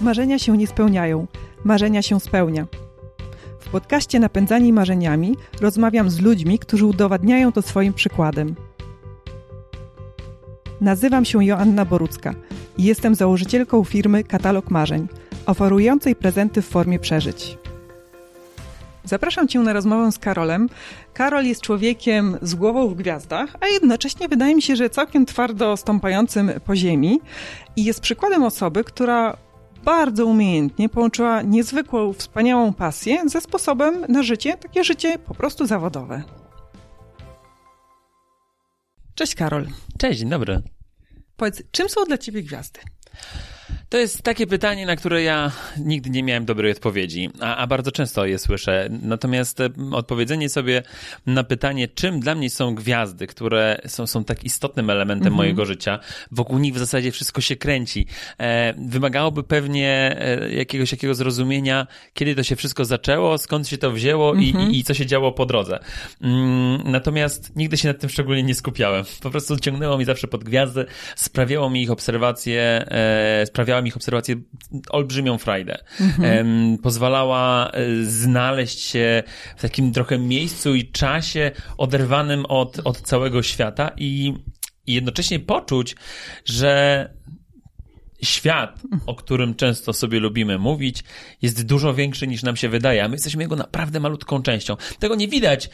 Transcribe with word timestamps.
Marzenia 0.00 0.38
się 0.38 0.56
nie 0.56 0.66
spełniają, 0.66 1.26
marzenia 1.64 2.02
się 2.02 2.20
spełnia. 2.20 2.66
W 3.60 3.68
podcaście 3.68 4.20
Napędzani 4.20 4.72
Marzeniami 4.72 5.36
rozmawiam 5.60 6.10
z 6.10 6.20
ludźmi, 6.20 6.58
którzy 6.58 6.86
udowadniają 6.86 7.52
to 7.52 7.62
swoim 7.62 7.94
przykładem. 7.94 8.54
Nazywam 10.80 11.24
się 11.24 11.44
Joanna 11.44 11.84
Borucka 11.84 12.34
i 12.78 12.84
jestem 12.84 13.14
założycielką 13.14 13.84
firmy 13.84 14.24
Katalog 14.24 14.70
Marzeń, 14.70 15.08
oferującej 15.46 16.16
prezenty 16.16 16.62
w 16.62 16.68
formie 16.68 16.98
przeżyć. 16.98 17.58
Zapraszam 19.04 19.48
Cię 19.48 19.60
na 19.60 19.72
rozmowę 19.72 20.12
z 20.12 20.18
Karolem. 20.18 20.68
Karol 21.14 21.44
jest 21.44 21.60
człowiekiem 21.60 22.38
z 22.42 22.54
głową 22.54 22.88
w 22.88 22.94
gwiazdach, 22.94 23.56
a 23.60 23.66
jednocześnie 23.66 24.28
wydaje 24.28 24.54
mi 24.54 24.62
się, 24.62 24.76
że 24.76 24.90
całkiem 24.90 25.26
twardo 25.26 25.76
stąpającym 25.76 26.50
po 26.64 26.76
ziemi 26.76 27.20
i 27.76 27.84
jest 27.84 28.00
przykładem 28.00 28.42
osoby, 28.42 28.84
która 28.84 29.36
bardzo 29.86 30.26
umiejętnie 30.26 30.88
połączyła 30.88 31.42
niezwykłą, 31.42 32.12
wspaniałą 32.12 32.72
pasję 32.72 33.28
ze 33.28 33.40
sposobem 33.40 34.04
na 34.08 34.22
życie, 34.22 34.56
takie 34.56 34.84
życie 34.84 35.18
po 35.18 35.34
prostu 35.34 35.66
zawodowe. 35.66 36.22
Cześć 39.14 39.34
Karol. 39.34 39.66
Cześć, 39.98 40.20
dzień 40.20 40.28
dobry. 40.28 40.62
Powiedz, 41.36 41.62
czym 41.70 41.88
są 41.88 42.04
dla 42.04 42.18
ciebie 42.18 42.42
gwiazdy? 42.42 42.80
To 43.88 43.98
jest 43.98 44.22
takie 44.22 44.46
pytanie, 44.46 44.86
na 44.86 44.96
które 44.96 45.22
ja 45.22 45.52
nigdy 45.78 46.10
nie 46.10 46.22
miałem 46.22 46.44
dobrej 46.44 46.72
odpowiedzi, 46.72 47.30
a, 47.40 47.56
a, 47.56 47.66
bardzo 47.66 47.92
często 47.92 48.26
je 48.26 48.38
słyszę. 48.38 48.88
Natomiast 49.02 49.60
e, 49.60 49.68
odpowiedzenie 49.92 50.48
sobie 50.48 50.82
na 51.26 51.44
pytanie, 51.44 51.88
czym 51.88 52.20
dla 52.20 52.34
mnie 52.34 52.50
są 52.50 52.74
gwiazdy, 52.74 53.26
które 53.26 53.78
są, 53.86 54.06
są 54.06 54.24
tak 54.24 54.44
istotnym 54.44 54.90
elementem 54.90 55.26
mhm. 55.26 55.36
mojego 55.36 55.64
życia, 55.64 55.98
wokół 56.30 56.58
nich 56.58 56.74
w 56.74 56.78
zasadzie 56.78 57.12
wszystko 57.12 57.40
się 57.40 57.56
kręci, 57.56 58.06
e, 58.38 58.74
wymagałoby 58.78 59.42
pewnie 59.42 60.16
e, 60.20 60.52
jakiegoś 60.52 60.92
jakiego 60.92 61.14
zrozumienia, 61.14 61.86
kiedy 62.14 62.34
to 62.34 62.42
się 62.42 62.56
wszystko 62.56 62.84
zaczęło, 62.84 63.38
skąd 63.38 63.68
się 63.68 63.78
to 63.78 63.90
wzięło 63.90 64.30
mhm. 64.36 64.70
i, 64.70 64.78
i, 64.78 64.84
co 64.84 64.94
się 64.94 65.06
działo 65.06 65.32
po 65.32 65.46
drodze. 65.46 65.78
Mm, 66.20 66.80
natomiast 66.84 67.56
nigdy 67.56 67.76
się 67.76 67.88
nad 67.88 67.98
tym 67.98 68.10
szczególnie 68.10 68.42
nie 68.42 68.54
skupiałem. 68.54 69.04
Po 69.22 69.30
prostu 69.30 69.56
ciągnęło 69.56 69.98
mi 69.98 70.04
zawsze 70.04 70.28
pod 70.28 70.44
gwiazdy, 70.44 70.86
sprawiało 71.16 71.70
mi 71.70 71.82
ich 71.82 71.90
obserwacje, 71.90 72.62
e, 72.62 73.46
sprawiało 73.46 73.75
sprawiała 73.76 73.82
mi 73.82 73.88
ich 73.88 73.96
obserwacje 73.96 74.36
olbrzymią 74.90 75.38
frajdę. 75.38 75.78
Mhm. 76.00 76.78
Pozwalała 76.78 77.70
e, 77.70 78.04
znaleźć 78.04 78.80
się 78.80 79.22
w 79.56 79.62
takim 79.62 79.92
trochę 79.92 80.18
miejscu 80.18 80.74
i 80.74 80.90
czasie 80.90 81.50
oderwanym 81.78 82.46
od, 82.46 82.80
od 82.84 83.00
całego 83.00 83.42
świata 83.42 83.90
i, 83.96 84.34
i 84.86 84.94
jednocześnie 84.94 85.40
poczuć, 85.40 85.96
że 86.44 87.10
świat, 88.22 88.82
o 89.06 89.14
którym 89.14 89.54
często 89.54 89.92
sobie 89.92 90.20
lubimy 90.20 90.58
mówić, 90.58 91.04
jest 91.42 91.66
dużo 91.66 91.94
większy 91.94 92.26
niż 92.26 92.42
nam 92.42 92.56
się 92.56 92.68
wydaje, 92.68 93.04
a 93.04 93.08
my 93.08 93.14
jesteśmy 93.14 93.42
jego 93.42 93.56
naprawdę 93.56 94.00
malutką 94.00 94.42
częścią. 94.42 94.76
Tego 94.98 95.14
nie 95.14 95.28
widać 95.28 95.70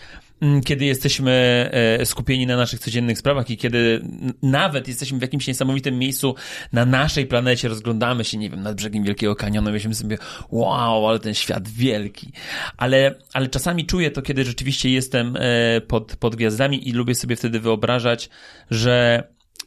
kiedy 0.65 0.85
jesteśmy 0.85 1.31
e, 1.73 2.07
skupieni 2.07 2.47
na 2.47 2.57
naszych 2.57 2.81
codziennych 2.81 3.19
sprawach 3.19 3.51
i 3.51 3.57
kiedy 3.57 4.05
nawet 4.43 4.89
jesteśmy 4.89 5.19
w 5.19 5.23
jakimś 5.23 5.47
niesamowitym 5.47 5.99
miejscu 5.99 6.35
na 6.73 6.87
naszej 6.87 7.27
planecie, 7.27 7.69
rozglądamy 7.69 8.25
się, 8.25 8.39
nie 8.39 8.51
wiem, 8.51 8.63
nad 8.63 8.77
brzegiem 8.77 9.05
Wielkiego 9.05 9.37
Kanionu, 9.37 9.71
myślimy 9.71 9.95
sobie, 9.95 10.19
wow, 10.51 11.09
ale 11.09 11.19
ten 11.19 11.35
świat 11.35 11.69
wielki. 11.69 12.33
Ale, 12.77 13.15
ale 13.33 13.49
czasami 13.49 13.87
czuję 13.87 14.11
to, 14.11 14.23
kiedy 14.23 14.45
rzeczywiście 14.45 14.91
jestem 14.91 15.37
e, 15.37 15.81
pod, 15.81 16.17
pod 16.17 16.37
gwiazdami 16.37 16.89
i 16.89 16.93
lubię 16.93 17.15
sobie 17.15 17.37
wtedy 17.37 17.61
wyobrażać, 17.61 18.31
że 18.71 19.25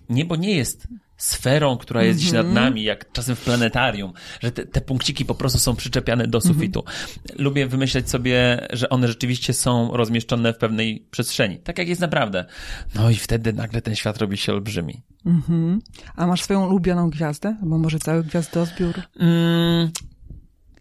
niebo 0.09 0.36
nie 0.36 0.56
jest 0.56 0.88
sferą, 1.17 1.77
która 1.77 2.03
jest 2.03 2.19
gdzieś 2.19 2.31
nad 2.31 2.45
mhm. 2.45 2.66
nami, 2.66 2.83
jak 2.83 3.11
czasem 3.11 3.35
w 3.35 3.41
planetarium, 3.41 4.13
że 4.39 4.52
te, 4.52 4.66
te 4.66 4.81
punkciki 4.81 5.25
po 5.25 5.35
prostu 5.35 5.59
są 5.59 5.75
przyczepiane 5.75 6.27
do 6.27 6.41
sufitu. 6.41 6.80
Mhm. 6.80 7.07
Lubię 7.35 7.67
wymyślać 7.67 8.09
sobie, 8.09 8.67
że 8.73 8.89
one 8.89 9.07
rzeczywiście 9.07 9.53
są 9.53 9.97
rozmieszczone 9.97 10.53
w 10.53 10.57
pewnej 10.57 11.07
przestrzeni, 11.12 11.59
tak 11.59 11.78
jak 11.78 11.88
jest 11.88 12.01
naprawdę. 12.01 12.45
No 12.95 13.09
i 13.09 13.16
wtedy 13.16 13.53
nagle 13.53 13.81
ten 13.81 13.95
świat 13.95 14.17
robi 14.17 14.38
się 14.38 14.53
olbrzymi. 14.53 15.01
Mhm. 15.25 15.81
A 16.16 16.28
masz 16.28 16.41
swoją 16.41 16.67
ulubioną 16.67 17.09
gwiazdę? 17.09 17.56
Albo 17.61 17.78
może 17.78 18.00
cały 18.00 18.23
gwiazdozbiór? 18.23 18.94
Mm, 19.19 19.91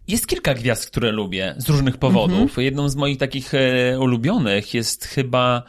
jest 0.07 0.27
kilka 0.27 0.53
gwiazd, 0.53 0.85
które 0.85 1.11
lubię 1.11 1.55
z 1.57 1.69
różnych 1.69 1.97
powodów. 1.97 2.41
Mhm. 2.41 2.65
Jedną 2.65 2.89
z 2.89 2.95
moich 2.95 3.17
takich 3.17 3.53
e, 3.53 3.99
ulubionych 3.99 4.73
jest 4.73 5.05
chyba 5.05 5.63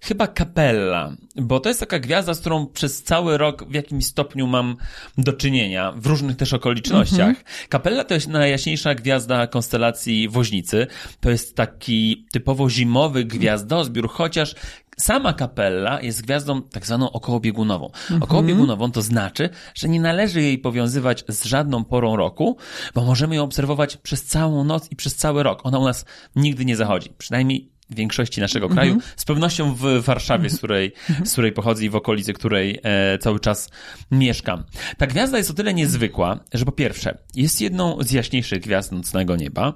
chyba 0.00 0.26
Capella, 0.26 1.16
bo 1.36 1.60
to 1.60 1.68
jest 1.68 1.80
taka 1.80 1.98
gwiazda, 1.98 2.34
z 2.34 2.40
którą 2.40 2.66
przez 2.66 3.02
cały 3.02 3.38
rok 3.38 3.64
w 3.68 3.74
jakimś 3.74 4.06
stopniu 4.06 4.46
mam 4.46 4.76
do 5.18 5.32
czynienia, 5.32 5.92
w 5.92 6.06
różnych 6.06 6.36
też 6.36 6.52
okolicznościach. 6.52 7.28
Mhm. 7.28 7.44
Capella 7.72 8.04
to 8.04 8.14
jest 8.14 8.28
najjaśniejsza 8.28 8.94
gwiazda 8.94 9.46
konstelacji 9.46 10.28
Woźnicy. 10.28 10.86
To 11.20 11.30
jest 11.30 11.56
taki 11.56 12.26
typowo 12.32 12.70
zimowy 12.70 13.24
gwiazdozbiór, 13.24 14.10
chociaż 14.10 14.54
Sama 14.98 15.32
kapella 15.32 16.02
jest 16.02 16.22
gwiazdą 16.22 16.62
tak 16.62 16.86
zwaną 16.86 17.12
okołobiegunową. 17.12 17.86
Mhm. 17.86 18.22
Okołobiegunową 18.22 18.92
to 18.92 19.02
znaczy, 19.02 19.50
że 19.74 19.88
nie 19.88 20.00
należy 20.00 20.42
jej 20.42 20.58
powiązywać 20.58 21.24
z 21.28 21.44
żadną 21.44 21.84
porą 21.84 22.16
roku, 22.16 22.56
bo 22.94 23.04
możemy 23.04 23.36
ją 23.36 23.42
obserwować 23.42 23.96
przez 23.96 24.24
całą 24.24 24.64
noc 24.64 24.90
i 24.90 24.96
przez 24.96 25.16
cały 25.16 25.42
rok. 25.42 25.60
Ona 25.64 25.78
u 25.78 25.84
nas 25.84 26.04
nigdy 26.36 26.64
nie 26.64 26.76
zachodzi. 26.76 27.10
Przynajmniej 27.18 27.77
większości 27.90 28.40
naszego 28.40 28.68
kraju, 28.68 28.92
mm 28.92 29.00
-hmm. 29.00 29.12
z 29.16 29.24
pewnością 29.24 29.74
w 29.74 30.02
Warszawie, 30.04 30.50
z 30.50 30.58
której, 30.58 30.92
mm 31.10 31.22
-hmm. 31.22 31.26
z 31.26 31.32
której 31.32 31.52
pochodzę 31.52 31.84
i 31.84 31.90
w 31.90 31.96
okolicy, 31.96 32.32
której 32.32 32.78
e, 32.82 33.18
cały 33.18 33.40
czas 33.40 33.70
mieszkam. 34.10 34.64
Ta 34.96 35.06
gwiazda 35.06 35.38
jest 35.38 35.50
o 35.50 35.54
tyle 35.54 35.74
niezwykła, 35.74 36.40
że 36.52 36.64
po 36.64 36.72
pierwsze, 36.72 37.18
jest 37.34 37.60
jedną 37.60 38.02
z 38.02 38.10
jaśniejszych 38.10 38.62
gwiazd 38.62 38.92
nocnego 38.92 39.36
nieba. 39.36 39.72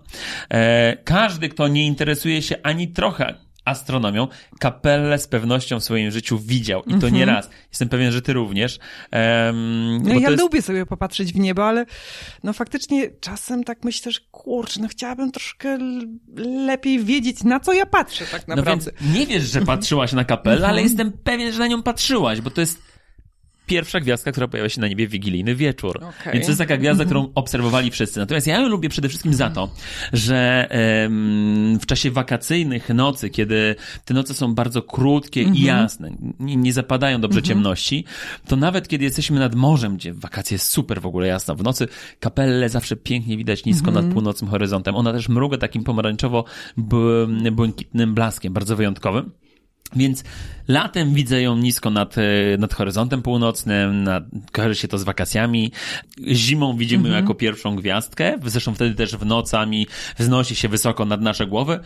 E, 0.50 0.96
każdy, 1.04 1.48
kto 1.48 1.68
nie 1.68 1.86
interesuje 1.86 2.42
się 2.42 2.56
ani 2.62 2.88
trochę 2.88 3.34
astronomią, 3.64 4.28
kapellę 4.58 5.18
z 5.18 5.26
pewnością 5.26 5.80
w 5.80 5.84
swoim 5.84 6.10
życiu 6.10 6.38
widział 6.38 6.82
i 6.82 6.98
to 6.98 7.08
nie 7.08 7.24
raz. 7.24 7.50
Jestem 7.70 7.88
pewien, 7.88 8.12
że 8.12 8.22
ty 8.22 8.32
również. 8.32 8.78
Um, 9.12 10.02
no 10.02 10.14
ja 10.14 10.30
jest... 10.30 10.42
lubię 10.42 10.62
sobie 10.62 10.86
popatrzeć 10.86 11.32
w 11.32 11.38
niebo, 11.38 11.68
ale 11.68 11.86
no 12.42 12.52
faktycznie 12.52 13.10
czasem 13.20 13.64
tak 13.64 13.84
myślę, 13.84 14.12
że 14.12 14.20
kurczę, 14.30 14.80
no 14.80 14.88
chciałabym 14.88 15.32
troszkę 15.32 15.78
lepiej 16.66 17.04
wiedzieć, 17.04 17.44
na 17.44 17.60
co 17.60 17.72
ja 17.72 17.86
patrzę 17.86 18.24
tak 18.30 18.48
naprawdę. 18.48 18.70
No 18.70 18.92
więc 19.00 19.16
nie 19.16 19.26
wiesz, 19.26 19.42
że 19.42 19.60
patrzyłaś 19.62 20.12
na 20.12 20.24
kapellę, 20.24 20.68
ale 20.68 20.80
mhm. 20.80 20.84
jestem 20.84 21.12
pewien, 21.12 21.52
że 21.52 21.58
na 21.58 21.66
nią 21.66 21.82
patrzyłaś, 21.82 22.40
bo 22.40 22.50
to 22.50 22.60
jest 22.60 22.91
pierwsza 23.72 24.00
gwiazdka, 24.00 24.32
która 24.32 24.48
pojawia 24.48 24.68
się 24.68 24.80
na 24.80 24.88
niebie 24.88 25.08
w 25.08 25.10
wigilijny 25.10 25.54
wieczór. 25.54 25.96
Okay. 25.96 26.32
Więc 26.32 26.46
to 26.46 26.50
jest 26.50 26.58
taka 26.58 26.76
gwiazda, 26.76 27.04
którą 27.04 27.20
mhm. 27.20 27.32
obserwowali 27.34 27.90
wszyscy. 27.90 28.20
Natomiast 28.20 28.46
ja 28.46 28.60
ją 28.60 28.68
lubię 28.68 28.88
przede 28.88 29.08
wszystkim 29.08 29.34
za 29.34 29.50
to, 29.50 29.70
że 30.12 30.68
w 31.80 31.86
czasie 31.86 32.10
wakacyjnych 32.10 32.88
nocy, 32.88 33.30
kiedy 33.30 33.74
te 34.04 34.14
noce 34.14 34.34
są 34.34 34.54
bardzo 34.54 34.82
krótkie 34.82 35.42
i 35.42 35.46
mhm. 35.46 35.66
jasne, 35.66 36.10
nie, 36.40 36.56
nie 36.56 36.72
zapadają 36.72 37.20
dobrze 37.20 37.38
mhm. 37.38 37.56
ciemności, 37.56 38.04
to 38.46 38.56
nawet 38.56 38.88
kiedy 38.88 39.04
jesteśmy 39.04 39.40
nad 39.40 39.54
morzem, 39.54 39.96
gdzie 39.96 40.14
wakacje 40.14 40.54
jest 40.54 40.66
super 40.66 41.00
w 41.00 41.06
ogóle 41.06 41.26
jasno, 41.26 41.54
w 41.54 41.62
nocy 41.62 41.88
kapelle 42.20 42.68
zawsze 42.68 42.96
pięknie 42.96 43.36
widać 43.36 43.64
nisko 43.64 43.90
nad 43.90 44.06
północnym 44.06 44.50
horyzontem. 44.50 44.96
Ona 44.96 45.12
też 45.12 45.28
mruga 45.28 45.58
takim 45.58 45.84
pomarańczowo-błękitnym 45.84 48.14
blaskiem, 48.14 48.52
bardzo 48.52 48.76
wyjątkowym. 48.76 49.30
Więc 49.96 50.24
latem 50.68 51.14
widzę 51.14 51.42
ją 51.42 51.56
nisko 51.56 51.90
nad, 51.90 52.18
e, 52.18 52.22
nad 52.58 52.74
horyzontem 52.74 53.22
północnym, 53.22 54.04
nad, 54.04 54.24
kojarzy 54.52 54.74
się 54.74 54.88
to 54.88 54.98
z 54.98 55.02
wakacjami. 55.02 55.72
Zimą 56.28 56.76
widzimy 56.76 57.02
ją 57.02 57.08
mhm. 57.08 57.24
jako 57.24 57.34
pierwszą 57.34 57.76
gwiazdkę, 57.76 58.38
zresztą 58.44 58.74
wtedy 58.74 58.94
też 58.94 59.16
w 59.16 59.26
nocami 59.26 59.86
wznosi 60.18 60.54
się 60.54 60.68
wysoko 60.68 61.04
nad 61.04 61.20
nasze 61.20 61.46
głowy. 61.46 61.80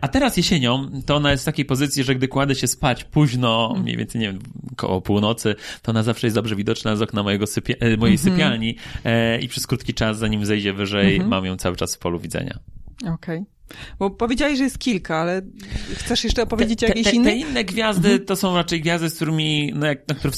A 0.00 0.08
teraz 0.08 0.36
jesienią 0.36 0.90
to 1.06 1.16
ona 1.16 1.30
jest 1.30 1.44
w 1.44 1.46
takiej 1.46 1.64
pozycji, 1.64 2.04
że 2.04 2.14
gdy 2.14 2.28
kładę 2.28 2.54
się 2.54 2.66
spać 2.66 3.04
późno, 3.04 3.66
mhm. 3.66 3.82
mniej 3.82 3.96
więcej, 3.96 4.20
nie 4.20 4.26
wiem, 4.32 4.38
koło 4.76 5.00
północy, 5.00 5.54
to 5.82 5.92
ona 5.92 6.02
zawsze 6.02 6.26
jest 6.26 6.34
dobrze 6.34 6.56
widoczna 6.56 6.96
z 6.96 7.02
okna 7.02 7.22
mojego 7.22 7.46
sypia 7.46 7.74
e, 7.80 7.96
mojej 7.96 8.16
mhm. 8.16 8.18
sypialni 8.18 8.76
e, 9.04 9.40
i 9.40 9.48
przez 9.48 9.66
krótki 9.66 9.94
czas, 9.94 10.18
zanim 10.18 10.46
zejdzie 10.46 10.72
wyżej, 10.72 11.20
mam 11.20 11.44
ją 11.44 11.56
cały 11.56 11.76
czas 11.76 11.96
w 11.96 11.98
polu 11.98 12.18
widzenia. 12.20 12.58
Okej. 13.00 13.14
Okay. 13.14 13.57
Bo 13.98 14.10
powiedziałeś, 14.10 14.58
że 14.58 14.64
jest 14.64 14.78
kilka, 14.78 15.16
ale 15.16 15.42
chcesz 15.96 16.24
jeszcze 16.24 16.42
opowiedzieć 16.42 16.80
te, 16.80 16.86
o 16.86 16.88
jakiejś 16.88 17.06
te, 17.06 17.12
innej? 17.12 17.42
Te 17.42 17.48
inne 17.48 17.64
gwiazdy 17.64 18.18
to 18.18 18.36
są 18.36 18.56
raczej 18.56 18.80
gwiazdy, 18.80 19.10
z 19.10 19.14
którymi, 19.14 19.72
no 19.74 19.86
jak, 19.86 20.08
na 20.08 20.14
które 20.14 20.32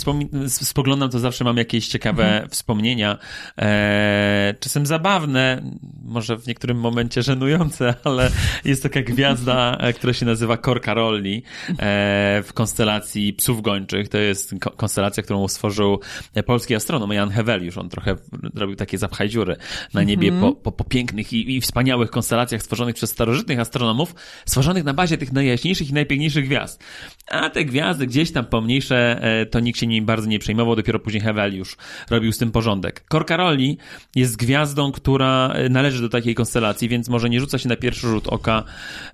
spoglądam, 0.49 1.11
to 1.11 1.19
zawsze 1.19 1.45
mam 1.45 1.57
jakieś 1.57 1.89
ciekawe 1.89 2.25
mhm. 2.25 2.51
wspomnienia. 2.51 3.19
E, 3.59 4.55
czasem 4.61 4.87
zabawne, 4.87 5.63
może 6.05 6.37
w 6.37 6.47
niektórym 6.47 6.81
momencie 6.81 7.23
żenujące, 7.23 7.95
ale 8.05 8.31
jest 8.65 8.83
taka 8.83 9.03
gwiazda, 9.03 9.77
e, 9.81 9.93
która 9.93 10.13
się 10.13 10.27
nazywa 10.27 10.57
Korka 10.57 10.95
Rolli 10.95 11.43
e, 11.69 12.43
w 12.45 12.53
konstelacji 12.55 13.33
psów 13.33 13.63
gończych. 13.63 14.09
To 14.09 14.19
jest 14.19 14.55
konstelacja, 14.77 15.23
którą 15.23 15.49
stworzył 15.49 16.01
polski 16.47 16.75
astronom 16.75 17.13
Jan 17.13 17.31
Heweliusz. 17.31 17.79
On 17.79 17.89
trochę 17.89 18.17
robił 18.55 18.77
takie 18.77 18.99
zapchaj 18.99 19.29
dziury 19.29 19.57
na 19.95 20.03
niebie 20.03 20.29
mhm. 20.29 20.53
po, 20.55 20.61
po, 20.61 20.73
po 20.73 20.85
pięknych 20.85 21.33
i, 21.33 21.57
i 21.57 21.61
wspaniałych 21.61 22.11
konstelacjach 22.11 22.63
stworzonych 22.63 22.95
przez 22.95 23.11
starożytnych 23.21 23.61
astronomów, 23.61 24.15
stworzonych 24.47 24.85
na 24.85 24.95
bazie 24.95 25.19
tych 25.19 25.33
najjaśniejszych 25.33 25.91
i 25.91 25.93
najpiękniejszych 25.93 26.45
gwiazd. 26.45 26.85
A 27.31 27.51
te 27.51 27.65
gwiazdy 27.65 28.07
gdzieś 28.07 28.33
tam 28.33 28.45
pomniejsze, 28.45 29.23
e, 29.23 29.47
to 29.47 29.61
nikt 29.61 29.79
się 29.79 29.87
nimi 29.87 30.07
bardzo 30.07 30.27
nie 30.27 30.39
przejmował, 30.39 30.77
dopiero 30.77 30.99
później 30.99 31.23
Hewel 31.23 31.57
już 31.57 31.77
robił 32.11 32.33
z 32.33 32.39
tym 32.39 32.53
porządek. 32.53 33.05
Korkaroli 33.09 33.79
jest 34.17 34.37
gwiazdą, 34.37 34.93
która 34.93 35.49
e, 35.49 35.69
należy 35.69 36.03
do 36.03 36.09
takiej 36.09 36.35
konstelacji, 36.35 36.89
więc 36.89 37.09
może 37.09 37.31
nie 37.31 37.41
rzuca 37.41 37.59
się 37.59 37.69
na 37.69 37.77
pierwszy 37.77 38.07
rzut 38.09 38.29
oka, 38.29 38.65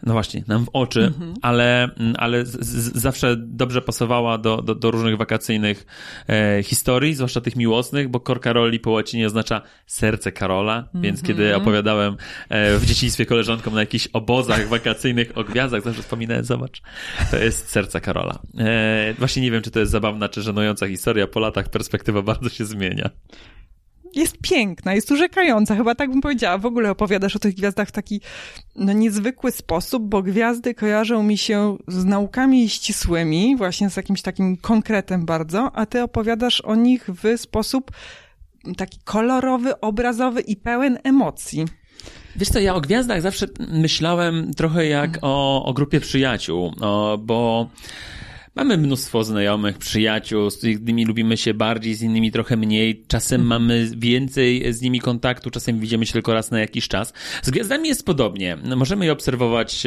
no 0.03 0.12
właśnie, 0.12 0.44
nam 0.47 0.64
w 0.64 0.69
oczy, 0.73 1.05
mhm. 1.05 1.35
ale, 1.43 1.88
ale 2.19 2.47
z, 2.47 2.61
z, 2.61 2.99
zawsze 2.99 3.37
dobrze 3.37 3.82
pasowała 3.82 4.38
do, 4.38 4.62
do, 4.62 4.75
do 4.75 4.91
różnych 4.91 5.17
wakacyjnych 5.17 5.87
e, 6.29 6.62
historii, 6.62 7.14
zwłaszcza 7.14 7.41
tych 7.41 7.56
miłosnych, 7.56 8.09
bo 8.09 8.20
Korkaroli 8.20 8.81
po 8.81 8.91
łacinie 8.91 9.26
oznacza 9.26 9.62
serce 9.87 10.32
Karola, 10.32 10.88
więc 10.94 11.23
kiedy 11.23 11.44
mhm. 11.44 11.62
opowiadałem 11.62 12.17
e, 12.49 12.79
w 12.79 12.87
dzieciństwie 12.87 13.26
koleżankom 13.26 13.75
na 13.75 13.87
jakichś 13.96 14.08
obozach 14.12 14.69
wakacyjnych 14.69 15.38
o 15.38 15.44
gwiazdach, 15.44 15.82
zawsze 15.82 16.02
wspominałem, 16.02 16.44
zobacz, 16.44 16.82
to 17.31 17.37
jest 17.37 17.69
serce 17.69 18.00
Karola. 18.00 18.38
E, 18.58 19.14
właśnie 19.19 19.43
nie 19.43 19.50
wiem, 19.50 19.62
czy 19.62 19.70
to 19.70 19.81
jest 19.81 19.93
zabawna, 19.93 20.28
czy 20.28 20.43
żenująca 20.43 20.88
historia, 20.88 21.26
po 21.26 21.40
latach 21.40 21.69
perspektywa 21.69 22.22
bardzo 22.22 22.48
się 22.48 22.64
zmienia 22.64 23.10
jest 24.14 24.38
piękna, 24.43 24.94
jest 24.94 25.10
urzekająca, 25.10 25.76
chyba 25.76 25.94
tak 25.94 26.10
bym 26.10 26.20
powiedziała. 26.20 26.58
W 26.58 26.66
ogóle 26.66 26.90
opowiadasz 26.90 27.37
o 27.37 27.38
tych 27.38 27.54
gwiazdach 27.54 27.88
w 27.88 27.93
taki 27.93 28.20
no, 28.76 28.93
niezwykły 28.93 29.52
sposób, 29.52 30.02
bo 30.08 30.22
gwiazdy 30.22 30.75
kojarzą 30.75 31.22
mi 31.22 31.38
się 31.38 31.76
z 31.88 32.04
naukami 32.04 32.69
ścisłymi, 32.69 33.56
właśnie 33.56 33.90
z 33.90 33.96
jakimś 33.96 34.22
takim 34.22 34.56
konkretem 34.56 35.26
bardzo, 35.26 35.70
a 35.75 35.87
ty 35.87 36.02
opowiadasz 36.02 36.60
o 36.60 36.75
nich 36.75 37.08
w 37.08 37.40
sposób 37.40 37.90
taki 38.76 38.99
kolorowy, 39.04 39.81
obrazowy 39.81 40.40
i 40.40 40.56
pełen 40.56 40.99
emocji. 41.04 41.64
Wiesz 42.37 42.49
co, 42.49 42.61
ja 42.61 42.75
o 42.75 42.81
gwiazdach 42.81 43.23
zawsze 43.23 43.47
myślałem 43.59 44.55
trochę 44.55 44.87
jak 44.87 45.19
o, 45.23 45.65
o 45.65 45.73
grupie 45.73 46.00
przyjaciół, 46.00 46.73
o, 46.81 47.19
bo 47.19 47.69
Mamy 48.56 48.79
mnóstwo 48.79 49.25
znajomych, 49.25 49.79
przyjaciół, 49.79 50.50
z 50.50 50.64
innymi 50.64 51.05
lubimy 51.05 51.37
się 51.37 51.55
bardziej, 51.55 51.94
z 51.94 52.03
innymi 52.03 52.32
trochę 52.32 52.56
mniej. 52.56 53.05
Czasem 53.08 53.41
mhm. 53.41 53.62
mamy 53.62 53.91
więcej 53.97 54.73
z 54.73 54.82
nimi 54.82 55.00
kontaktu, 55.00 55.50
czasem 55.50 55.81
widzimy 55.81 56.06
się 56.06 56.12
tylko 56.12 56.35
raz 56.35 56.50
na 56.50 56.61
jakiś 56.61 56.88
czas. 56.88 57.12
Z 57.43 57.50
gwiazdami 57.50 57.88
jest 57.88 58.06
podobnie. 58.06 58.56
Możemy 58.76 59.05
je 59.05 59.12
obserwować 59.12 59.82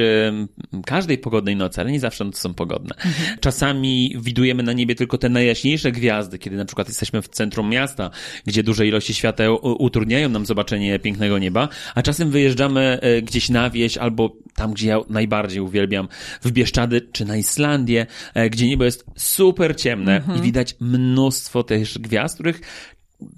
każdej 0.86 1.18
pogodnej 1.18 1.56
nocy, 1.56 1.82
ale 1.82 1.92
nie 1.92 2.00
zawsze 2.00 2.26
noce 2.26 2.42
są 2.42 2.54
pogodne. 2.54 2.96
Mhm. 2.96 3.38
Czasami 3.40 4.16
widujemy 4.20 4.64
na 4.64 4.74
niebie 4.74 4.96
tylko 4.96 5.18
te 5.18 5.30
najjaśniejsze 5.30 5.92
gwiazdy, 5.92 6.40
kiedy 6.40 6.56
na 6.56 6.66
przykład 6.66 6.88
jesteśmy 6.88 7.22
w 7.22 7.28
centrum 7.28 7.70
miasta, 7.70 8.10
gdzie 8.46 8.64
duże 8.64 8.88
ilości 8.88 9.14
świateł 9.14 9.60
utrudniają 9.62 10.30
nam 10.30 10.46
zobaczenie 10.46 11.00
pięknego 11.00 11.38
nieba, 11.38 11.70
a 11.96 12.02
czasem 12.02 12.32
wyjeżdżamy 12.32 13.00
e, 13.02 13.22
gdzieś 13.22 13.50
na 13.50 13.70
wieś 13.70 13.98
albo 13.98 14.36
tam, 14.56 14.74
gdzie 14.74 14.88
ja 14.88 15.00
najbardziej 15.10 15.62
uwielbiam, 15.62 16.08
w 16.42 16.52
Bieszczady 16.52 17.02
czy 17.12 17.26
na 17.26 17.38
Islandię, 17.38 18.06
gdzie 18.50 18.59
gdzie 18.60 18.68
niebo 18.68 18.86
jest 18.86 19.06
super 19.16 19.76
ciemne 19.76 20.12
-hmm. 20.12 20.24
i 20.24 20.30
mhm. 20.30 20.42
widać 20.42 20.76
mnóstwo 20.80 21.64
też 21.64 22.00
gwiazd, 22.00 22.36
których 22.36 22.62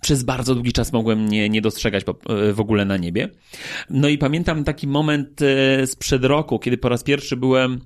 przez 0.01 0.23
bardzo 0.23 0.53
długi 0.55 0.73
czas 0.73 0.93
mogłem 0.93 1.29
nie, 1.29 1.49
nie 1.49 1.61
dostrzegać 1.61 2.03
w 2.53 2.59
ogóle 2.59 2.85
na 2.85 2.97
niebie. 2.97 3.29
No 3.89 4.07
i 4.07 4.17
pamiętam 4.17 4.63
taki 4.63 4.87
moment 4.87 5.41
e, 5.41 5.87
sprzed 5.87 6.25
roku, 6.25 6.59
kiedy 6.59 6.77
po 6.77 6.89
raz 6.89 7.03
pierwszy 7.03 7.37
byłem 7.37 7.79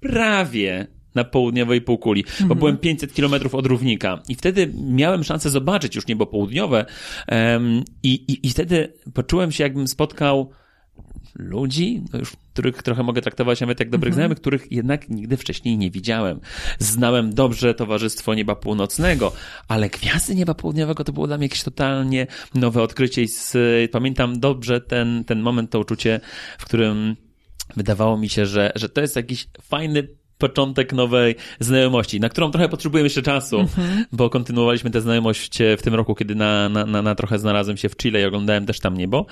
prawie 0.00 0.86
na 1.14 1.24
południowej 1.24 1.80
półkuli, 1.80 2.24
-hmm. 2.24 2.38
bo 2.38 2.42
mhm. 2.42 2.58
byłem 2.58 2.78
500 2.78 3.14
kilometrów 3.14 3.54
od 3.54 3.66
równika 3.66 4.22
i 4.28 4.34
wtedy 4.34 4.72
miałem 4.74 5.24
szansę 5.24 5.50
zobaczyć 5.50 5.96
już 5.96 6.06
niebo 6.06 6.26
południowe 6.26 6.86
um, 7.28 7.84
i, 8.02 8.14
i, 8.14 8.46
i 8.46 8.50
wtedy 8.50 8.92
poczułem 9.14 9.52
się 9.52 9.64
jakbym 9.64 9.88
spotkał 9.88 10.50
ludzi, 11.34 12.02
no 12.12 12.18
już, 12.18 12.32
których 12.52 12.82
trochę 12.82 13.02
mogę 13.02 13.22
traktować 13.22 13.60
nawet 13.60 13.80
jak 13.80 13.90
dobrych 13.90 14.08
mhm. 14.08 14.14
znajomych, 14.14 14.40
których 14.40 14.72
jednak 14.72 15.08
nigdy 15.08 15.36
wcześniej 15.36 15.78
nie 15.78 15.90
widziałem. 15.90 16.40
Znałem 16.78 17.34
dobrze 17.34 17.74
Towarzystwo 17.74 18.34
Nieba 18.34 18.56
Północnego, 18.56 19.32
ale 19.68 19.88
Gwiazdy 19.88 20.34
Nieba 20.34 20.54
Południowego 20.54 21.04
to 21.04 21.12
było 21.12 21.26
dla 21.26 21.36
mnie 21.36 21.44
jakieś 21.44 21.62
totalnie 21.62 22.26
nowe 22.54 22.82
odkrycie 22.82 23.22
i 23.22 23.28
z, 23.28 23.56
pamiętam 23.90 24.40
dobrze 24.40 24.80
ten, 24.80 25.24
ten 25.24 25.40
moment, 25.40 25.70
to 25.70 25.80
uczucie, 25.80 26.20
w 26.58 26.64
którym 26.64 27.16
wydawało 27.76 28.18
mi 28.18 28.28
się, 28.28 28.46
że, 28.46 28.72
że 28.74 28.88
to 28.88 29.00
jest 29.00 29.16
jakiś 29.16 29.48
fajny 29.62 30.08
początek 30.48 30.92
nowej 30.92 31.34
znajomości, 31.60 32.20
na 32.20 32.28
którą 32.28 32.50
trochę 32.50 32.68
potrzebujemy 32.68 33.06
jeszcze 33.06 33.22
czasu, 33.22 33.56
mm-hmm. 33.58 34.04
bo 34.12 34.30
kontynuowaliśmy 34.30 34.90
tę 34.90 35.00
znajomość 35.00 35.58
w 35.78 35.82
tym 35.82 35.94
roku, 35.94 36.14
kiedy 36.14 36.34
na, 36.34 36.68
na, 36.68 36.86
na, 36.86 37.02
na, 37.02 37.14
trochę 37.14 37.38
znalazłem 37.38 37.76
się 37.76 37.88
w 37.88 37.96
Chile 37.96 38.20
i 38.22 38.24
oglądałem 38.24 38.66
też 38.66 38.80
tam 38.80 38.96
niebo, 38.96 39.26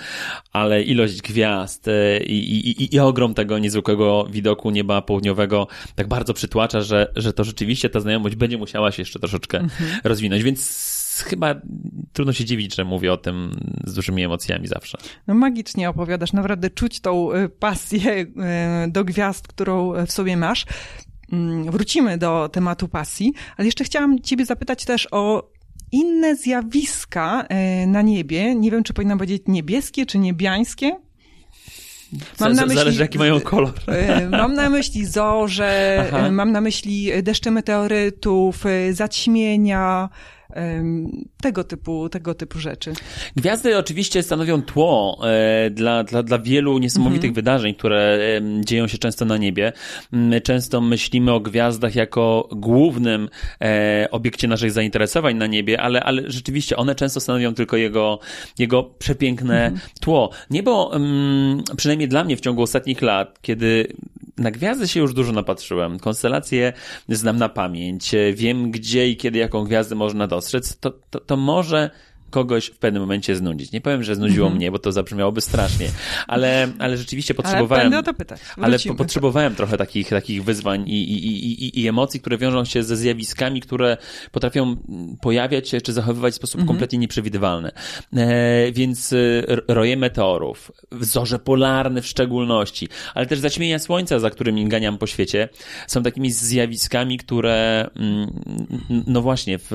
ale 0.53 0.83
ilość 0.83 1.23
gwiazd 1.23 1.89
e, 1.89 2.19
i, 2.25 2.71
i, 2.71 2.95
i 2.95 2.99
ogrom 2.99 3.35
tego 3.35 3.59
niezwykłego 3.59 4.27
widoku 4.31 4.71
nieba 4.71 5.03
południowego 5.03 5.67
tak 5.95 6.09
bardzo 6.09 6.35
przytłacza, 6.35 6.81
że, 6.81 7.13
że 7.17 7.33
to 7.33 7.45
rzeczywiście 7.45 7.91
ta 7.91 8.01
znajomość 8.01 8.37
będzie 8.37 8.59
musiała 8.59 8.93
się 8.93 9.03
jeszcze 9.03 9.19
troszeczkę 9.19 9.59
mm-hmm. 9.59 10.01
rozwinąć, 10.05 10.43
więc 10.43 11.02
chyba 11.21 11.55
trudno 12.13 12.33
się 12.33 12.45
dziwić, 12.45 12.75
że 12.75 12.85
mówię 12.85 13.13
o 13.13 13.17
tym 13.17 13.61
z 13.85 13.95
dużymi 13.95 14.25
emocjami 14.25 14.69
zawsze. 14.69 14.99
No 15.27 15.35
magicznie 15.35 15.91
opowiadasz, 15.91 16.33
naprawdę 16.33 16.71
czuć 16.71 17.01
tą 17.01 17.33
y, 17.33 17.49
pasję 17.49 18.13
y, 18.21 18.27
do 18.89 19.05
gwiazd, 19.05 19.49
którą 19.49 19.93
w 20.07 20.13
sobie 20.13 20.37
masz. 20.37 20.67
Mm, 21.33 21.71
wrócimy 21.71 22.19
do 22.19 22.49
tematu 22.53 22.89
pasji, 22.89 23.33
ale 23.57 23.67
jeszcze 23.67 23.85
chciałam 23.85 24.21
ciebie 24.21 24.47
zapytać 24.47 24.85
też 24.85 25.09
o 25.11 25.51
inne 25.93 26.37
zjawiska 26.37 27.47
y, 27.83 27.87
na 27.87 28.03
niebie. 28.03 28.55
Nie 28.55 28.71
wiem, 28.71 28.83
czy 28.83 28.93
powinnam 28.93 29.19
powiedzieć 29.19 29.43
niebieskie, 29.47 30.07
czy 30.07 30.19
niebiańskie. 30.19 30.97
Mam 32.41 32.53
na 32.53 32.63
myśli, 32.63 32.79
Zależy, 32.79 33.03
jaki 33.03 33.19
mają 33.19 33.41
kolor. 33.41 33.73
Mam 34.31 34.55
na 34.55 34.71
myśli 34.71 35.07
zorze, 35.07 36.05
Aha. 36.09 36.31
mam 36.31 36.53
na 36.53 36.61
myśli 36.61 37.23
deszcze 37.23 37.51
meteorytów, 37.51 38.65
zaćmienia, 38.93 40.09
tego 41.41 41.65
typu, 41.65 42.09
tego 42.09 42.35
typu 42.35 42.59
rzeczy. 42.59 42.93
Gwiazdy 43.37 43.79
oczywiście 43.79 44.23
stanowią 44.23 44.63
tło 44.63 45.21
e, 45.25 45.71
dla, 45.71 46.05
dla, 46.05 46.23
dla 46.23 46.39
wielu 46.39 46.79
niesamowitych 46.79 47.29
mhm. 47.29 47.35
wydarzeń, 47.35 47.75
które 47.75 48.19
dzieją 48.65 48.87
się 48.87 48.99
często 48.99 49.25
na 49.25 49.37
niebie. 49.37 49.73
My 50.13 50.41
często 50.41 50.81
myślimy 50.81 51.33
o 51.33 51.41
gwiazdach 51.41 51.95
jako 51.95 52.49
głównym 52.53 53.29
e, 53.61 54.09
obiekcie 54.11 54.49
naszych 54.49 54.71
zainteresowań 54.71 55.37
na 55.37 55.47
niebie, 55.47 55.81
ale, 55.81 56.03
ale 56.03 56.23
rzeczywiście 56.27 56.77
one 56.77 56.95
często 56.95 57.21
stanowią 57.21 57.55
tylko 57.55 57.77
jego, 57.77 58.19
jego 58.59 58.83
przepiękne 58.83 59.67
mhm. 59.67 59.81
tło. 60.01 60.31
Niebo, 60.51 60.93
przynajmniej 61.77 62.09
dla 62.09 62.25
mnie 62.25 62.37
w 62.37 62.41
ciągu 62.41 62.63
ostatnich 62.63 63.03
lat, 63.03 63.39
kiedy 63.43 63.87
na 64.39 64.51
gwiazdy 64.51 64.89
się 64.89 65.01
już 65.01 65.15
dużo 65.15 65.33
napatrzyłem. 65.33 65.99
Konstelacje 65.99 66.73
znam 67.09 67.37
na 67.37 67.49
pamięć. 67.49 68.11
Wiem, 68.35 68.71
gdzie 68.71 69.09
i 69.09 69.17
kiedy 69.17 69.39
jaką 69.39 69.65
gwiazdę 69.65 69.95
można 69.95 70.27
dostrzec. 70.43 70.77
To, 70.79 70.91
to, 70.91 71.21
to 71.21 71.37
może 71.37 71.91
kogoś 72.33 72.67
w 72.67 72.79
pewnym 72.79 73.03
momencie 73.03 73.37
znudzić. 73.37 73.73
Nie 73.73 73.81
powiem, 73.81 74.03
że 74.03 74.15
znudziło 74.15 74.47
mm 74.47 74.55
-hmm. 74.55 74.61
mnie, 74.61 74.71
bo 74.71 74.79
to 74.79 74.93
zabrzmiałoby 74.93 75.41
strasznie, 75.41 75.89
ale, 76.27 76.69
ale 76.79 76.97
rzeczywiście 76.97 77.35
potrzebowałem. 77.35 77.93
Ale, 77.93 78.03
to 78.03 78.15
pytać. 78.15 78.41
ale 78.61 78.79
po, 78.79 78.95
potrzebowałem 78.95 79.55
trochę 79.55 79.77
takich, 79.77 80.09
takich 80.09 80.45
wyzwań 80.45 80.89
i, 80.89 81.03
i, 81.03 81.65
i, 81.65 81.81
i, 81.81 81.89
emocji, 81.89 82.21
które 82.21 82.39
wiążą 82.39 82.65
się 82.65 82.83
ze 82.83 82.97
zjawiskami, 82.97 83.61
które 83.61 83.97
potrafią 84.33 84.77
pojawiać 85.21 85.69
się 85.69 85.81
czy 85.81 85.93
zachowywać 85.93 86.33
w 86.35 86.37
sposób 86.37 86.55
mm 86.55 86.65
-hmm. 86.65 86.69
kompletnie 86.69 86.99
nieprzewidywalny. 86.99 87.71
E, 88.17 88.73
więc 88.73 89.13
e, 89.13 89.17
roje 89.69 89.97
meteorów, 89.97 90.73
zorze 91.01 91.39
polarne 91.39 92.03
w 92.03 92.07
szczególności, 92.07 92.89
ale 93.15 93.27
też 93.27 93.39
zaćmienia 93.39 93.79
słońca, 93.79 94.19
za 94.19 94.31
którymi 94.31 94.69
ganiam 94.69 94.99
po 94.99 95.07
świecie, 95.07 95.49
są 95.87 96.03
takimi 96.03 96.31
zjawiskami, 96.31 97.19
które 97.19 97.91
mm, 97.97 99.03
no 99.07 99.23
właśnie 99.23 99.59
w, 99.59 99.71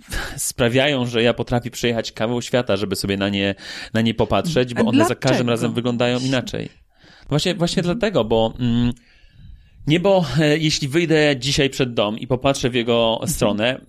sprawiają, 0.36 1.06
że 1.06 1.22
ja 1.22 1.34
potrafię 1.34 1.70
przejechać 1.70 2.12
kawał 2.12 2.42
świata, 2.42 2.76
żeby 2.76 2.96
sobie 2.96 3.16
na 3.16 3.28
nie, 3.28 3.54
na 3.94 4.00
nie 4.00 4.14
popatrzeć, 4.14 4.74
bo 4.74 4.84
one 4.84 5.04
za 5.04 5.14
każdym 5.14 5.48
razem 5.48 5.72
wyglądają 5.72 6.18
inaczej. 6.18 6.68
Właśnie, 7.28 7.54
właśnie 7.54 7.80
mhm. 7.80 7.98
dlatego, 7.98 8.24
bo 8.24 8.54
mm, 8.60 8.92
niebo, 9.86 10.24
e, 10.40 10.58
jeśli 10.58 10.88
wyjdę 10.88 11.34
dzisiaj 11.38 11.70
przed 11.70 11.94
dom 11.94 12.18
i 12.18 12.26
popatrzę 12.26 12.70
w 12.70 12.74
jego 12.74 13.12
mhm. 13.12 13.30
stronę, 13.30 13.80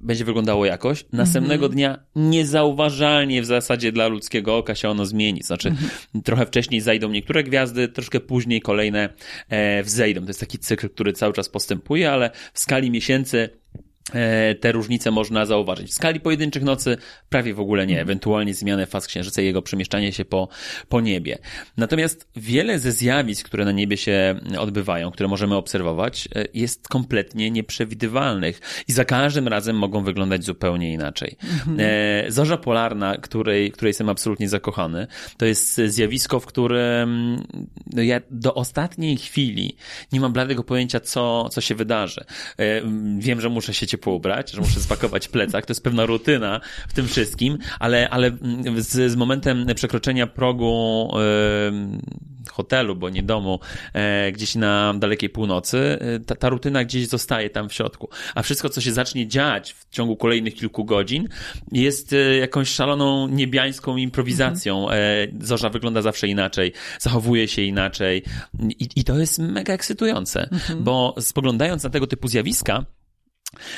będzie 0.00 0.24
wyglądało 0.24 0.66
jakoś. 0.66 1.04
Następnego 1.12 1.66
mhm. 1.66 1.72
dnia 1.72 1.98
niezauważalnie 2.16 3.42
w 3.42 3.46
zasadzie 3.46 3.92
dla 3.92 4.08
ludzkiego 4.08 4.56
oka 4.56 4.74
się 4.74 4.88
ono 4.88 5.06
zmieni. 5.06 5.42
Znaczy, 5.42 5.68
mhm. 5.68 5.90
trochę 6.24 6.46
wcześniej 6.46 6.80
zajdą 6.80 7.10
niektóre 7.10 7.44
gwiazdy, 7.44 7.88
troszkę 7.88 8.20
później 8.20 8.60
kolejne 8.60 9.08
e, 9.48 9.82
wzejdą. 9.82 10.20
To 10.20 10.26
jest 10.26 10.40
taki 10.40 10.58
cykl, 10.58 10.88
który 10.88 11.12
cały 11.12 11.32
czas 11.32 11.48
postępuje, 11.48 12.12
ale 12.12 12.30
w 12.52 12.60
skali 12.60 12.90
miesięcy 12.90 13.50
te 14.60 14.72
różnice 14.72 15.10
można 15.10 15.46
zauważyć. 15.46 15.90
W 15.90 15.94
skali 15.94 16.20
pojedynczych 16.20 16.62
nocy 16.62 16.96
prawie 17.28 17.54
w 17.54 17.60
ogóle 17.60 17.86
nie, 17.86 18.00
ewentualnie 18.00 18.54
zmianę 18.54 18.86
faz 18.86 19.06
księżyca 19.06 19.42
i 19.42 19.44
jego 19.44 19.62
przemieszczanie 19.62 20.12
się 20.12 20.24
po, 20.24 20.48
po 20.88 21.00
niebie. 21.00 21.38
Natomiast 21.76 22.28
wiele 22.36 22.78
ze 22.78 22.92
zjawisk, 22.92 23.46
które 23.46 23.64
na 23.64 23.72
niebie 23.72 23.96
się 23.96 24.40
odbywają, 24.58 25.10
które 25.10 25.28
możemy 25.28 25.54
obserwować, 25.54 26.28
e, 26.34 26.44
jest 26.54 26.88
kompletnie 26.88 27.50
nieprzewidywalnych 27.50 28.60
i 28.88 28.92
za 28.92 29.04
każdym 29.04 29.48
razem 29.48 29.76
mogą 29.76 30.04
wyglądać 30.04 30.44
zupełnie 30.44 30.92
inaczej. 30.92 31.36
Mhm. 31.42 31.76
E, 31.80 32.30
zorza 32.30 32.56
polarna, 32.56 33.16
której, 33.16 33.72
której 33.72 33.90
jestem 33.90 34.08
absolutnie 34.08 34.48
zakochany, 34.48 35.06
to 35.36 35.46
jest 35.46 35.80
zjawisko, 35.86 36.40
w 36.40 36.46
którym 36.46 37.36
no 37.92 38.02
ja 38.02 38.20
do 38.30 38.54
ostatniej 38.54 39.16
chwili 39.16 39.76
nie 40.12 40.20
mam 40.20 40.32
bladego 40.32 40.64
pojęcia, 40.64 41.00
co, 41.00 41.48
co 41.48 41.60
się 41.60 41.74
wydarzy. 41.74 42.24
Wiem, 43.18 43.40
że 43.40 43.48
muszę 43.48 43.74
się 43.74 43.86
ciepło 43.96 44.14
ubrać, 44.14 44.50
że 44.50 44.60
muszę 44.60 44.80
spakować 44.80 45.28
plecak. 45.28 45.66
To 45.66 45.70
jest 45.70 45.84
pewna 45.84 46.06
rutyna 46.06 46.60
w 46.88 46.92
tym 46.92 47.08
wszystkim, 47.08 47.58
ale, 47.80 48.10
ale 48.10 48.30
z, 48.76 49.12
z 49.12 49.16
momentem 49.16 49.66
przekroczenia 49.74 50.26
progu 50.26 51.10
yy, 51.14 52.50
hotelu, 52.50 52.96
bo 52.96 53.10
nie 53.10 53.22
domu, 53.22 53.60
yy, 53.94 54.32
gdzieś 54.32 54.54
na 54.54 54.94
dalekiej 54.98 55.30
północy, 55.30 55.98
yy, 56.00 56.20
ta, 56.20 56.34
ta 56.34 56.48
rutyna 56.48 56.84
gdzieś 56.84 57.08
zostaje 57.08 57.50
tam 57.50 57.68
w 57.68 57.74
środku. 57.74 58.08
A 58.34 58.42
wszystko, 58.42 58.68
co 58.68 58.80
się 58.80 58.92
zacznie 58.92 59.26
dziać 59.26 59.72
w 59.72 59.88
ciągu 59.90 60.16
kolejnych 60.16 60.54
kilku 60.54 60.84
godzin, 60.84 61.28
jest 61.72 62.14
jakąś 62.40 62.68
szaloną 62.68 63.28
niebiańską 63.28 63.96
improwizacją. 63.96 64.82
Mhm. 64.82 65.46
Zorza 65.46 65.68
wygląda 65.70 66.02
zawsze 66.02 66.28
inaczej, 66.28 66.72
zachowuje 66.98 67.48
się 67.48 67.62
inaczej 67.62 68.22
i, 68.68 68.88
i 68.96 69.04
to 69.04 69.18
jest 69.18 69.38
mega 69.38 69.72
ekscytujące, 69.72 70.48
mhm. 70.52 70.84
bo 70.84 71.14
spoglądając 71.20 71.84
na 71.84 71.90
tego 71.90 72.06
typu 72.06 72.28
zjawiska, 72.28 72.84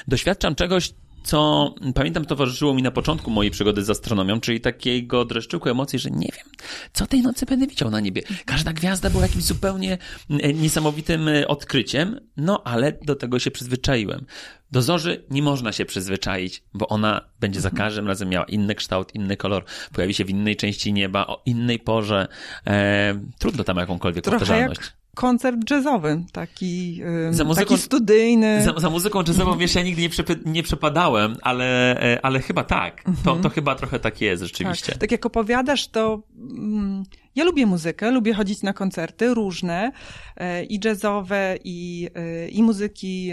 doświadczam 0.09 0.55
czegoś, 0.55 0.93
co 1.23 1.75
pamiętam 1.95 2.25
towarzyszyło 2.25 2.75
mi 2.75 2.83
na 2.83 2.91
początku 2.91 3.31
mojej 3.31 3.51
przygody 3.51 3.85
z 3.85 3.91
astronomią, 3.91 4.41
czyli 4.41 4.61
takiego 4.61 5.25
dreszczyku 5.25 5.69
emocji, 5.69 5.99
że 5.99 6.11
nie 6.11 6.29
wiem, 6.37 6.47
co 6.93 7.07
tej 7.07 7.23
nocy 7.23 7.47
będę 7.47 7.67
widział 7.67 7.91
na 7.91 8.01
niebie. 8.01 8.23
Każda 8.45 8.73
gwiazda 8.73 9.11
była 9.11 9.23
jakimś 9.23 9.45
zupełnie 9.45 9.99
e, 10.31 10.53
niesamowitym 10.53 11.29
e, 11.29 11.49
odkryciem, 11.49 12.21
no 12.37 12.63
ale 12.65 12.93
do 12.93 13.17
tego 13.17 13.39
się 13.39 13.51
przyzwyczaiłem. 13.51 14.27
Do 14.71 14.83
zorzy 14.83 15.25
nie 15.31 15.43
można 15.43 15.73
się 15.73 15.85
przyzwyczaić, 15.85 16.63
bo 16.75 16.89
ona 16.89 17.21
będzie 17.41 17.61
za 17.61 17.71
każdym 17.71 18.07
razem 18.07 18.29
miała 18.29 18.45
inny 18.45 18.75
kształt, 18.75 19.15
inny 19.15 19.37
kolor, 19.37 19.65
pojawi 19.93 20.15
się 20.15 20.25
w 20.25 20.31
innej 20.31 20.57
części 20.57 20.93
nieba, 20.93 21.27
o 21.27 21.43
innej 21.47 21.79
porze. 21.79 22.29
E, 22.67 23.21
trudno 23.39 23.65
tam 23.65 23.77
jakąkolwiek 23.77 24.25
Trochę 24.25 24.39
powtarzalność. 24.39 24.81
Jak 24.81 24.98
koncert 25.19 25.71
jazzowy, 25.71 26.25
taki, 26.33 27.03
za 27.31 27.45
muzyką, 27.45 27.67
taki 27.67 27.83
studyjny. 27.83 28.63
Za, 28.63 28.81
za 28.81 28.91
muzyką 28.91 29.23
jazzową, 29.29 29.59
wiesz, 29.59 29.75
ja 29.75 29.83
nigdy 29.83 30.03
nie, 30.03 30.09
nie 30.53 30.63
przepadałem, 30.63 31.37
ale, 31.43 32.01
e, 32.03 32.25
ale 32.25 32.41
chyba 32.41 32.65
tak. 32.65 33.03
To, 33.05 33.13
to 33.25 33.33
mhm. 33.33 33.55
chyba 33.55 33.75
trochę 33.75 33.99
tak 33.99 34.21
jest 34.21 34.43
rzeczywiście. 34.43 34.93
Tak, 34.93 35.01
tak 35.01 35.13
jak 35.13 35.27
opowiadasz, 35.27 35.89
to 35.89 36.23
mm, 36.39 37.03
ja 37.35 37.45
lubię 37.45 37.67
muzykę, 37.67 38.11
lubię 38.11 38.35
chodzić 38.35 38.63
na 38.63 38.73
koncerty 38.73 39.35
różne, 39.35 39.93
e, 40.37 40.65
i 40.65 40.81
jazzowe, 40.85 41.59
i, 41.65 42.09
e, 42.15 42.49
i 42.49 42.63
muzyki 42.63 43.31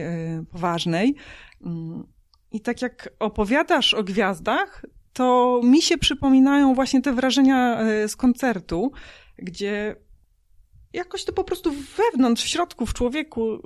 poważnej. 0.51 1.15
Mm, 1.65 2.03
I 2.51 2.61
tak 2.61 2.81
jak 2.81 3.09
opowiadasz 3.19 3.93
o 3.93 4.03
gwiazdach, 4.03 4.85
to 5.13 5.61
mi 5.63 5.81
się 5.81 5.97
przypominają 5.97 6.73
właśnie 6.73 7.01
te 7.01 7.13
wrażenia 7.13 7.79
z 8.07 8.15
koncertu, 8.15 8.91
gdzie 9.37 9.95
jakoś 10.95 11.25
to 11.25 11.33
po 11.33 11.43
prostu 11.43 11.71
wewnątrz, 11.97 12.43
w 12.43 12.47
środku, 12.47 12.85
w 12.85 12.93
człowieku 12.93 13.53
y, 13.55 13.59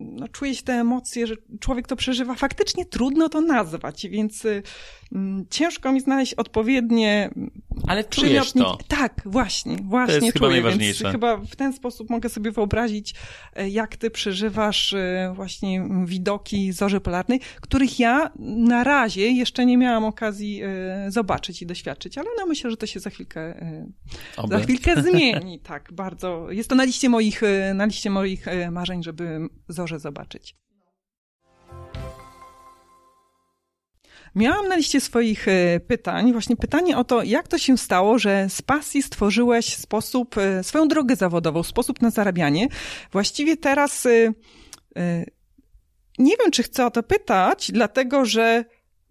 no, 0.00 0.28
czuje 0.28 0.54
się 0.54 0.62
te 0.62 0.72
emocje, 0.72 1.26
że 1.26 1.34
człowiek 1.60 1.86
to 1.86 1.96
przeżywa. 1.96 2.34
Faktycznie 2.34 2.84
trudno 2.84 3.28
to 3.28 3.40
nazwać, 3.40 4.06
więc 4.08 4.44
y, 4.44 4.62
mm, 5.12 5.46
ciężko 5.50 5.92
mi 5.92 6.00
znaleźć 6.00 6.34
odpowiednie 6.34 7.30
Ale 7.86 8.04
czujesz 8.04 8.52
to. 8.52 8.78
Tak, 8.88 9.22
właśnie, 9.24 9.76
właśnie 9.76 10.06
to 10.06 10.12
jest 10.12 10.20
czuję, 10.20 10.32
chyba 10.32 10.48
najważniejsze. 10.48 11.04
więc 11.04 11.12
chyba 11.12 11.36
w 11.36 11.56
ten 11.56 11.72
sposób 11.72 12.10
mogę 12.10 12.28
sobie 12.28 12.50
wyobrazić, 12.50 13.14
e, 13.56 13.68
jak 13.68 13.96
ty 13.96 14.10
przeżywasz 14.10 14.94
właśnie 15.34 15.88
widoki 16.04 16.72
zorzy 16.72 17.00
polarnej, 17.00 17.40
których 17.60 17.98
ja 18.00 18.30
na 18.38 18.84
razie 18.84 19.30
jeszcze 19.30 19.66
nie 19.66 19.78
miałam 19.78 20.04
okazji 20.04 20.62
zobaczyć 21.08 21.62
i 21.62 21.66
doświadczyć, 21.66 22.18
ale 22.18 22.28
no 22.38 22.46
myślę, 22.46 22.70
że 22.70 22.76
to 22.76 22.86
się 22.86 23.00
za 23.00 23.10
chwilkę, 23.10 23.54
Oby. 24.36 24.56
za 24.56 24.60
chwilkę 24.60 25.02
zmieni, 25.10 25.60
tak, 25.60 25.92
bardzo 25.92 26.31
jest 26.50 26.68
to 26.68 26.74
na 26.74 26.84
liście 26.84 27.08
moich, 27.08 27.42
e, 27.42 27.74
na 27.74 27.84
liście 27.84 28.10
moich 28.10 28.48
e, 28.48 28.70
marzeń, 28.70 29.02
żeby 29.02 29.48
zorze 29.68 29.98
zobaczyć. 29.98 30.56
Miałam 34.34 34.68
na 34.68 34.76
liście 34.76 35.00
swoich 35.00 35.48
e, 35.48 35.80
pytań 35.80 36.32
właśnie 36.32 36.56
pytanie 36.56 36.96
o 36.98 37.04
to, 37.04 37.22
jak 37.22 37.48
to 37.48 37.58
się 37.58 37.78
stało, 37.78 38.18
że 38.18 38.46
z 38.48 38.62
pasji 38.62 39.02
stworzyłeś 39.02 39.76
sposób, 39.76 40.34
swoją 40.62 40.88
drogę 40.88 41.16
zawodową, 41.16 41.62
sposób 41.62 42.02
na 42.02 42.10
zarabianie. 42.10 42.68
Właściwie 43.12 43.56
teraz 43.56 44.06
nie 46.18 46.36
wiem, 46.40 46.50
czy 46.52 46.62
chcę 46.62 46.86
o 46.86 46.90
to 46.90 47.02
pytać, 47.02 47.70
dlatego 47.72 48.24
że 48.24 48.64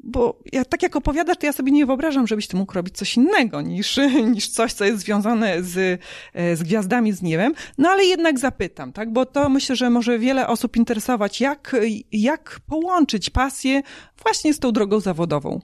bo 0.04 0.40
ja, 0.52 0.66
tak 0.66 0.84
jak 0.84 0.96
opowiadasz, 0.96 1.38
to 1.38 1.46
ja 1.46 1.54
sobie 1.54 1.72
nie 1.72 1.86
wyobrażam, 1.86 2.28
żebyś 2.28 2.48
ty 2.48 2.58
mógł 2.58 2.74
robić 2.74 2.98
coś 2.98 3.18
innego 3.18 3.62
niż, 3.62 4.00
niż 4.34 4.48
coś, 4.48 4.74
co 4.74 4.86
jest 4.86 5.00
związane 5.00 5.64
z, 5.64 6.02
e, 6.34 6.56
z 6.56 6.64
gwiazdami, 6.64 7.14
z 7.14 7.22
niebem. 7.22 7.54
No 7.78 7.90
ale 7.90 8.06
jednak 8.06 8.40
zapytam, 8.40 8.94
tak? 8.94 9.14
Bo 9.14 9.26
to 9.26 9.50
myślę, 9.50 9.76
że 9.76 9.90
może 9.90 10.20
wiele 10.20 10.48
osób 10.48 10.78
interesować, 10.78 11.42
jak, 11.42 11.76
jak 12.12 12.60
połączyć 12.68 13.30
pasję 13.30 13.82
właśnie 14.24 14.54
z 14.54 14.60
tą 14.60 14.72
drogą 14.72 15.00
zawodową. 15.00 15.62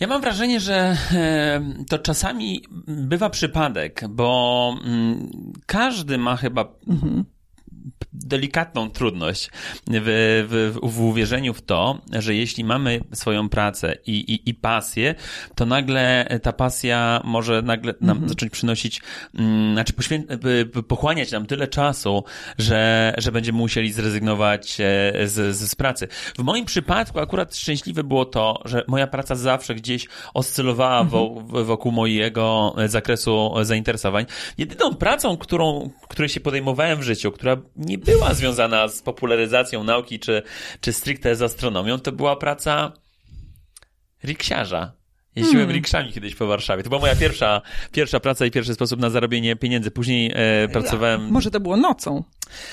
Ja 0.00 0.06
mam 0.06 0.20
wrażenie, 0.20 0.60
że 0.60 0.96
e, 1.12 1.60
to 1.88 1.98
czasami 1.98 2.64
bywa 2.86 3.30
przypadek, 3.30 4.04
bo 4.08 4.74
mm, 4.84 5.30
każdy 5.66 6.18
ma 6.18 6.36
chyba 6.36 6.74
mhm 6.88 7.24
delikatną 8.12 8.90
trudność 8.90 9.50
w, 9.86 10.74
w, 10.82 10.92
w 10.92 11.00
uwierzeniu 11.00 11.54
w 11.54 11.62
to, 11.62 11.98
że 12.18 12.34
jeśli 12.34 12.64
mamy 12.64 13.00
swoją 13.12 13.48
pracę 13.48 13.96
i, 14.06 14.12
i, 14.12 14.50
i 14.50 14.54
pasję, 14.54 15.14
to 15.54 15.66
nagle 15.66 16.26
ta 16.42 16.52
pasja 16.52 17.20
może 17.24 17.62
nagle 17.62 17.94
nam 18.00 18.10
mhm. 18.10 18.28
zacząć 18.28 18.52
przynosić, 18.52 19.02
um, 19.38 19.72
znaczy 19.72 19.92
pochłaniać 20.88 21.32
nam 21.32 21.46
tyle 21.46 21.68
czasu, 21.68 22.24
że, 22.58 23.14
że 23.18 23.32
będziemy 23.32 23.58
musieli 23.58 23.92
zrezygnować 23.92 24.80
e, 24.80 24.84
z, 25.28 25.56
z, 25.56 25.70
z 25.70 25.74
pracy. 25.74 26.08
W 26.38 26.42
moim 26.42 26.64
przypadku 26.64 27.20
akurat 27.20 27.56
szczęśliwe 27.56 28.04
było 28.04 28.24
to, 28.24 28.62
że 28.64 28.84
moja 28.88 29.06
praca 29.06 29.34
zawsze 29.34 29.74
gdzieś 29.74 30.06
oscylowała 30.34 31.00
mhm. 31.00 31.64
wokół 31.64 31.92
mojego 31.92 32.74
zakresu 32.86 33.54
zainteresowań. 33.62 34.26
Jedyną 34.58 34.94
pracą, 34.94 35.36
którą, 35.36 35.90
której 36.08 36.28
się 36.28 36.40
podejmowałem 36.40 36.98
w 36.98 37.02
życiu, 37.02 37.32
która 37.32 37.56
nie 37.76 37.98
była 38.04 38.34
związana 38.34 38.88
z 38.88 39.02
popularyzacją 39.02 39.84
nauki 39.84 40.18
czy, 40.18 40.42
czy 40.80 40.92
stricte 40.92 41.36
z 41.36 41.42
astronomią, 41.42 41.98
to 41.98 42.12
była 42.12 42.36
praca 42.36 42.92
riksiarza. 44.24 44.92
Jeździłem 45.36 45.66
hmm. 45.66 45.76
rikszami 45.76 46.12
kiedyś 46.12 46.34
po 46.34 46.46
Warszawie. 46.46 46.82
To 46.82 46.88
była 46.88 47.00
moja 47.00 47.16
pierwsza, 47.16 47.62
pierwsza 47.92 48.20
praca 48.20 48.46
i 48.46 48.50
pierwszy 48.50 48.74
sposób 48.74 49.00
na 49.00 49.10
zarobienie 49.10 49.56
pieniędzy. 49.56 49.90
Później 49.90 50.32
e, 50.34 50.68
pracowałem... 50.68 51.30
Może 51.30 51.50
to 51.50 51.60
było 51.60 51.76
nocą? 51.76 52.24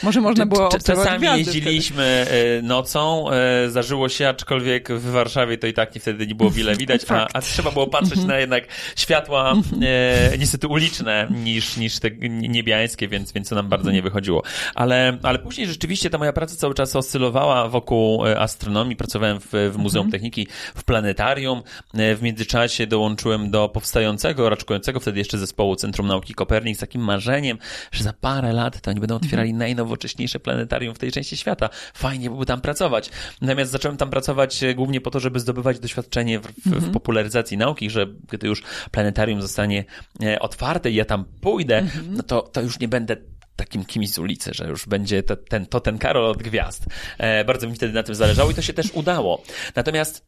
Może 0.03 0.22
można 0.22 0.46
było 0.46 0.69
Czasami 0.86 1.27
jeździliśmy 1.38 2.24
wtedy. 2.25 2.67
nocą, 2.67 3.31
e, 3.31 3.69
zdarzyło 3.69 4.10
się, 4.10 4.27
aczkolwiek 4.27 4.91
w 4.91 5.12
Warszawie 5.12 5.57
to 5.57 5.67
i 5.67 5.74
tak 5.74 5.93
wtedy 6.00 6.27
nie 6.27 6.36
było 6.36 6.50
wiele 6.51 6.75
widać, 6.84 7.01
a, 7.10 7.27
a 7.34 7.41
trzeba 7.41 7.72
było 7.72 7.88
patrzeć 7.88 8.12
mhm. 8.12 8.27
na 8.27 8.39
jednak 8.39 8.63
światła 8.96 9.53
e, 9.81 10.38
niestety 10.39 10.67
uliczne 10.67 11.27
niż, 11.43 11.77
niż 11.77 12.00
te 12.00 12.12
niebiańskie, 12.29 13.07
więc, 13.07 13.31
więc 13.31 13.50
to 13.50 13.55
nam 13.55 13.69
bardzo 13.69 13.91
nie 13.91 14.01
wychodziło. 14.01 14.43
Ale, 14.75 15.17
ale 15.24 15.39
później 15.39 15.67
rzeczywiście 15.67 16.10
ta 16.10 16.17
moja 16.17 16.34
praca 16.34 16.55
cały 16.55 16.74
czas 16.74 16.96
oscylowała 16.96 17.69
wokół 17.69 18.27
e, 18.27 18.39
astronomii. 18.39 18.96
Pracowałem 18.96 19.39
w, 19.39 19.48
w 19.51 19.77
Muzeum 19.77 20.05
mhm. 20.05 20.12
Techniki, 20.12 20.48
w 20.75 20.84
planetarium. 20.84 21.62
W 21.93 22.22
międzyczasie 22.22 22.88
dołączyłem 22.88 23.51
do 23.51 23.69
powstającego, 23.69 24.50
raczkującego 24.50 25.00
wtedy 25.00 25.19
jeszcze 25.19 25.38
zespołu 25.38 25.75
Centrum 25.75 26.07
Nauki 26.07 26.34
Kopernik 26.34 26.77
z 26.77 26.79
takim 26.79 27.01
marzeniem, 27.01 27.57
że 27.91 28.03
za 28.03 28.13
parę 28.13 28.53
lat 28.53 28.81
to 28.81 28.91
oni 28.91 29.00
będą 29.00 29.15
otwierali 29.15 29.50
mhm 29.50 29.66
najnowocześniejsze 29.67 30.39
planetarium 30.39 30.95
w 30.95 31.00
tej 31.00 31.12
części 31.12 31.38
świata. 31.38 31.69
Fajnie 31.93 32.29
byłoby 32.29 32.45
tam 32.45 32.62
pracować. 32.62 33.09
Natomiast 33.41 33.71
zacząłem 33.71 33.97
tam 33.97 34.09
pracować 34.09 34.63
e, 34.63 34.75
głównie 34.75 35.01
po 35.01 35.12
to, 35.12 35.19
żeby 35.19 35.39
zdobywać 35.39 35.79
doświadczenie 35.79 36.39
w, 36.39 36.43
w, 36.43 36.67
mhm. 36.67 36.86
w 36.86 36.91
popularyzacji 36.91 37.57
nauki, 37.57 37.89
że 37.89 38.07
gdy 38.31 38.47
już 38.47 38.63
planetarium 38.91 39.41
zostanie 39.41 39.86
e, 40.24 40.39
otwarte 40.39 40.91
i 40.91 40.95
ja 40.95 41.05
tam 41.05 41.25
pójdę, 41.41 41.77
mhm. 41.77 42.13
no 42.15 42.24
to, 42.24 42.41
to 42.41 42.62
już 42.62 42.79
nie 42.79 42.88
będę 42.88 43.17
takim 43.55 43.86
kimś 43.86 44.09
z 44.12 44.19
ulicy, 44.19 44.51
że 44.53 44.67
już 44.67 44.88
będzie 44.88 45.24
to 45.24 45.36
ten, 45.36 45.65
to 45.65 45.79
ten 45.79 45.97
Karol 45.97 46.25
od 46.25 46.43
gwiazd. 46.43 46.86
E, 47.17 47.45
bardzo 47.45 47.67
mi 47.67 47.75
wtedy 47.75 47.93
na 47.93 48.03
tym 48.03 48.15
zależało 48.15 48.51
i 48.51 48.53
to 48.53 48.62
się 48.62 48.74
też 48.74 48.91
udało. 48.93 49.43
Natomiast 49.75 50.27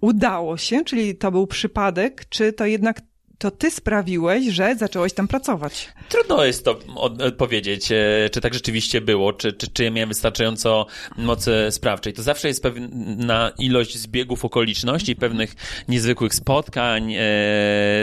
Udało 0.00 0.56
się, 0.56 0.84
czyli 0.84 1.16
to 1.16 1.30
był 1.30 1.46
przypadek, 1.46 2.24
czy 2.28 2.52
to 2.52 2.66
jednak 2.66 3.00
to 3.38 3.50
ty 3.50 3.70
sprawiłeś, 3.70 4.46
że 4.46 4.76
zacząłeś 4.76 5.12
tam 5.12 5.28
pracować. 5.28 5.88
Trudno 6.08 6.44
jest 6.44 6.64
to 6.64 6.78
odpowiedzieć, 7.18 7.92
e, 7.92 8.30
czy 8.32 8.40
tak 8.40 8.54
rzeczywiście 8.54 9.00
było, 9.00 9.32
czy, 9.32 9.52
czy, 9.52 9.68
czy 9.68 9.84
ja 9.84 9.90
miałem 9.90 10.08
wystarczająco 10.08 10.86
mocy 11.16 11.66
sprawczej. 11.70 12.12
To 12.12 12.22
zawsze 12.22 12.48
jest 12.48 12.62
pewna 12.62 13.52
ilość 13.58 13.98
zbiegów 13.98 14.44
okoliczności, 14.44 15.16
pewnych 15.16 15.54
niezwykłych 15.88 16.34
spotkań, 16.34 17.14
e, 17.14 17.22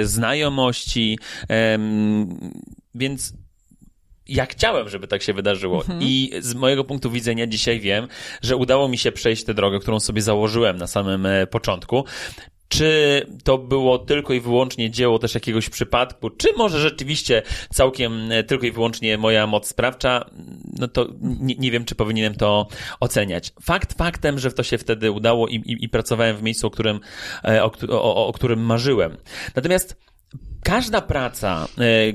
znajomości, 0.04 1.20
e, 1.50 1.80
więc 2.96 3.34
ja 4.28 4.46
chciałem, 4.46 4.90
żeby 4.90 5.08
tak 5.08 5.24
się 5.24 5.34
wydarzyło. 5.34 5.82
Mhm. 5.82 6.00
I 6.02 6.32
z 6.40 6.54
mojego 6.54 6.84
punktu 6.84 7.12
widzenia 7.12 7.48
dzisiaj 7.48 7.80
wiem, 7.80 8.08
że 8.42 8.56
udało 8.56 8.88
mi 8.88 8.98
się 8.98 9.12
przejść 9.12 9.44
tę 9.44 9.54
drogę, 9.54 9.80
którą 9.80 10.00
sobie 10.00 10.22
założyłem 10.22 10.78
na 10.78 10.88
samym 10.88 11.26
e, 11.26 11.48
początku. 11.48 12.06
Czy 12.74 13.26
to 13.44 13.58
było 13.58 13.98
tylko 13.98 14.34
i 14.34 14.40
wyłącznie 14.40 14.92
dzieło 14.92 15.20
też 15.20 15.36
jakiegoś 15.36 15.70
przypadku, 15.70 16.30
czy 16.30 16.48
może 16.58 16.80
rzeczywiście 16.80 17.42
całkiem 17.74 18.32
e, 18.32 18.44
tylko 18.44 18.66
i 18.66 18.72
wyłącznie 18.72 19.18
moja 19.18 19.48
moc 19.48 19.68
sprawcza, 19.68 20.30
no 20.80 20.88
to 20.88 21.08
nie, 21.22 21.56
nie 21.56 21.72
wiem, 21.72 21.86
czy 21.86 21.96
powinienem 21.96 22.36
to 22.36 22.68
oceniać. 23.00 23.54
Fakt 23.62 23.98
faktem, 23.98 24.40
że 24.40 24.52
to 24.52 24.64
się 24.64 24.78
wtedy 24.78 25.12
udało 25.12 25.48
i, 25.48 25.56
i, 25.56 25.84
i 25.86 25.90
pracowałem 25.90 26.38
w 26.38 26.44
miejscu, 26.44 26.68
o 26.68 26.70
którym, 26.70 27.00
e, 27.46 27.64
o, 27.64 27.72
o, 27.90 28.28
o 28.28 28.34
którym 28.34 28.60
marzyłem. 28.60 29.18
Natomiast 29.56 29.98
każda 30.64 31.02
praca, 31.02 31.68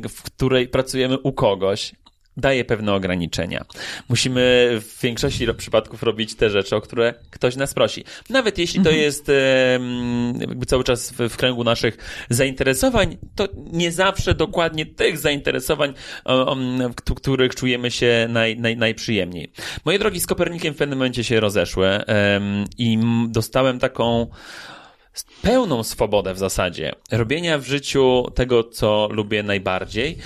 w 0.08 0.22
której 0.22 0.68
pracujemy 0.68 1.18
u 1.18 1.32
kogoś, 1.32 1.92
daje 2.38 2.64
pewne 2.64 2.94
ograniczenia. 2.94 3.64
Musimy 4.08 4.68
w 4.80 5.00
większości 5.02 5.46
przypadków 5.56 6.02
robić 6.02 6.34
te 6.34 6.50
rzeczy, 6.50 6.76
o 6.76 6.80
które 6.80 7.14
ktoś 7.30 7.56
nas 7.56 7.74
prosi. 7.74 8.04
Nawet 8.30 8.58
jeśli 8.58 8.80
to 8.80 8.90
mhm. 8.90 9.02
jest 9.02 9.30
jakby 10.40 10.66
cały 10.66 10.84
czas 10.84 11.10
w, 11.10 11.28
w 11.28 11.36
kręgu 11.36 11.64
naszych 11.64 11.96
zainteresowań, 12.30 13.16
to 13.34 13.48
nie 13.72 13.92
zawsze 13.92 14.34
dokładnie 14.34 14.86
tych 14.86 15.18
zainteresowań, 15.18 15.94
w 17.06 17.14
których 17.14 17.54
czujemy 17.54 17.90
się 17.90 18.26
naj, 18.28 18.56
naj, 18.56 18.76
najprzyjemniej. 18.76 19.52
Moje 19.84 19.98
drogi 19.98 20.20
z 20.20 20.26
Kopernikiem 20.26 20.74
w 20.74 20.76
pewnym 20.76 20.98
momencie 20.98 21.24
się 21.24 21.40
rozeszły 21.40 21.88
i 22.78 22.98
dostałem 23.28 23.78
taką 23.78 24.26
pełną 25.42 25.82
swobodę 25.82 26.34
w 26.34 26.38
zasadzie 26.38 26.92
robienia 27.12 27.58
w 27.58 27.66
życiu 27.66 28.24
tego, 28.34 28.64
co 28.64 29.08
lubię 29.10 29.42
najbardziej. 29.42 30.18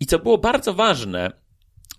I 0.00 0.06
co 0.06 0.18
było 0.18 0.38
bardzo 0.38 0.74
ważne, 0.74 1.32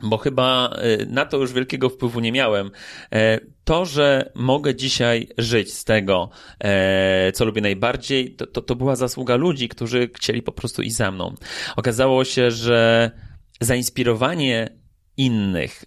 bo 0.04 0.18
chyba 0.18 0.78
y, 1.02 1.06
na 1.06 1.26
to 1.26 1.38
już 1.38 1.54
wielkiego 1.54 1.90
wpływu 1.90 2.20
nie 2.20 2.32
miałem, 2.32 2.72
e, 3.12 3.40
to, 3.64 3.86
że 3.86 4.32
mogę 4.36 4.76
dzisiaj 4.76 5.28
żyć 5.38 5.74
z 5.74 5.84
tego, 5.84 6.30
e, 6.60 7.32
co 7.32 7.46
lubię 7.46 7.62
najbardziej, 7.62 8.36
to, 8.36 8.48
to, 8.48 8.62
to 8.62 8.76
była 8.76 8.96
zasługa 8.96 9.36
ludzi, 9.36 9.70
którzy 9.70 10.10
chcieli 10.16 10.42
po 10.42 10.52
prostu 10.52 10.82
iść 10.82 10.96
za 10.96 11.12
mną. 11.12 11.36
Okazało 11.76 12.26
się, 12.26 12.52
że 12.52 13.12
zainspirowanie 13.62 14.79
innych, 15.20 15.86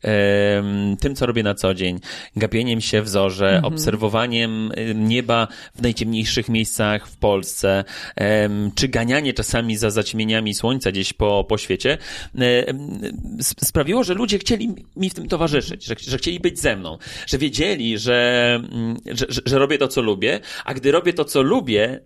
tym, 1.01 1.15
co 1.15 1.27
robię 1.27 1.43
na 1.43 1.55
co 1.55 1.75
dzień, 1.75 2.01
gapieniem 2.37 2.81
się 2.81 3.03
w 3.03 3.09
zorze, 3.09 3.47
mhm. 3.47 3.65
obserwowaniem 3.65 4.73
nieba 4.95 5.49
w 5.75 5.83
najciemniejszych 5.83 6.49
miejscach 6.49 7.09
w 7.09 7.17
Polsce, 7.17 7.85
czy 8.75 8.89
ganianie 8.89 9.33
czasami 9.33 9.77
za 9.77 9.91
zaćmieniami 9.91 10.55
słońca 10.55 10.93
gdzieś 10.93 11.13
po, 11.13 11.45
po 11.49 11.59
świecie, 11.59 11.99
sprawiło, 13.61 14.05
że 14.05 14.15
ludzie 14.15 14.39
chcieli 14.39 14.75
mi 14.97 15.11
w 15.11 15.15
tym 15.15 15.29
towarzyszyć, 15.29 15.85
że, 15.85 15.95
że 15.99 16.19
chcieli 16.19 16.41
być 16.41 16.61
ze 16.61 16.77
mną, 16.77 16.99
że 17.27 17.39
wiedzieli, 17.39 17.99
że, 17.99 18.55
mm, 18.73 18.97
że, 19.07 19.27
że 19.47 19.59
robię 19.59 19.79
to, 19.79 19.89
co 19.89 20.03
lubię, 20.03 20.41
a 20.65 20.75
gdy 20.75 20.93
robię 20.93 21.13
to, 21.13 21.25
co 21.25 21.43
lubię 21.43 21.85
e, 21.85 22.01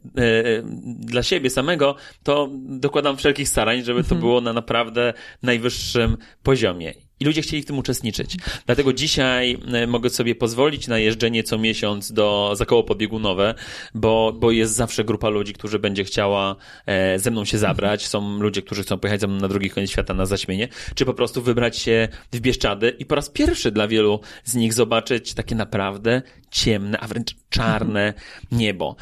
dla 0.84 1.22
siebie 1.22 1.50
samego, 1.50 1.96
to 2.22 2.50
dokładam 2.52 3.16
wszelkich 3.16 3.48
starań, 3.48 3.82
żeby 3.82 4.00
to 4.00 4.14
mhm. 4.14 4.20
było 4.20 4.40
na 4.40 4.52
naprawdę 4.52 5.14
najwyższym 5.42 6.16
poziomie. 6.42 6.94
I 7.20 7.24
ludzie 7.24 7.42
chcieli 7.42 7.62
w 7.62 7.66
tym 7.66 7.78
uczestniczyć. 7.78 8.36
Dlatego 8.66 8.92
dzisiaj 8.92 9.58
e, 9.72 9.86
mogę 9.86 10.10
sobie 10.10 10.34
pozwolić 10.34 10.88
na 10.88 10.98
jeżdżenie 10.98 11.42
co 11.42 11.58
miesiąc 11.58 12.12
do 12.12 12.52
za 12.54 12.66
koło 12.66 12.84
podbiegunowe, 12.84 13.54
bo, 13.94 14.32
bo 14.38 14.50
jest 14.50 14.74
zawsze 14.74 15.04
grupa 15.04 15.28
ludzi, 15.28 15.52
którzy 15.52 15.78
będzie 15.78 16.04
chciała 16.04 16.56
e, 16.86 17.18
ze 17.18 17.30
mną 17.30 17.44
się 17.44 17.58
zabrać. 17.58 18.06
Są 18.06 18.38
ludzie, 18.38 18.62
którzy 18.62 18.82
chcą 18.82 18.98
pojechać 18.98 19.20
ze 19.20 19.26
mną 19.26 19.40
na 19.40 19.48
drugi 19.48 19.70
koniec 19.70 19.90
świata 19.90 20.14
na 20.14 20.26
zaśmienie, 20.26 20.68
czy 20.94 21.04
po 21.04 21.14
prostu 21.14 21.42
wybrać 21.42 21.78
się 21.78 22.08
w 22.32 22.40
Bieszczady 22.40 22.90
i 22.98 23.06
po 23.06 23.14
raz 23.14 23.30
pierwszy 23.30 23.70
dla 23.70 23.88
wielu 23.88 24.20
z 24.44 24.54
nich 24.54 24.74
zobaczyć 24.74 25.34
takie 25.34 25.54
naprawdę 25.54 26.22
ciemne, 26.50 27.00
a 27.00 27.06
wręcz 27.06 27.36
czarne 27.48 28.14
niebo. 28.52 28.96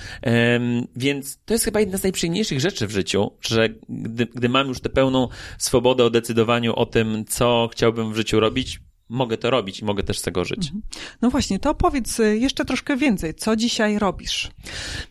Więc 0.96 1.38
to 1.44 1.54
jest 1.54 1.64
chyba 1.64 1.80
jedna 1.80 1.98
z 1.98 2.02
najprzyjemniejszych 2.02 2.60
rzeczy 2.60 2.86
w 2.86 2.90
życiu, 2.90 3.30
że 3.40 3.68
gdy, 3.88 4.26
gdy 4.26 4.48
mam 4.48 4.68
już 4.68 4.80
tę 4.80 4.88
pełną 4.88 5.28
swobodę 5.58 6.04
o 6.04 6.10
decydowaniu 6.10 6.74
o 6.74 6.86
tym, 6.86 7.24
co 7.28 7.68
chciałbym 7.72 8.03
w 8.12 8.16
życiu 8.16 8.40
robić, 8.40 8.80
mogę 9.08 9.36
to 9.36 9.50
robić 9.50 9.80
i 9.80 9.84
mogę 9.84 10.02
też 10.02 10.18
z 10.18 10.22
tego 10.22 10.44
żyć. 10.44 10.66
Mhm. 10.66 10.82
No 11.22 11.30
właśnie, 11.30 11.58
to 11.58 11.70
opowiedz 11.70 12.20
y, 12.20 12.38
jeszcze 12.38 12.64
troszkę 12.64 12.96
więcej. 12.96 13.34
Co 13.34 13.56
dzisiaj 13.56 13.98
robisz? 13.98 14.50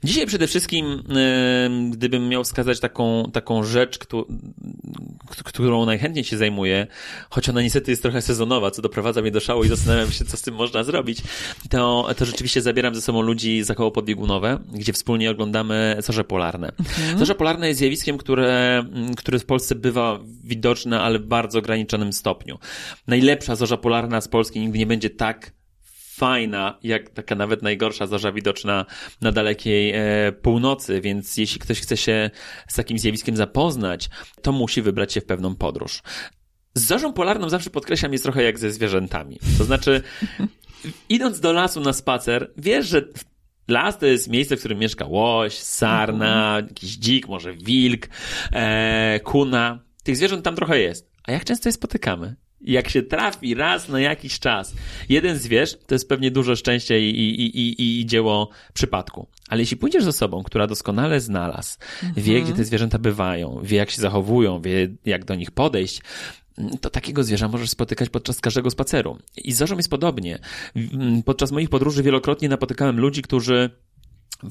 Dzisiaj 0.04 0.26
przede 0.26 0.48
wszystkim, 0.48 1.04
gdybym 1.90 2.30
miał 2.30 2.44
wskazać 2.44 2.80
taką, 2.80 3.30
taką 3.34 3.64
rzecz, 3.64 4.00
którą 5.44 5.86
najchętniej 5.86 6.24
się 6.24 6.38
zajmuję, 6.38 6.88
choć 7.30 7.50
ona 7.50 7.62
niestety 7.62 7.92
jest 7.92 8.02
trochę 8.02 8.22
sezonowa, 8.22 8.72
co 8.72 8.82
doprowadza 8.82 9.22
mnie 9.22 9.32
do 9.32 9.40
szału 9.40 9.64
i 9.64 9.68
zastanawiam 9.68 10.12
się, 10.12 10.26
co 10.26 10.38
z 10.38 10.42
tym 10.42 10.56
można 10.56 10.84
zrobić, 10.84 11.22
to, 11.70 12.10
to 12.18 12.26
rzeczywiście 12.26 12.62
zabieram 12.62 12.96
ze 12.96 13.02
sobą 13.02 13.22
ludzi 13.22 13.64
za 13.64 13.76
koło 13.76 13.92
podbiegunowe, 13.92 14.60
gdzie 14.74 14.94
wspólnie 14.94 15.32
oglądamy 15.32 15.98
zorze 16.00 16.24
polarne. 16.24 16.72
Mhm. 16.80 17.38
Polarne 17.38 17.68
jest 17.68 17.80
zjawiskiem, 17.80 18.18
które, 18.18 18.84
które 19.18 19.40
w 19.40 19.46
Polsce 19.46 19.76
bywa 19.76 20.20
widoczne, 20.44 21.02
ale 21.02 21.20
w 21.20 21.26
bardzo 21.26 21.60
ograniczonym 21.60 22.14
stopniu. 22.14 22.60
Najlepsza 23.08 23.56
zorza 23.56 23.78
polarna 23.84 24.22
z 24.22 24.28
Polski 24.28 24.60
nigdy 24.60 24.80
nie 24.80 24.86
będzie 24.86 25.10
tak 25.10 25.52
fajna, 26.16 26.80
jak 26.84 27.10
taka 27.10 27.36
nawet 27.36 27.62
najgorsza 27.62 28.08
zorza 28.08 28.32
widoczna 28.32 28.86
na 29.22 29.32
dalekiej 29.32 29.92
e, 29.96 30.32
północy, 30.32 31.02
więc 31.02 31.38
jeśli 31.38 31.60
ktoś 31.60 31.82
chce 31.82 31.98
się 31.98 32.30
z 32.68 32.76
takim 32.76 33.00
zjawiskiem 33.00 33.36
zapoznać, 33.36 34.10
to 34.42 34.52
musi 34.52 34.82
wybrać 34.82 35.14
się 35.14 35.22
w 35.22 35.26
pewną 35.26 35.56
podróż. 35.56 36.02
Z 36.76 36.82
zorzą 36.82 37.14
polarną 37.14 37.50
zawsze 37.50 37.70
podkreślam 37.70 38.12
jest 38.12 38.24
trochę 38.24 38.44
jak 38.44 38.60
ze 38.60 38.72
zwierzętami. 38.72 39.40
To 39.58 39.64
znaczy, 39.64 40.02
idąc 41.10 41.40
do 41.40 41.54
lasu 41.54 41.82
na 41.82 41.94
spacer, 41.94 42.52
wiesz, 42.58 42.88
że 42.88 43.02
Las 43.68 43.98
to 43.98 44.06
jest 44.06 44.30
miejsce, 44.30 44.56
w 44.56 44.60
którym 44.60 44.80
mieszka 44.80 45.06
łoś, 45.06 45.58
sarna, 45.58 46.46
mhm. 46.46 46.68
jakiś 46.68 46.98
dzik, 46.98 47.28
może 47.28 47.54
wilk, 47.54 48.08
e, 48.52 49.20
kuna. 49.20 49.80
Tych 50.04 50.18
zwierząt 50.18 50.46
tam 50.46 50.56
trochę 50.56 50.80
jest. 50.80 51.12
A 51.24 51.32
jak 51.32 51.46
często 51.46 51.70
je 51.70 51.74
spotykamy? 51.74 52.36
Jak 52.64 52.90
się 52.90 53.04
trafi 53.04 53.56
raz 53.56 53.90
na 53.90 54.00
jakiś 54.00 54.40
czas 54.40 54.74
jeden 55.10 55.38
zwierz, 55.38 55.78
to 55.88 55.96
jest 55.96 56.10
pewnie 56.10 56.32
dużo 56.32 56.56
szczęścia 56.56 56.98
i, 56.98 57.04
i, 57.04 57.60
i, 57.60 58.00
i 58.00 58.06
dzieło 58.06 58.50
przypadku. 58.74 59.28
Ale 59.48 59.62
jeśli 59.62 59.78
pójdziesz 59.78 60.04
z 60.04 60.08
osobą, 60.08 60.44
która 60.44 60.68
doskonale 60.68 61.20
znalazł, 61.22 61.78
mhm. 62.04 62.26
wie, 62.26 62.42
gdzie 62.42 62.54
te 62.54 62.64
zwierzęta 62.64 63.00
bywają, 63.00 63.62
wie, 63.64 63.78
jak 63.78 63.92
się 63.92 64.02
zachowują, 64.02 64.62
wie, 64.62 64.90
jak 65.06 65.26
do 65.26 65.36
nich 65.36 65.52
podejść, 65.52 66.02
to 66.82 66.90
takiego 66.90 67.24
zwierza 67.24 67.48
możesz 67.48 67.70
spotykać 67.70 68.10
podczas 68.10 68.40
każdego 68.40 68.70
spaceru. 68.70 69.18
I 69.38 69.52
z 69.52 69.58
zorzą 69.58 69.78
jest 69.78 69.90
podobnie. 69.90 70.40
Podczas 71.26 71.52
moich 71.52 71.70
podróży 71.70 72.04
wielokrotnie 72.04 72.50
napotykałem 72.50 73.00
ludzi, 73.00 73.22
którzy 73.22 73.70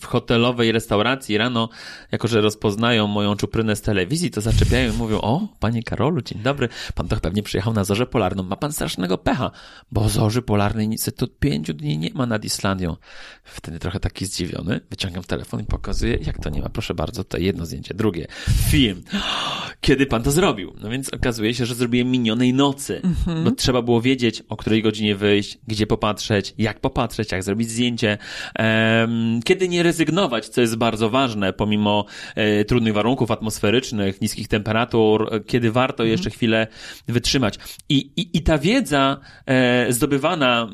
w 0.01 0.05
hotelowej 0.05 0.73
restauracji 0.73 1.38
rano, 1.38 1.68
jako 2.12 2.29
że 2.29 2.40
rozpoznają 2.40 3.07
moją 3.07 3.37
czuprynę 3.37 3.77
z 3.77 3.83
telewizji, 3.83 4.31
to 4.31 4.40
zaczepiają 4.40 4.92
i 4.92 4.97
mówią, 4.97 5.21
o, 5.21 5.49
panie 5.61 5.83
Karolu, 5.83 6.23
dzień 6.23 6.42
dobry, 6.42 6.68
pan 6.95 7.09
to 7.09 7.16
pewnie 7.21 7.42
przyjechał 7.42 7.73
na 7.73 7.85
zorzę 7.85 8.07
polarną, 8.07 8.42
ma 8.42 8.57
pan 8.57 8.73
strasznego 8.73 9.18
pecha, 9.18 9.51
bo 9.92 10.09
zorzy 10.09 10.42
polarnej 10.42 10.88
nic 10.88 11.12
tu 11.16 11.29
pięciu 11.29 11.75
dni 11.75 11.99
nie 11.99 12.11
ma 12.14 12.27
nad 12.27 12.45
Islandią. 12.45 12.97
Wtedy 13.45 13.79
trochę 13.79 14.01
taki 14.01 14.27
zdziwiony, 14.27 14.81
wyciągam 14.90 15.25
telefon 15.25 15.61
i 15.61 15.64
pokazuję, 15.64 16.18
jak 16.27 16.38
to 16.38 16.51
nie 16.51 16.62
ma, 16.62 16.68
proszę 16.68 16.95
bardzo, 16.95 17.25
to 17.25 17.38
jedno 17.38 17.66
zdjęcie, 17.66 17.95
drugie, 17.95 18.27
film. 18.71 19.03
Kiedy 19.81 20.07
pan 20.07 20.23
to 20.23 20.31
zrobił? 20.31 20.75
No 20.81 20.90
więc 20.90 21.09
okazuje 21.09 21.55
się, 21.55 21.66
że 21.66 21.75
zrobiłem 21.75 22.11
minionej 22.11 22.55
nocy, 22.55 23.01
mhm. 23.05 23.45
bo 23.45 23.51
trzeba 23.51 23.83
było 23.83 24.01
wiedzieć, 24.01 24.42
o 24.49 24.57
której 24.57 24.83
godzinie 24.83 25.16
wyjść, 25.16 25.59
gdzie 25.66 25.87
popatrzeć, 25.87 26.55
jak 26.59 26.81
popatrzeć, 26.81 27.33
jak 27.33 27.42
zrobić 27.42 27.71
zdjęcie, 27.71 28.18
um, 28.59 29.40
kiedy 29.45 29.68
nie 29.68 29.82
rezygnować, 29.83 30.49
co 30.49 30.61
jest 30.61 30.77
bardzo 30.77 31.11
ważne, 31.11 31.53
pomimo 31.53 32.05
e, 32.35 32.64
trudnych 32.64 32.95
warunków 32.95 33.31
atmosferycznych, 33.31 34.21
niskich 34.21 34.49
temperatur, 34.49 35.29
e, 35.35 35.40
kiedy 35.40 35.73
warto 35.73 36.05
jeszcze 36.05 36.27
mhm. 36.27 36.37
chwilę 36.37 36.66
wytrzymać. 37.09 37.59
I, 37.88 37.97
i, 38.16 38.37
i 38.37 38.42
ta 38.42 38.59
wiedza 38.59 39.21
e, 39.47 39.92
zdobywana 39.92 40.68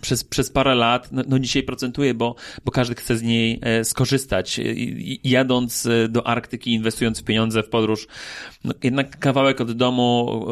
przez, 0.00 0.24
przez 0.24 0.50
parę 0.50 0.74
lat, 0.74 1.12
no, 1.12 1.22
no 1.28 1.38
dzisiaj 1.38 1.62
procentuje, 1.62 2.14
bo, 2.14 2.34
bo 2.64 2.72
każdy 2.72 2.94
chce 2.94 3.16
z 3.16 3.22
niej 3.22 3.60
e, 3.62 3.84
skorzystać. 3.84 4.58
I, 4.58 5.20
jadąc 5.24 5.86
e, 5.86 6.08
do 6.08 6.26
Arktyki, 6.26 6.72
inwestując 6.72 7.22
pieniądze 7.22 7.62
w 7.62 7.68
podróż, 7.68 8.06
no, 8.64 8.74
jednak 8.82 9.18
kawałek 9.18 9.60
od 9.60 9.72
domu, 9.72 10.46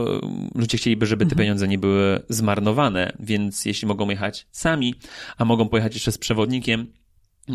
e, 0.54 0.58
ludzie 0.58 0.78
chcieliby, 0.78 1.06
żeby 1.06 1.24
te 1.24 1.32
mhm. 1.32 1.38
pieniądze 1.38 1.68
nie 1.68 1.78
były 1.78 2.22
zmarnowane, 2.28 3.12
więc 3.20 3.64
jeśli 3.64 3.88
mogą 3.88 4.10
jechać 4.10 4.46
sami, 4.50 4.94
a 5.38 5.44
mogą 5.44 5.68
pojechać 5.68 5.94
jeszcze 5.94 6.12
z 6.12 6.18
przewodnikiem, 6.18 6.86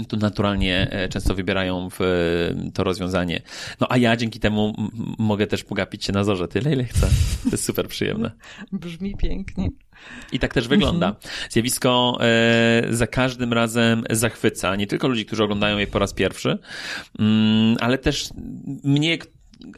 tu 0.08 0.18
naturalnie 0.18 0.88
e, 0.92 1.10
często 1.10 1.36
wybierają 1.36 1.90
w 1.90 2.02
e, 2.02 2.72
to 2.72 2.84
rozwiązanie. 2.84 3.42
No 3.80 3.88
a 3.90 3.98
ja 3.98 4.18
dzięki 4.18 4.40
temu 4.40 4.74
mogę 5.18 5.48
też 5.48 5.64
pogapić 5.64 6.06
się 6.06 6.14
na 6.14 6.24
zorze 6.24 6.48
tyle, 6.48 6.74
ile 6.74 6.84
chcę. 6.84 7.08
To 7.44 7.50
jest 7.50 7.66
super 7.66 7.88
przyjemne. 7.88 8.32
Brzmi 8.72 9.16
pięknie. 9.18 9.70
I 10.32 10.40
tak 10.40 10.54
też 10.54 10.68
wygląda. 10.68 11.08
Mhm. 11.08 11.34
Zjawisko 11.50 12.18
e, 12.22 12.84
za 12.90 13.08
każdym 13.08 13.54
razem 13.54 14.04
zachwyca 14.10 14.76
nie 14.76 14.88
tylko 14.88 15.08
ludzi, 15.08 15.26
którzy 15.26 15.44
oglądają 15.44 15.78
je 15.78 15.88
po 15.88 16.00
raz 16.00 16.14
pierwszy, 16.14 16.58
mm, 17.20 17.78
ale 17.80 17.98
też 17.98 18.30
mnie, 18.84 19.18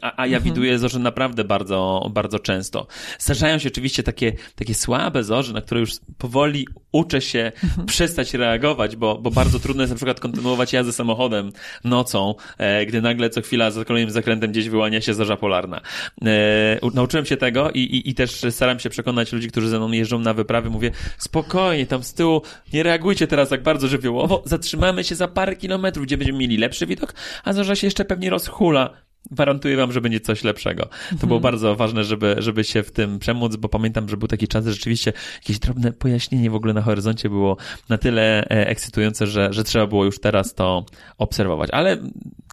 a, 0.02 0.22
a 0.22 0.26
ja 0.26 0.36
mhm. 0.36 0.54
widuję 0.54 0.78
zorze 0.78 0.98
naprawdę 0.98 1.44
bardzo, 1.44 2.10
bardzo 2.10 2.38
często. 2.38 2.86
Zdarzają 3.18 3.58
się 3.58 3.68
oczywiście 3.68 4.02
takie, 4.02 4.32
takie 4.54 4.74
słabe 4.74 5.24
zorze, 5.24 5.52
na 5.52 5.60
które 5.60 5.80
już 5.80 5.90
powoli 6.18 6.66
uczę 6.92 7.20
się 7.20 7.52
mhm. 7.64 7.86
przestać 7.86 8.34
reagować, 8.34 8.96
bo, 8.96 9.18
bo 9.18 9.30
bardzo 9.30 9.60
trudno 9.60 9.82
jest 9.82 9.90
na 9.90 9.96
przykład 9.96 10.20
kontynuować 10.20 10.72
jazdę 10.72 10.92
samochodem 10.92 11.52
nocą, 11.84 12.34
e, 12.58 12.86
gdy 12.86 13.02
nagle 13.02 13.30
co 13.30 13.42
chwila 13.42 13.70
za 13.70 13.84
kolejnym 13.84 14.10
zakrętem 14.10 14.50
gdzieś 14.50 14.68
wyłania 14.68 15.00
się 15.00 15.14
zorza 15.14 15.36
polarna. 15.36 15.80
E, 16.24 16.90
nauczyłem 16.94 17.26
się 17.26 17.36
tego 17.36 17.70
i, 17.70 17.78
i, 17.78 18.10
i 18.10 18.14
też 18.14 18.46
staram 18.50 18.80
się 18.80 18.90
przekonać 18.90 19.32
ludzi, 19.32 19.48
którzy 19.48 19.68
ze 19.68 19.76
mną 19.78 19.92
jeżdżą 19.92 20.18
na 20.18 20.34
wyprawy, 20.34 20.70
mówię, 20.70 20.90
spokojnie, 21.18 21.86
tam 21.86 22.02
z 22.02 22.14
tyłu 22.14 22.42
nie 22.72 22.82
reagujcie 22.82 23.26
teraz 23.26 23.48
tak 23.48 23.62
bardzo 23.62 23.88
żywiołowo, 23.88 24.42
zatrzymamy 24.44 25.04
się 25.04 25.14
za 25.14 25.28
parę 25.28 25.56
kilometrów, 25.56 26.06
gdzie 26.06 26.16
będziemy 26.16 26.38
mieli 26.38 26.56
lepszy 26.56 26.86
widok, 26.86 27.14
a 27.44 27.52
zorza 27.52 27.76
się 27.76 27.86
jeszcze 27.86 28.04
pewnie 28.04 28.30
rozhula 28.30 28.90
Gwarantuję 29.30 29.76
wam, 29.76 29.92
że 29.92 30.00
będzie 30.00 30.20
coś 30.20 30.44
lepszego. 30.44 30.82
To 30.86 31.12
mhm. 31.12 31.28
było 31.28 31.40
bardzo 31.40 31.76
ważne, 31.76 32.04
żeby, 32.04 32.36
żeby 32.38 32.64
się 32.64 32.82
w 32.82 32.90
tym 32.90 33.18
przemóc, 33.18 33.56
bo 33.56 33.68
pamiętam, 33.68 34.08
że 34.08 34.16
był 34.16 34.28
taki 34.28 34.48
czas, 34.48 34.64
że 34.64 34.72
rzeczywiście 34.72 35.12
jakieś 35.34 35.58
drobne 35.58 35.92
pojaśnienie 35.92 36.50
w 36.50 36.54
ogóle 36.54 36.72
na 36.72 36.82
horyzoncie 36.82 37.28
było 37.28 37.56
na 37.88 37.98
tyle 37.98 38.44
e, 38.44 38.68
ekscytujące, 38.68 39.26
że, 39.26 39.52
że 39.52 39.64
trzeba 39.64 39.86
było 39.86 40.04
już 40.04 40.20
teraz 40.20 40.54
to 40.54 40.84
obserwować. 41.18 41.70
Ale 41.72 41.98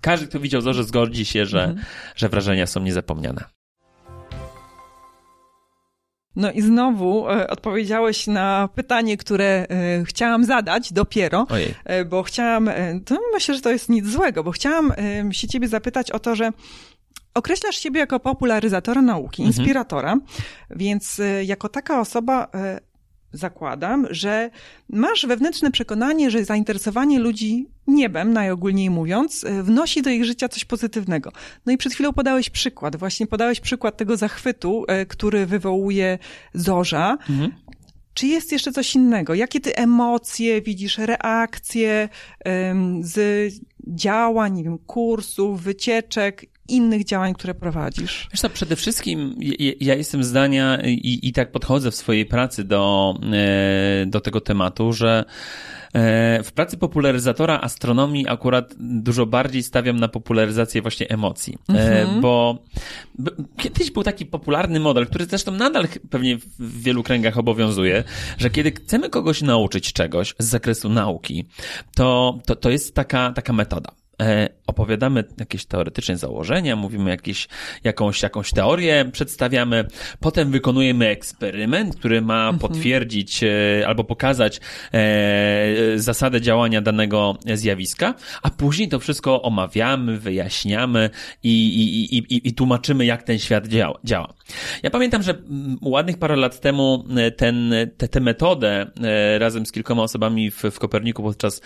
każdy, 0.02 0.28
kto 0.28 0.40
widział 0.40 0.62
zorze, 0.62 0.84
zgodzi 0.84 1.26
się, 1.26 1.46
że, 1.46 1.64
mhm. 1.64 1.86
że 2.16 2.30
wrażenia 2.30 2.68
są 2.68 2.82
niezapomniane. 2.82 3.57
No 6.38 6.52
i 6.52 6.62
znowu 6.62 7.30
e, 7.30 7.48
odpowiedziałeś 7.48 8.28
na 8.28 8.70
pytanie, 8.76 9.18
które 9.18 9.46
e, 9.46 10.04
chciałam 10.06 10.46
zadać 10.46 10.94
dopiero, 10.94 11.48
e, 11.86 12.06
bo 12.06 12.24
chciałam, 12.24 12.70
to 13.06 13.18
myślę, 13.34 13.56
że 13.56 13.62
to 13.62 13.72
jest 13.72 13.90
nic 13.90 14.08
złego, 14.08 14.44
bo 14.44 14.52
chciałam 14.52 14.94
się 15.32 15.48
ciebie 15.48 15.68
zapytać 15.68 16.12
o 16.12 16.20
to, 16.20 16.36
że 16.36 16.52
określasz 17.34 17.76
siebie 17.76 18.00
jako 18.00 18.20
popularyzatora 18.20 19.02
nauki, 19.02 19.44
mhm. 19.44 19.48
inspiratora, 19.48 20.18
więc 20.70 21.20
e, 21.20 21.44
jako 21.44 21.70
taka 21.70 22.00
osoba 22.00 22.48
zakładam, 23.32 24.08
że 24.10 24.50
masz 24.90 25.26
wewnętrzne 25.26 25.72
przekonanie, 25.72 26.32
że 26.32 26.46
zainteresowanie 26.46 27.20
ludzi 27.20 27.68
niebem, 27.88 28.34
najogólniej 28.34 28.90
mówiąc, 28.90 29.44
e, 29.44 29.64
wnosi 29.64 30.02
do 30.02 30.10
ich 30.10 30.26
życia 30.26 30.50
coś 30.50 30.66
pozytywnego. 30.66 31.32
No 31.66 31.72
i 31.72 31.78
przed 31.78 31.94
chwilą 31.94 32.14
podałeś 32.14 32.50
przykład, 32.50 32.96
właśnie 32.96 33.28
podałeś 33.28 33.60
przykład 33.60 33.98
tego 33.98 34.18
zachwytu, 34.18 34.86
e, 34.88 35.06
który 35.06 35.46
wywołuje 35.46 36.20
zorza. 36.54 37.18
Mhm. 37.30 37.52
Czy 38.14 38.28
jest 38.28 38.52
jeszcze 38.52 38.72
coś 38.72 38.96
innego? 38.96 39.34
Jakie 39.34 39.60
ty 39.60 39.76
emocje 39.76 40.62
widzisz, 40.62 40.98
reakcje 40.98 42.10
z 43.02 43.54
działań, 43.88 44.54
nie 44.54 44.64
wiem, 44.64 44.78
kursów, 44.78 45.62
wycieczek 45.62 46.46
innych 46.68 47.06
działań, 47.06 47.34
które 47.34 47.54
prowadzisz? 47.54 48.28
Wiesz 48.32 48.42
co, 48.42 48.50
przede 48.50 48.76
wszystkim 48.76 49.36
ja, 49.80 49.96
jestem 49.96 50.24
zdania 50.24 50.82
i, 50.86 51.20
i 51.24 51.34
tak 51.34 51.52
podchodzę 51.52 51.92
w 51.92 51.96
swojej 51.96 52.26
pracy 52.26 52.64
do, 52.64 53.14
e, 53.34 54.06
do 54.06 54.22
tego 54.22 54.42
tematu, 54.42 54.94
że 54.94 55.26
e, 55.94 56.44
w 56.44 56.52
pracy 56.52 56.78
popularyzatora 56.78 57.60
astronomii 57.60 58.28
akurat 58.28 58.76
dużo 58.80 59.26
bardziej 59.26 59.64
stawiam 59.64 60.00
na 60.00 60.08
popularyzację 60.08 60.82
właśnie 60.82 61.10
emocji, 61.10 61.58
e, 61.70 62.02
mhm. 62.02 62.22
bo 62.22 62.64
kiedyś 63.58 63.92
był 63.92 64.04
taki 64.04 64.26
popularny 64.26 64.80
model, 64.80 65.08
który 65.08 65.26
zresztą 65.26 65.52
nadal 65.52 65.88
pewnie 66.10 66.38
w 66.38 66.82
wielu 66.82 67.04
kręgach 67.04 67.38
obowiązuje, 67.38 68.04
że 68.38 68.50
kiedy 68.50 68.72
chcemy 68.72 69.10
kogoś 69.10 69.42
nauczyć 69.42 69.94
czegoś 69.94 70.36
z 70.40 70.46
zakresu 70.46 70.90
nauki, 70.90 71.46
to, 71.96 72.40
to, 72.46 72.56
to 72.56 72.70
jest 72.70 72.96
taka, 72.96 73.32
taka 73.32 73.54
metoda. 73.54 73.92
E, 74.22 74.50
opowiadamy 74.68 75.24
jakieś 75.40 75.66
teoretyczne 75.66 76.18
założenia, 76.18 76.76
mówimy 76.76 77.10
jakieś, 77.10 77.48
jakąś, 77.84 78.24
jakąś 78.24 78.52
teorię, 78.52 79.10
przedstawiamy, 79.12 79.86
potem 80.20 80.52
wykonujemy 80.52 81.08
eksperyment, 81.08 81.96
który 81.96 82.22
ma 82.22 82.50
mhm. 82.50 82.60
potwierdzić 82.60 83.44
e, 83.44 83.48
albo 83.88 84.04
pokazać 84.04 84.60
e, 84.94 86.00
zasadę 86.00 86.42
działania 86.42 86.82
danego 86.82 87.38
zjawiska, 87.54 88.14
a 88.42 88.50
później 88.50 88.90
to 88.90 89.00
wszystko 89.00 89.42
omawiamy, 89.42 90.18
wyjaśniamy 90.18 91.10
i, 91.44 91.68
i, 91.68 92.18
i, 92.18 92.48
i 92.48 92.54
tłumaczymy, 92.54 93.06
jak 93.06 93.24
ten 93.24 93.40
świat 93.40 93.68
działa. 93.68 94.00
działa. 94.04 94.34
Ja 94.84 94.90
pamiętam, 94.90 95.24
że 95.24 95.32
mm, 95.32 95.78
ładnych 95.82 96.18
parę 96.20 96.36
lat 96.36 96.60
temu 96.60 97.06
ten, 97.38 97.74
tę 98.12 98.20
metodę 98.20 98.92
razem 99.38 99.66
z 99.66 99.72
kilkoma 99.72 100.04
osobami 100.04 100.52
w, 100.52 100.64
w 100.72 100.80
Koperniku 100.80 101.24
podczas 101.24 101.62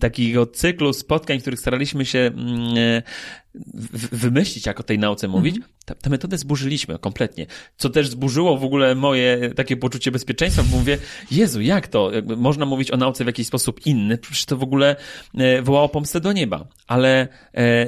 takiego 0.00 0.46
cyklu 0.46 0.92
spotkań, 0.92 1.38
w 1.38 1.40
których 1.40 1.60
staraliśmy 1.60 2.04
się 2.04 2.18
mm, 2.18 2.78
e, 2.78 3.02
wymyślić, 4.12 4.66
jak 4.66 4.80
o 4.80 4.82
tej 4.82 4.98
nauce 4.98 5.28
mówić, 5.28 5.56
mhm. 5.56 5.74
tę 6.02 6.10
metodę 6.10 6.38
zburzyliśmy 6.38 6.98
kompletnie. 6.98 7.46
Co 7.76 7.90
też 7.90 8.08
zburzyło 8.08 8.58
w 8.58 8.64
ogóle 8.64 8.94
moje 8.94 9.50
takie 9.56 9.76
poczucie 9.76 10.10
bezpieczeństwa, 10.10 10.62
bo 10.62 10.76
mówię, 10.76 10.98
Jezu, 11.30 11.60
jak 11.60 11.88
to? 11.88 12.10
Można 12.36 12.66
mówić 12.66 12.90
o 12.90 12.96
nauce 12.96 13.24
w 13.24 13.26
jakiś 13.26 13.46
sposób 13.46 13.86
inny? 13.86 14.18
Przecież 14.18 14.44
to 14.44 14.56
w 14.56 14.62
ogóle 14.62 14.96
e, 15.34 15.62
wołało 15.62 15.88
pomstę 15.88 16.20
do 16.20 16.32
nieba. 16.32 16.66
Ale 16.86 17.28
e, 17.54 17.86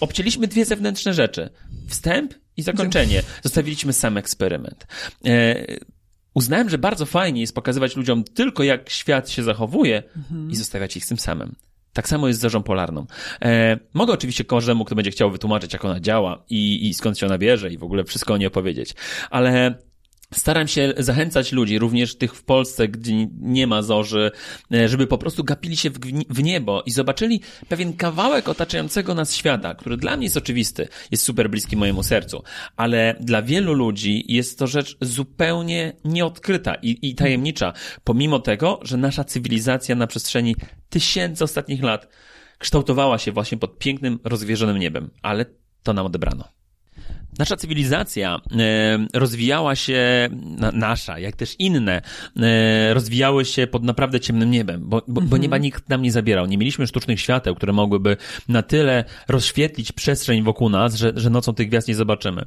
obcięliśmy 0.00 0.46
dwie 0.46 0.64
zewnętrzne 0.64 1.14
rzeczy. 1.14 1.50
Wstęp 1.88 2.34
i 2.56 2.62
zakończenie. 2.62 3.22
Zostawiliśmy 3.42 3.92
sam 3.92 4.16
eksperyment. 4.16 4.86
E, 5.26 5.66
uznałem, 6.34 6.70
że 6.70 6.78
bardzo 6.78 7.06
fajnie 7.06 7.40
jest 7.40 7.54
pokazywać 7.54 7.96
ludziom 7.96 8.24
tylko, 8.24 8.62
jak 8.62 8.90
świat 8.90 9.30
się 9.30 9.42
zachowuje 9.42 10.02
mhm. 10.16 10.50
i 10.50 10.56
zostawiać 10.56 10.96
ich 10.96 11.04
z 11.04 11.08
tym 11.08 11.18
samym. 11.18 11.54
Tak 11.92 12.08
samo 12.08 12.28
jest 12.28 12.40
z 12.40 12.42
zorzą 12.42 12.62
polarną. 12.62 13.06
E, 13.42 13.78
mogę 13.94 14.12
oczywiście 14.12 14.44
każdemu, 14.44 14.84
kto 14.84 14.94
będzie 14.94 15.10
chciał 15.10 15.30
wytłumaczyć, 15.30 15.72
jak 15.72 15.84
ona 15.84 16.00
działa 16.00 16.44
i, 16.50 16.88
i 16.88 16.94
skąd 16.94 17.18
się 17.18 17.26
ona 17.26 17.38
bierze 17.38 17.70
i 17.70 17.78
w 17.78 17.84
ogóle 17.84 18.04
wszystko 18.04 18.34
o 18.34 18.36
niej 18.36 18.46
opowiedzieć. 18.46 18.94
Ale 19.30 19.74
Staram 20.34 20.68
się 20.68 20.94
zachęcać 20.96 21.52
ludzi, 21.52 21.78
również 21.78 22.14
tych 22.14 22.34
w 22.34 22.42
Polsce, 22.42 22.88
gdzie 22.88 23.26
nie 23.40 23.66
ma 23.66 23.82
zorzy, 23.82 24.30
e, 24.72 24.88
żeby 24.88 25.06
po 25.06 25.18
prostu 25.18 25.44
gapili 25.44 25.76
się 25.76 25.90
w 26.28 26.42
niebo 26.42 26.82
i 26.86 26.90
zobaczyli 26.90 27.40
pewien 27.68 27.92
kawałek 27.92 28.48
otaczającego 28.48 29.14
nas 29.14 29.34
świata, 29.34 29.74
który 29.74 29.96
dla 29.96 30.16
mnie 30.16 30.26
jest 30.26 30.36
oczywisty, 30.36 30.88
jest 31.10 31.24
super 31.24 31.50
bliski 31.50 31.76
mojemu 31.76 32.02
sercu, 32.02 32.42
ale 32.76 33.16
dla 33.20 33.42
wielu 33.42 33.74
ludzi 33.74 34.24
jest 34.28 34.58
to 34.58 34.66
rzecz 34.66 34.96
zupełnie 35.00 35.92
nieodkryta 36.04 36.74
i, 36.74 36.98
i 37.10 37.14
tajemnicza, 37.14 37.72
pomimo 38.04 38.38
tego, 38.38 38.80
że 38.82 38.96
nasza 38.96 39.24
cywilizacja 39.24 39.94
na 39.96 40.06
przestrzeni 40.06 40.56
tysięcy 40.88 41.44
ostatnich 41.44 41.82
lat 41.82 42.08
kształtowała 42.58 43.18
się 43.18 43.32
właśnie 43.32 43.58
pod 43.58 43.78
pięknym, 43.78 44.18
rozwierzonym 44.24 44.78
niebem, 44.78 45.10
ale 45.22 45.46
to 45.82 45.92
nam 45.92 46.06
odebrano. 46.06 46.59
Nasza 47.40 47.56
cywilizacja 47.56 48.40
e, 48.58 49.06
rozwijała 49.14 49.76
się, 49.76 50.28
nasza, 50.72 51.18
jak 51.18 51.36
też 51.36 51.56
inne, 51.58 52.02
e, 52.36 52.94
rozwijały 52.94 53.44
się 53.44 53.66
pod 53.66 53.84
naprawdę 53.84 54.20
ciemnym 54.20 54.50
niebem, 54.50 54.80
bo, 54.84 55.02
bo, 55.08 55.20
bo 55.20 55.20
mhm. 55.20 55.42
nieba 55.42 55.58
nikt 55.58 55.88
nam 55.88 56.02
nie 56.02 56.12
zabierał. 56.12 56.46
Nie 56.46 56.58
mieliśmy 56.58 56.86
sztucznych 56.86 57.20
świateł, 57.20 57.54
które 57.54 57.72
mogłyby 57.72 58.16
na 58.48 58.62
tyle 58.62 59.04
rozświetlić 59.28 59.92
przestrzeń 59.92 60.42
wokół 60.42 60.68
nas, 60.68 60.94
że, 60.94 61.12
że 61.16 61.30
nocą 61.30 61.54
tych 61.54 61.68
gwiazd 61.68 61.88
nie 61.88 61.94
zobaczymy. 61.94 62.44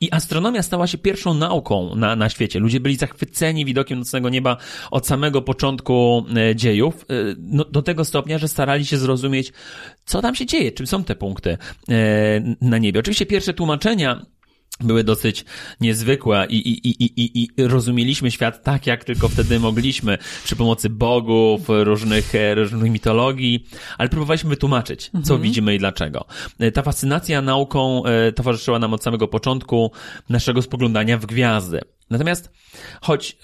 I 0.00 0.12
astronomia 0.12 0.62
stała 0.62 0.86
się 0.86 0.98
pierwszą 0.98 1.34
nauką 1.34 1.94
na, 1.94 2.16
na 2.16 2.28
świecie. 2.28 2.58
Ludzie 2.58 2.80
byli 2.80 2.96
zachwyceni 2.96 3.64
widokiem 3.64 3.98
nocnego 3.98 4.28
nieba 4.28 4.56
od 4.90 5.06
samego 5.06 5.42
początku 5.42 6.24
e, 6.36 6.56
dziejów, 6.56 7.06
no, 7.38 7.64
do 7.64 7.82
tego 7.82 8.04
stopnia, 8.04 8.38
że 8.38 8.48
starali 8.48 8.86
się 8.86 8.98
zrozumieć, 8.98 9.52
co 10.04 10.22
tam 10.22 10.34
się 10.34 10.46
dzieje, 10.46 10.72
czym 10.72 10.86
są 10.86 11.04
te 11.04 11.14
punkty 11.14 11.58
na 12.60 12.78
niebie. 12.78 13.00
Oczywiście 13.00 13.26
pierwsze 13.26 13.54
tłumaczenia 13.54 14.29
były 14.80 15.04
dosyć 15.04 15.44
niezwykłe 15.80 16.46
i, 16.48 16.56
i, 16.56 16.88
i, 16.88 17.22
i, 17.22 17.48
i 17.56 17.68
rozumieliśmy 17.68 18.30
świat 18.30 18.62
tak, 18.62 18.86
jak 18.86 19.04
tylko 19.04 19.28
wtedy 19.28 19.60
mogliśmy, 19.60 20.18
przy 20.44 20.56
pomocy 20.56 20.90
bogów, 20.90 21.60
różnych, 21.68 22.34
e, 22.34 22.54
różnych 22.54 22.92
mitologii, 22.92 23.66
ale 23.98 24.08
próbowaliśmy 24.08 24.50
wytłumaczyć, 24.50 25.10
co 25.10 25.18
mhm. 25.18 25.42
widzimy 25.42 25.74
i 25.74 25.78
dlaczego. 25.78 26.24
E, 26.58 26.72
ta 26.72 26.82
fascynacja 26.82 27.42
nauką 27.42 28.04
e, 28.04 28.32
towarzyszyła 28.32 28.78
nam 28.78 28.94
od 28.94 29.02
samego 29.02 29.28
początku 29.28 29.92
naszego 30.28 30.62
spoglądania 30.62 31.18
w 31.18 31.26
gwiazdy. 31.26 31.80
Natomiast 32.10 32.50
choć 33.00 33.36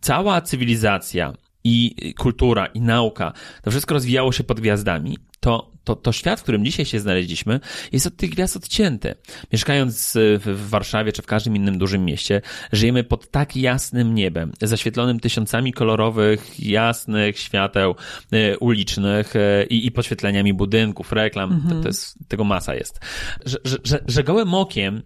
cała 0.00 0.40
cywilizacja 0.40 1.32
i 1.64 2.14
kultura, 2.18 2.66
i 2.66 2.80
nauka, 2.80 3.32
to 3.62 3.70
wszystko 3.70 3.94
rozwijało 3.94 4.32
się 4.32 4.44
pod 4.44 4.60
gwiazdami, 4.60 5.18
to, 5.40 5.73
to, 5.84 5.96
to 5.96 6.12
świat, 6.12 6.40
w 6.40 6.42
którym 6.42 6.64
dzisiaj 6.64 6.86
się 6.86 7.00
znaleźliśmy, 7.00 7.60
jest 7.92 8.06
od 8.06 8.16
tych 8.16 8.30
gwiazd 8.30 8.56
odcięty. 8.56 9.14
Mieszkając 9.52 10.12
w 10.16 10.68
Warszawie 10.68 11.12
czy 11.12 11.22
w 11.22 11.26
każdym 11.26 11.56
innym 11.56 11.78
dużym 11.78 12.04
mieście, 12.04 12.42
żyjemy 12.72 13.04
pod 13.04 13.30
tak 13.30 13.56
jasnym 13.56 14.14
niebem, 14.14 14.52
zaświetlonym 14.62 15.20
tysiącami 15.20 15.72
kolorowych, 15.72 16.60
jasnych 16.60 17.38
świateł 17.38 17.94
e, 18.32 18.58
ulicznych 18.58 19.36
e, 19.36 19.64
i, 19.64 19.86
i 19.86 19.92
podświetleniami 19.92 20.54
budynków, 20.54 21.12
reklam, 21.12 21.52
mhm. 21.52 21.76
to, 21.76 21.82
to 21.82 21.88
jest, 21.88 22.28
tego 22.28 22.44
masa 22.44 22.74
jest. 22.74 23.00
Że, 23.44 23.58
że, 23.84 24.04
że, 24.08 24.24
gołym 24.24 24.54
okiem 24.54 25.02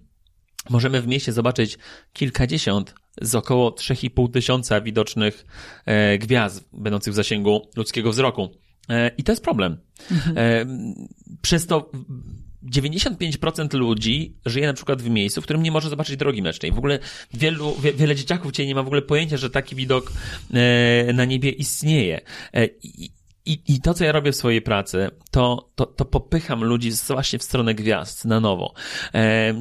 możemy 0.70 1.02
w 1.02 1.06
mieście 1.06 1.32
zobaczyć 1.32 1.78
kilkadziesiąt 2.12 2.94
z 3.22 3.34
około 3.34 3.70
3,5 3.70 4.32
tysiąca 4.32 4.80
widocznych 4.80 5.46
e, 5.86 6.18
gwiazd 6.18 6.68
będących 6.72 7.12
w 7.12 7.16
zasięgu 7.16 7.68
ludzkiego 7.76 8.10
wzroku. 8.10 8.50
E, 8.88 9.10
I 9.18 9.24
to 9.24 9.32
jest 9.32 9.44
problem. 9.44 9.76
Mhm. 10.10 10.38
E, 10.38 10.66
przez 11.42 11.66
to 11.66 11.90
95% 12.72 13.74
ludzi 13.74 14.34
żyje 14.46 14.66
na 14.66 14.72
przykład 14.72 15.02
w 15.02 15.10
miejscu, 15.10 15.40
w 15.40 15.44
którym 15.44 15.62
nie 15.62 15.70
może 15.70 15.88
zobaczyć 15.88 16.16
drogi 16.16 16.42
mlecznej. 16.42 16.72
W 16.72 16.78
ogóle 16.78 16.98
wielu, 17.34 17.74
wie, 17.74 17.92
wiele 17.92 18.14
dzieciaków 18.16 18.52
dzisiaj 18.52 18.66
nie 18.66 18.74
ma 18.74 18.82
w 18.82 18.86
ogóle 18.86 19.02
pojęcia, 19.02 19.36
że 19.36 19.50
taki 19.50 19.76
widok 19.76 20.12
na 21.14 21.24
niebie 21.24 21.50
istnieje. 21.50 22.20
I, 22.82 23.10
i, 23.48 23.62
I 23.68 23.80
to, 23.80 23.94
co 23.94 24.04
ja 24.04 24.12
robię 24.12 24.32
w 24.32 24.36
swojej 24.36 24.62
pracy, 24.62 25.10
to, 25.30 25.70
to, 25.74 25.86
to 25.86 26.04
popycham 26.04 26.64
ludzi 26.64 26.90
właśnie 27.08 27.38
w 27.38 27.42
stronę 27.42 27.74
gwiazd 27.74 28.24
na 28.24 28.40
nowo. 28.40 28.74
E, 29.14 29.54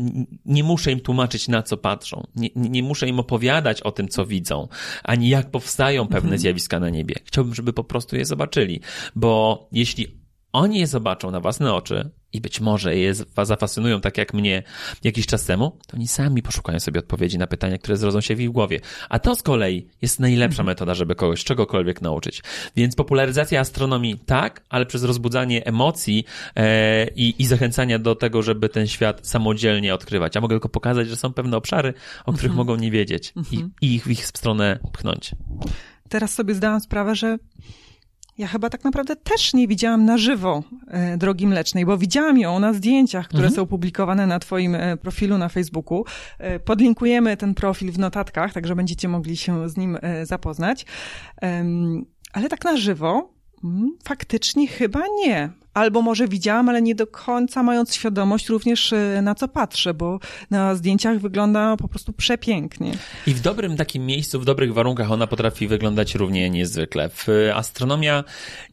nie 0.46 0.64
muszę 0.64 0.92
im 0.92 1.00
tłumaczyć, 1.00 1.48
na 1.48 1.64
co 1.64 1.78
patrzą. 1.78 2.28
Nie, 2.36 2.50
nie 2.56 2.84
muszę 2.84 3.08
im 3.08 3.20
opowiadać 3.20 3.82
o 3.82 3.92
tym, 3.92 4.08
co 4.08 4.26
widzą, 4.26 4.68
ani 5.04 5.30
jak 5.30 5.52
powstają 5.52 6.08
pewne 6.08 6.18
mhm. 6.18 6.40
zjawiska 6.40 6.80
na 6.80 6.90
niebie. 6.90 7.16
Chciałbym, 7.26 7.56
żeby 7.56 7.74
po 7.74 7.84
prostu 7.84 8.16
je 8.16 8.26
zobaczyli, 8.26 8.82
bo 9.16 9.68
jeśli 9.72 10.27
oni 10.58 10.80
je 10.80 10.88
zobaczą 10.88 11.32
na 11.32 11.40
własne 11.40 11.74
oczy, 11.74 12.12
i 12.34 12.42
być 12.42 12.60
może 12.62 12.96
je 12.96 13.14
zafascynują 13.44 14.02
tak 14.02 14.18
jak 14.18 14.34
mnie 14.34 14.64
jakiś 15.04 15.26
czas 15.26 15.46
temu, 15.46 15.78
to 15.88 15.98
oni 15.98 16.08
sami 16.08 16.42
poszukają 16.42 16.80
sobie 16.80 17.00
odpowiedzi 17.00 17.38
na 17.38 17.48
pytania, 17.48 17.78
które 17.78 17.98
zrodzą 17.98 18.22
się 18.22 18.36
w 18.36 18.42
ich 18.42 18.50
głowie. 18.50 18.80
A 19.10 19.20
to 19.20 19.36
z 19.36 19.44
kolei 19.44 19.88
jest 20.02 20.20
najlepsza 20.20 20.62
mhm. 20.62 20.66
metoda, 20.66 20.94
żeby 20.94 21.16
kogoś 21.16 21.44
czegokolwiek 21.44 22.02
nauczyć. 22.02 22.44
Więc 22.76 22.96
popularyzacja 22.96 23.60
astronomii 23.60 24.20
tak, 24.26 24.64
ale 24.70 24.86
przez 24.86 25.04
rozbudzanie 25.04 25.66
emocji 25.66 26.26
e, 26.56 27.08
i, 27.08 27.36
i 27.40 27.46
zachęcania 27.46 28.00
do 28.00 28.16
tego, 28.16 28.42
żeby 28.42 28.70
ten 28.70 28.88
świat 28.88 29.28
samodzielnie 29.28 29.94
odkrywać. 29.94 30.36
Ja 30.36 30.42
mogę 30.42 30.54
tylko 30.54 30.70
pokazać, 30.70 31.08
że 31.08 31.16
są 31.16 31.34
pewne 31.34 31.58
obszary, 31.58 31.94
o 32.26 32.34
których 32.34 32.52
mhm. 32.52 32.58
mogą 32.58 32.76
nie 32.76 32.92
wiedzieć 32.92 33.34
i, 33.52 33.56
mhm. 33.56 33.72
i 33.82 33.96
ich 33.96 34.04
w 34.04 34.12
ich 34.12 34.26
stronę 34.26 34.80
pchnąć. 34.94 35.32
Teraz 36.10 36.34
sobie 36.34 36.56
zdałam 36.56 36.80
sprawę, 36.80 37.16
że 37.16 37.38
ja 38.38 38.48
chyba 38.48 38.70
tak 38.70 38.84
naprawdę 38.84 39.16
też 39.16 39.54
nie 39.54 39.68
widziałam 39.68 40.06
na 40.06 40.18
żywo 40.18 40.64
e, 40.88 41.18
drogi 41.18 41.48
mlecznej, 41.48 41.86
bo 41.86 41.98
widziałam 41.98 42.38
ją 42.38 42.60
na 42.60 42.74
zdjęciach, 42.74 43.28
które 43.28 43.44
mhm. 43.44 43.56
są 43.56 43.66
publikowane 43.66 44.28
na 44.28 44.40
Twoim 44.40 44.76
e, 44.76 44.98
profilu 44.98 45.38
na 45.38 45.50
Facebooku. 45.50 46.06
E, 46.40 46.60
podlinkujemy 46.60 47.38
ten 47.38 47.54
profil 47.54 47.92
w 47.92 48.00
notatkach, 48.00 48.54
także 48.54 48.76
będziecie 48.76 49.08
mogli 49.08 49.38
się 49.38 49.70
z 49.70 49.78
nim 49.78 49.98
zapoznać. 50.24 50.86
Ale 52.34 52.50
tak 52.50 52.66
na 52.66 52.78
żywo, 52.78 53.34
mm, 53.64 53.98
faktycznie 54.04 54.68
chyba 54.68 55.02
nie 55.26 55.50
albo 55.78 56.02
może 56.02 56.28
widziałam, 56.28 56.70
ale 56.70 56.82
nie 56.82 56.96
do 56.96 57.08
końca 57.08 57.64
mając 57.64 57.96
świadomość 57.96 58.50
również 58.50 58.94
e, 58.94 59.22
na 59.22 59.36
co 59.36 59.48
patrzę, 59.48 59.94
bo 59.94 60.20
na 60.50 60.76
zdjęciach 60.76 61.20
wygląda 61.20 61.78
po 61.78 61.88
prostu 61.88 62.14
przepięknie. 62.14 62.92
I 63.28 63.34
w 63.34 63.42
dobrym 63.42 63.78
takim 63.78 64.06
miejscu, 64.06 64.40
w 64.40 64.46
dobrych 64.46 64.74
warunkach 64.74 65.12
ona 65.12 65.28
potrafi 65.28 65.68
wyglądać 65.68 66.16
równie 66.16 66.50
niezwykle. 66.50 67.10
W 67.10 67.28
astronomia 67.56 68.24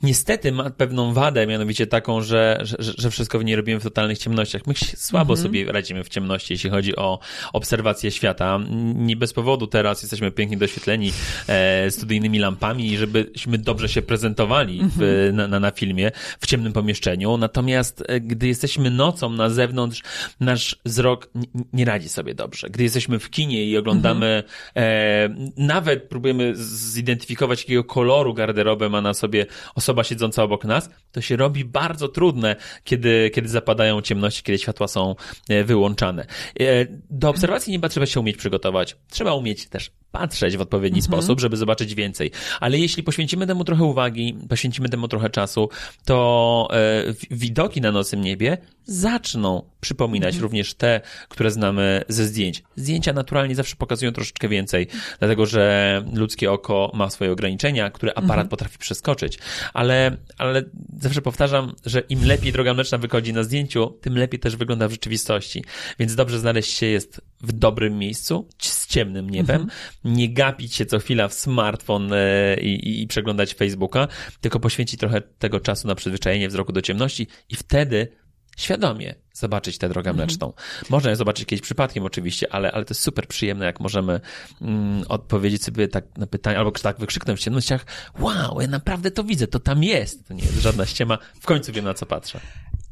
niestety 0.03 0.53
ma 0.53 0.71
pewną 0.71 1.13
wadę, 1.13 1.47
mianowicie 1.47 1.87
taką, 1.87 2.21
że, 2.21 2.61
że, 2.63 2.93
że 2.99 3.11
wszystko 3.11 3.39
w 3.39 3.45
niej 3.45 3.57
robimy 3.57 3.81
w 3.81 3.83
totalnych 3.83 4.19
ciemnościach. 4.19 4.67
My 4.67 4.75
słabo 4.97 5.33
mhm. 5.33 5.43
sobie 5.43 5.73
radzimy 5.73 6.05
w 6.05 6.09
ciemności, 6.09 6.55
jeśli 6.55 6.71
chodzi 6.71 6.97
o 6.97 7.19
obserwację 7.53 8.11
świata. 8.11 8.61
Nie 8.95 9.17
bez 9.17 9.33
powodu 9.33 9.67
teraz 9.67 10.03
jesteśmy 10.03 10.31
pięknie 10.31 10.57
doświetleni 10.57 11.13
e, 11.49 11.91
studyjnymi 11.91 12.39
lampami, 12.39 12.97
żebyśmy 12.97 13.59
dobrze 13.59 13.89
się 13.89 14.03
prezentowali 14.03 14.79
w, 14.79 15.03
mhm. 15.03 15.37
na, 15.37 15.49
na, 15.49 15.61
na 15.61 15.71
filmie 15.71 16.11
w 16.41 16.47
ciemnym 16.47 16.73
pomieszczeniu 16.73 16.94
pomieszczeniu, 16.95 17.37
natomiast 17.37 18.03
e, 18.09 18.21
gdy 18.21 18.47
jesteśmy 18.47 18.91
nocą 18.91 19.31
na 19.31 19.51
zewnątrz, 19.51 20.03
nasz 20.41 20.77
wzrok 20.85 21.31
nie 21.73 21.85
radzi 21.85 22.09
sobie 22.09 22.35
dobrze. 22.35 22.71
Gdy 22.71 22.83
jesteśmy 22.83 23.19
w 23.19 23.31
kinie 23.31 23.65
i 23.65 23.79
oglądamy, 23.79 24.27
mhm. 24.27 24.45
e, 24.77 25.53
nawet 25.57 26.09
próbujemy 26.09 26.53
zidentyfikować, 26.57 27.61
jakiego 27.61 27.85
koloru 27.85 28.35
garderobę 28.35 28.89
ma 28.89 29.01
na 29.01 29.15
sobie 29.15 29.47
osoba 29.75 30.05
siedząca 30.05 30.43
obok 30.43 30.65
nas, 30.65 30.91
to 31.13 31.21
się 31.21 31.37
robi 31.37 31.65
bardzo 31.65 32.09
trudne, 32.09 32.57
kiedy, 32.85 33.31
kiedy 33.35 33.49
zapadają 33.49 34.01
ciemności, 34.01 34.43
kiedy 34.43 34.59
światła 34.59 34.89
są 34.89 35.15
e, 35.49 35.65
wyłączane. 35.65 36.27
E, 36.61 36.87
do 37.11 37.29
obserwacji 37.29 37.73
nieba 37.73 37.89
trzeba 37.89 38.07
się 38.07 38.21
umieć 38.21 38.37
przygotować. 38.37 38.97
Trzeba 39.11 39.35
umieć 39.35 39.69
też 39.69 39.91
patrzeć 40.15 40.57
w 40.57 40.61
odpowiedni 40.61 40.99
mhm. 40.99 41.13
sposób, 41.13 41.41
żeby 41.41 41.57
zobaczyć 41.57 41.95
więcej. 41.95 42.31
Ale 42.61 42.79
jeśli 42.79 43.03
poświęcimy 43.03 43.47
temu 43.47 43.65
trochę 43.65 43.85
uwagi, 43.85 44.37
poświęcimy 44.49 44.89
temu 44.89 45.09
trochę 45.09 45.31
czasu, 45.31 45.69
to 46.05 46.69
e, 46.73 47.15
widoki 47.31 47.81
na 47.81 47.93
nocnym 47.93 48.21
niebie 48.21 48.59
zaczną 48.85 49.63
przypominać 49.81 50.35
mhm. 50.35 50.43
również 50.43 50.75
te, 50.75 51.01
które 51.29 51.51
znamy 51.51 52.03
ze 52.09 52.27
zdjęć. 52.27 52.63
Zdjęcia 52.77 53.13
naturalnie 53.13 53.55
zawsze 53.55 53.77
pokazują 53.77 54.13
troszeczkę 54.13 54.49
więcej, 54.49 54.87
dlatego 55.19 55.47
że 55.47 56.05
ludzkie 56.13 56.53
oko 56.53 56.91
ma 56.95 57.11
swoje 57.11 57.33
ograniczenia, 57.33 57.91
które 57.91 58.13
aparat 58.13 58.31
mhm. 58.31 58.49
potrafi 58.49 58.79
przeskoczyć. 58.79 59.39
Ale, 59.75 60.17
ale 60.39 60.63
zawsze 61.01 61.23
powtarzam, 61.23 61.73
że 61.87 62.01
im 62.01 62.27
lepiej 62.27 62.53
droga 62.53 62.75
mleczna 62.75 62.99
wychodzi 62.99 63.33
na 63.33 63.43
zdjęciu, 63.43 63.99
tym 64.01 64.19
lepiej 64.19 64.41
też 64.41 64.57
wygląda 64.57 64.89
w 64.89 64.91
rzeczywistości. 64.91 65.65
Więc 65.99 66.15
dobrze 66.15 66.39
znaleźć 66.39 66.79
się 66.79 66.87
jest 66.87 67.21
w 67.45 67.53
dobrym 67.53 67.99
miejscu, 67.99 68.49
z 68.59 68.87
ciemnym 68.87 69.31
niebem, 69.31 69.63
mhm. 69.63 69.79
nie 70.05 70.33
gapić 70.33 70.75
się 70.75 70.87
co 70.87 70.99
chwila 70.99 71.29
w 71.29 71.35
smartfon 71.35 72.13
e, 72.13 72.57
i, 72.61 73.03
i 73.03 73.07
przeglądać 73.07 73.55
Facebooka, 73.55 74.09
tylko 74.41 74.61
poświęcić 74.61 75.01
trochę 75.01 75.21
tego 75.21 75.61
czasu 75.61 75.89
na 75.89 75.95
przyzwyczajenie 75.95 76.49
wzroku 76.49 76.73
do 76.73 76.83
ciemności 76.83 77.27
i 77.49 77.57
wtedy 77.57 78.09
świadomie 78.57 79.15
zobaczyć 79.33 79.79
tę 79.79 79.89
drogę 79.89 80.11
mhm. 80.11 80.27
mleczną. 80.29 80.53
Można 80.91 81.11
ją 81.11 81.17
zobaczyć 81.17 81.47
kiedyś 81.47 81.63
przypadkiem 81.63 82.05
oczywiście, 82.05 82.53
ale, 82.53 82.73
ale 82.73 82.85
to 82.85 82.91
jest 82.91 83.03
super 83.03 83.27
przyjemne, 83.27 83.67
jak 83.67 83.81
możemy 83.81 84.21
mm, 84.61 85.05
odpowiedzieć 85.09 85.65
sobie 85.65 85.89
tak 85.89 86.19
na 86.19 86.27
pytanie, 86.27 86.59
albo 86.59 86.71
tak 86.71 86.99
wykrzyknąć 86.99 87.41
w 87.41 87.43
ciemnościach, 87.43 87.87
wow, 88.19 88.61
ja 88.61 88.69
naprawdę 88.69 89.11
to 89.11 89.25
widzę, 89.25 89.47
to 89.47 89.61
tam 89.61 89.83
jest. 89.83 90.29
To 90.29 90.35
nie 90.35 90.43
jest 90.43 90.63
żadna 90.63 90.87
ściema, 90.87 91.19
w 91.41 91.47
końcu 91.47 91.73
wiem 91.73 91.85
na 91.85 91.95
co 91.95 92.07
patrzę. 92.07 92.41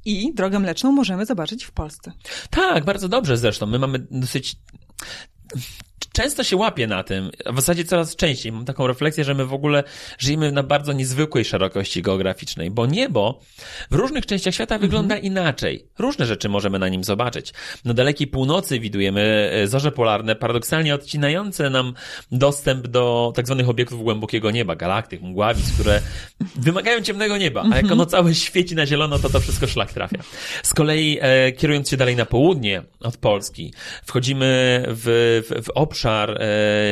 I 0.05 0.35
drogę 0.35 0.59
mleczną 0.59 0.93
możemy 0.93 1.27
zobaczyć 1.27 1.65
w 1.65 1.71
Polsce. 1.71 2.13
Tak, 2.51 2.85
bardzo 2.85 3.09
dobrze 3.09 3.37
zresztą. 3.37 3.67
My 3.67 3.79
mamy 3.79 3.99
dosyć 4.11 4.57
często 6.13 6.45
się 6.45 6.57
łapię 6.57 6.87
na 6.87 7.03
tym, 7.03 7.31
w 7.47 7.57
zasadzie 7.57 7.85
coraz 7.85 8.17
częściej 8.17 8.53
mam 8.53 8.65
taką 8.65 8.87
refleksję, 8.87 9.25
że 9.25 9.35
my 9.35 9.47
w 9.47 9.55
ogóle 9.55 9.85
żyjemy 10.19 10.53
na 10.53 10.63
bardzo 10.63 10.93
niezwykłej 10.93 11.45
szerokości 11.45 12.03
geograficznej, 12.03 12.71
bo 12.71 12.87
niebo 12.87 13.41
w 13.91 13.95
różnych 13.95 14.27
częściach 14.27 14.55
świata 14.55 14.75
mhm. 14.75 14.91
wygląda 14.91 15.17
inaczej. 15.17 15.87
Różne 15.99 16.27
rzeczy 16.27 16.49
możemy 16.49 16.79
na 16.79 16.89
nim 16.89 17.05
zobaczyć. 17.05 17.53
Na 17.85 17.95
dalekiej 17.95 18.27
północy 18.27 18.81
widujemy 18.81 19.51
e, 19.53 19.67
zorze 19.67 19.93
polarne, 19.93 20.37
paradoksalnie 20.37 20.95
odcinające 20.95 21.71
nam 21.71 21.95
dostęp 22.33 22.87
do 22.87 23.33
tak 23.37 23.47
zwanych 23.47 23.69
obiektów 23.69 24.03
głębokiego 24.03 24.51
nieba, 24.51 24.77
galaktyk, 24.77 25.23
mgławic, 25.23 25.73
które 25.73 26.01
wymagają 26.57 27.01
ciemnego 27.01 27.37
nieba, 27.37 27.63
a 27.63 27.65
jak 27.65 27.85
mhm. 27.85 27.93
ono 27.93 28.07
całe 28.07 28.35
świeci 28.35 28.75
na 28.75 28.87
zielono, 28.87 29.19
to 29.19 29.31
to 29.31 29.41
wszystko 29.41 29.67
szlak 29.67 29.93
trafia. 29.93 30.23
Z 30.63 30.75
kolei 30.75 31.19
e, 31.21 31.53
kierując 31.53 31.89
się 31.91 31.97
dalej 31.97 32.17
na 32.17 32.27
południe 32.27 32.83
od 33.01 33.17
Polski, 33.17 33.75
wchodzimy 34.05 34.83
w, 34.89 35.43
w, 35.49 35.65
w 35.65 35.71
obszar 35.93 36.31
e, 36.31 36.47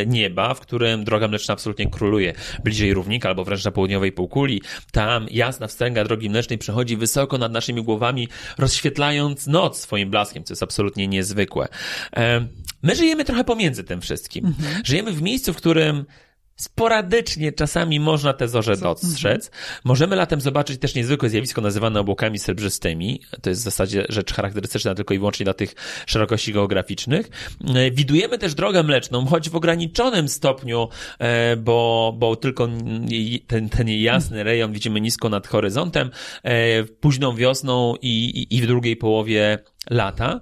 nieba, 0.06 0.54
w 0.54 0.60
którym 0.60 1.04
droga 1.04 1.28
mleczna 1.28 1.54
absolutnie 1.54 1.90
króluje. 1.90 2.32
Bliżej 2.64 2.94
równika 2.94 3.28
albo 3.28 3.44
wręcz 3.44 3.64
na 3.64 3.70
południowej 3.70 4.12
półkuli. 4.12 4.62
Tam 4.92 5.26
jasna 5.30 5.66
wstęga 5.66 6.04
drogi 6.04 6.30
mlecznej 6.30 6.58
przechodzi 6.58 6.96
wysoko 6.96 7.38
nad 7.38 7.52
naszymi 7.52 7.82
głowami, 7.82 8.28
rozświetlając 8.58 9.46
noc 9.46 9.80
swoim 9.80 10.10
blaskiem, 10.10 10.44
co 10.44 10.52
jest 10.52 10.62
absolutnie 10.62 11.08
niezwykłe. 11.08 11.68
E, 12.16 12.46
my 12.82 12.96
żyjemy 12.96 13.24
trochę 13.24 13.44
pomiędzy 13.44 13.84
tym 13.84 14.00
wszystkim. 14.00 14.46
Mhm. 14.46 14.84
Żyjemy 14.84 15.12
w 15.12 15.22
miejscu, 15.22 15.52
w 15.52 15.56
którym 15.56 16.04
Sporadycznie 16.61 17.53
czasami 17.53 18.01
można 18.01 18.33
te 18.33 18.49
zorze 18.49 18.77
dostrzec. 18.77 19.46
Mhm. 19.46 19.64
Możemy 19.85 20.16
latem 20.16 20.40
zobaczyć 20.40 20.81
też 20.81 20.94
niezwykłe 20.94 21.29
zjawisko 21.29 21.61
nazywane 21.61 22.01
obłokami 22.01 22.38
srebrzystymi. 22.38 23.20
To 23.42 23.51
jest 23.51 23.62
w 23.62 23.64
zasadzie 23.64 24.07
rzecz 24.09 24.35
charakterystyczna 24.35 24.94
tylko 24.94 25.14
i 25.14 25.18
wyłącznie 25.18 25.44
dla 25.44 25.55
tych 25.55 25.75
szerokości 26.07 26.53
geograficznych. 26.53 27.31
E, 27.75 27.90
widujemy 27.90 28.38
też 28.38 28.55
drogę 28.55 28.83
mleczną, 28.83 29.27
choć 29.27 29.51
w 29.51 29.57
ograniczonym 29.57 30.29
stopniu, 30.29 30.88
e, 31.18 31.57
bo, 31.57 32.14
bo 32.18 32.37
tylko 32.37 32.68
ten, 33.46 33.68
ten 33.68 33.88
jasny 33.88 34.44
rejon 34.44 34.73
widzimy 34.73 35.01
nisko 35.01 35.29
nad 35.29 35.46
horyzontem, 35.46 36.11
e, 36.42 36.85
późną 36.85 37.37
wiosną 37.37 37.94
i, 38.03 38.09
i, 38.09 38.57
i 38.57 38.62
w 38.62 38.66
drugiej 38.66 38.96
połowie 38.96 39.59
lata. 39.90 40.40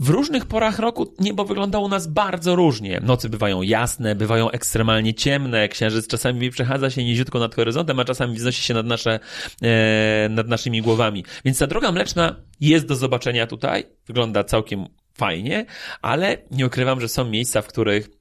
W 0.00 0.08
różnych 0.08 0.46
porach 0.46 0.78
roku 0.78 1.14
niebo 1.18 1.44
wygląda 1.44 1.78
u 1.78 1.88
nas 1.88 2.06
bardzo 2.06 2.56
różnie. 2.56 3.00
Nocy 3.02 3.28
bywają 3.28 3.62
jasne, 3.62 4.14
bywają 4.14 4.50
ekstremalnie 4.50 5.14
ciemne, 5.14 5.68
księżyc 5.68 6.06
czasami 6.06 6.50
przechadza 6.50 6.90
się 6.90 7.04
niziutko 7.04 7.38
nad 7.38 7.54
horyzontem, 7.54 8.00
a 8.00 8.04
czasami 8.04 8.36
wznosi 8.36 8.62
się 8.62 8.74
nad, 8.74 8.86
nasze, 8.86 9.20
e, 9.62 10.28
nad 10.30 10.48
naszymi 10.48 10.82
głowami. 10.82 11.24
Więc 11.44 11.58
ta 11.58 11.66
droga 11.66 11.92
mleczna 11.92 12.36
jest 12.60 12.86
do 12.86 12.96
zobaczenia 12.96 13.46
tutaj, 13.46 13.84
wygląda 14.06 14.44
całkiem 14.44 14.86
fajnie, 15.14 15.66
ale 16.02 16.38
nie 16.50 16.66
ukrywam, 16.66 17.00
że 17.00 17.08
są 17.08 17.24
miejsca, 17.24 17.62
w 17.62 17.66
których 17.66 18.20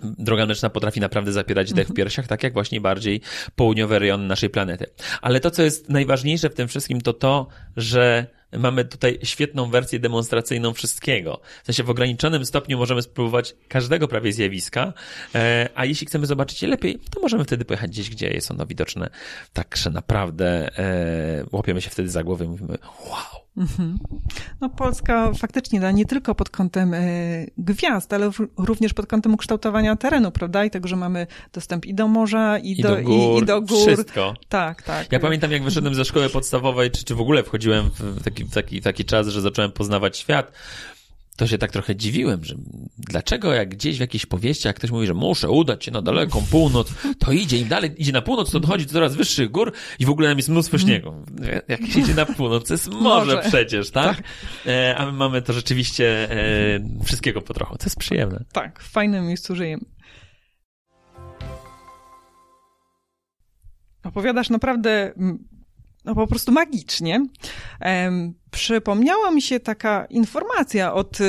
Droga 0.00 0.46
mleczna 0.46 0.70
potrafi 0.70 1.00
naprawdę 1.00 1.32
zapierać 1.32 1.72
dech 1.72 1.86
w 1.86 1.90
mhm. 1.90 1.96
piersiach, 1.96 2.26
tak 2.26 2.42
jak 2.42 2.52
właśnie 2.52 2.80
bardziej 2.80 3.20
południowe 3.56 3.98
rejony 3.98 4.26
naszej 4.26 4.50
planety. 4.50 4.86
Ale 5.22 5.40
to, 5.40 5.50
co 5.50 5.62
jest 5.62 5.88
najważniejsze 5.88 6.50
w 6.50 6.54
tym 6.54 6.68
wszystkim, 6.68 7.00
to 7.00 7.12
to, 7.12 7.48
że 7.76 8.26
mamy 8.58 8.84
tutaj 8.84 9.18
świetną 9.22 9.70
wersję 9.70 9.98
demonstracyjną 9.98 10.72
wszystkiego. 10.72 11.40
W 11.62 11.66
sensie 11.66 11.82
w 11.82 11.90
ograniczonym 11.90 12.46
stopniu 12.46 12.78
możemy 12.78 13.02
spróbować 13.02 13.54
każdego 13.68 14.08
prawie 14.08 14.32
zjawiska, 14.32 14.92
e, 15.34 15.68
a 15.74 15.84
jeśli 15.84 16.06
chcemy 16.06 16.26
zobaczyć 16.26 16.62
je 16.62 16.68
lepiej, 16.68 16.98
to 17.10 17.20
możemy 17.20 17.44
wtedy 17.44 17.64
pojechać 17.64 17.90
gdzieś, 17.90 18.10
gdzie 18.10 18.28
jest 18.28 18.50
ono 18.50 18.66
widoczne 18.66 19.10
tak, 19.52 19.76
że 19.76 19.90
naprawdę 19.90 20.78
e, 20.78 21.44
łapiemy 21.52 21.82
się 21.82 21.90
wtedy 21.90 22.08
za 22.08 22.22
głowę 22.22 22.44
i 22.44 22.48
mówimy 22.48 22.78
wow. 23.10 23.45
No, 24.60 24.68
Polska 24.68 25.32
faktycznie 25.32 25.80
da 25.80 25.90
nie 25.90 26.04
tylko 26.04 26.34
pod 26.34 26.50
kątem 26.50 26.94
y, 26.94 27.50
gwiazd, 27.58 28.12
ale 28.12 28.30
również 28.56 28.94
pod 28.94 29.06
kątem 29.06 29.34
ukształtowania 29.34 29.96
terenu, 29.96 30.30
prawda? 30.30 30.64
I 30.64 30.70
tego, 30.70 30.88
że 30.88 30.96
mamy 30.96 31.26
dostęp 31.52 31.86
i 31.86 31.94
do 31.94 32.08
morza, 32.08 32.58
i, 32.58 32.70
I 32.70 32.82
do, 32.82 32.96
do 32.96 33.02
gór, 33.02 33.40
i, 33.40 33.42
i, 33.42 33.46
do 33.46 33.60
gór. 33.60 33.86
Wszystko. 33.86 34.34
Tak, 34.48 34.82
tak. 34.82 35.12
Ja 35.12 35.20
pamiętam, 35.20 35.52
jak 35.52 35.62
wyszedłem 35.62 35.94
ze 35.94 36.04
szkoły 36.04 36.28
podstawowej, 36.28 36.90
czy, 36.90 37.04
czy 37.04 37.14
w 37.14 37.20
ogóle 37.20 37.42
wchodziłem 37.42 37.90
w 37.98 38.22
taki, 38.22 38.44
w 38.44 38.54
taki, 38.54 38.80
w 38.80 38.84
taki 38.84 39.04
czas, 39.04 39.28
że 39.28 39.40
zacząłem 39.40 39.72
poznawać 39.72 40.18
świat 40.18 40.52
to 41.36 41.46
się 41.46 41.58
tak 41.58 41.72
trochę 41.72 41.96
dziwiłem, 41.96 42.44
że 42.44 42.54
dlaczego 42.98 43.54
jak 43.54 43.68
gdzieś 43.68 43.96
w 43.96 44.00
jakiejś 44.00 44.26
powieści, 44.26 44.66
jak 44.66 44.76
ktoś 44.76 44.90
mówi, 44.90 45.06
że 45.06 45.14
muszę 45.14 45.50
udać 45.50 45.84
się 45.84 45.90
na 45.90 46.02
daleką 46.02 46.46
północ, 46.50 46.94
to 47.18 47.32
idzie, 47.32 47.58
im 47.58 47.68
dalej 47.68 47.90
idzie 47.96 48.12
na 48.12 48.22
północ, 48.22 48.50
to 48.50 48.60
dochodzi 48.60 48.86
do 48.86 48.92
coraz 48.92 49.16
wyższych 49.16 49.50
gór 49.50 49.72
i 49.98 50.06
w 50.06 50.10
ogóle 50.10 50.28
tam 50.28 50.36
jest 50.36 50.48
mnóstwo 50.48 50.78
śniegu. 50.78 51.14
Jak 51.68 51.86
się 51.86 52.00
idzie 52.00 52.14
na 52.14 52.26
północ, 52.26 52.68
to 52.68 52.74
jest 52.74 52.90
morze 53.00 53.42
przecież, 53.48 53.90
tak? 53.90 54.16
tak? 54.16 54.26
E, 54.66 54.96
a 54.96 55.06
my 55.06 55.12
mamy 55.12 55.42
to 55.42 55.52
rzeczywiście 55.52 56.30
e, 56.30 57.04
wszystkiego 57.04 57.42
po 57.42 57.54
trochu, 57.54 57.78
to 57.78 57.84
jest 57.84 57.98
przyjemne. 57.98 58.44
Tak, 58.52 58.80
w 58.80 58.90
fajnym 58.90 59.26
miejscu 59.26 59.56
żyjemy. 59.56 59.84
Opowiadasz 64.04 64.50
naprawdę 64.50 65.12
no 66.06 66.14
po 66.14 66.26
prostu 66.26 66.52
magicznie. 66.52 67.26
przypomniała 68.50 69.30
mi 69.30 69.42
się 69.42 69.60
taka 69.60 70.04
informacja, 70.04 70.94
od, 70.94 71.20
y, 71.20 71.24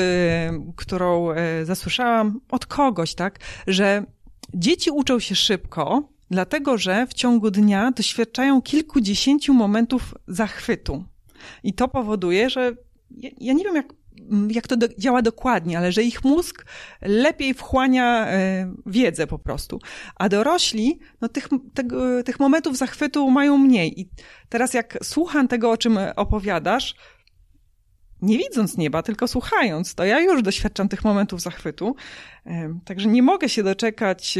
którą 0.75 1.31
e, 1.31 1.65
zasłyszałam 1.65 2.39
od 2.49 2.65
kogoś, 2.65 3.15
tak, 3.15 3.39
że 3.67 4.05
dzieci 4.53 4.91
uczą 4.91 5.19
się 5.19 5.35
szybko, 5.35 6.09
dlatego 6.31 6.77
że 6.77 7.07
w 7.07 7.13
ciągu 7.13 7.51
dnia 7.51 7.91
doświadczają 7.91 8.61
kilkudziesięciu 8.61 9.53
momentów 9.53 10.13
zachwytu. 10.27 11.03
I 11.63 11.73
to 11.73 11.87
powoduje, 11.87 12.49
że 12.49 12.75
ja, 13.11 13.29
ja 13.37 13.53
nie 13.53 13.63
wiem, 13.63 13.75
jak 13.75 13.93
jak 14.49 14.67
to 14.67 14.77
do, 14.77 14.87
działa 14.97 15.21
dokładnie, 15.21 15.77
ale 15.77 15.91
że 15.91 16.03
ich 16.03 16.23
mózg 16.23 16.65
lepiej 17.01 17.53
wchłania 17.53 18.27
e, 18.27 18.73
wiedzę 18.85 19.27
po 19.27 19.39
prostu. 19.39 19.79
A 20.15 20.29
dorośli, 20.29 20.99
no 21.21 21.29
tych, 21.29 21.49
tych 22.25 22.39
momentów 22.39 22.77
zachwytu 22.77 23.31
mają 23.31 23.57
mniej. 23.57 24.01
I 24.01 24.09
teraz 24.49 24.73
jak 24.73 24.97
słucham 25.03 25.47
tego, 25.47 25.71
o 25.71 25.77
czym 25.77 25.99
opowiadasz, 26.15 26.95
nie 28.21 28.37
widząc 28.37 28.77
nieba, 28.77 29.03
tylko 29.03 29.27
słuchając, 29.27 29.95
to 29.95 30.05
ja 30.05 30.19
już 30.19 30.41
doświadczam 30.41 30.89
tych 30.89 31.03
momentów 31.03 31.41
zachwytu. 31.41 31.95
E, 32.45 32.79
także 32.85 33.09
nie 33.09 33.23
mogę 33.23 33.49
się 33.49 33.63
doczekać 33.63 34.37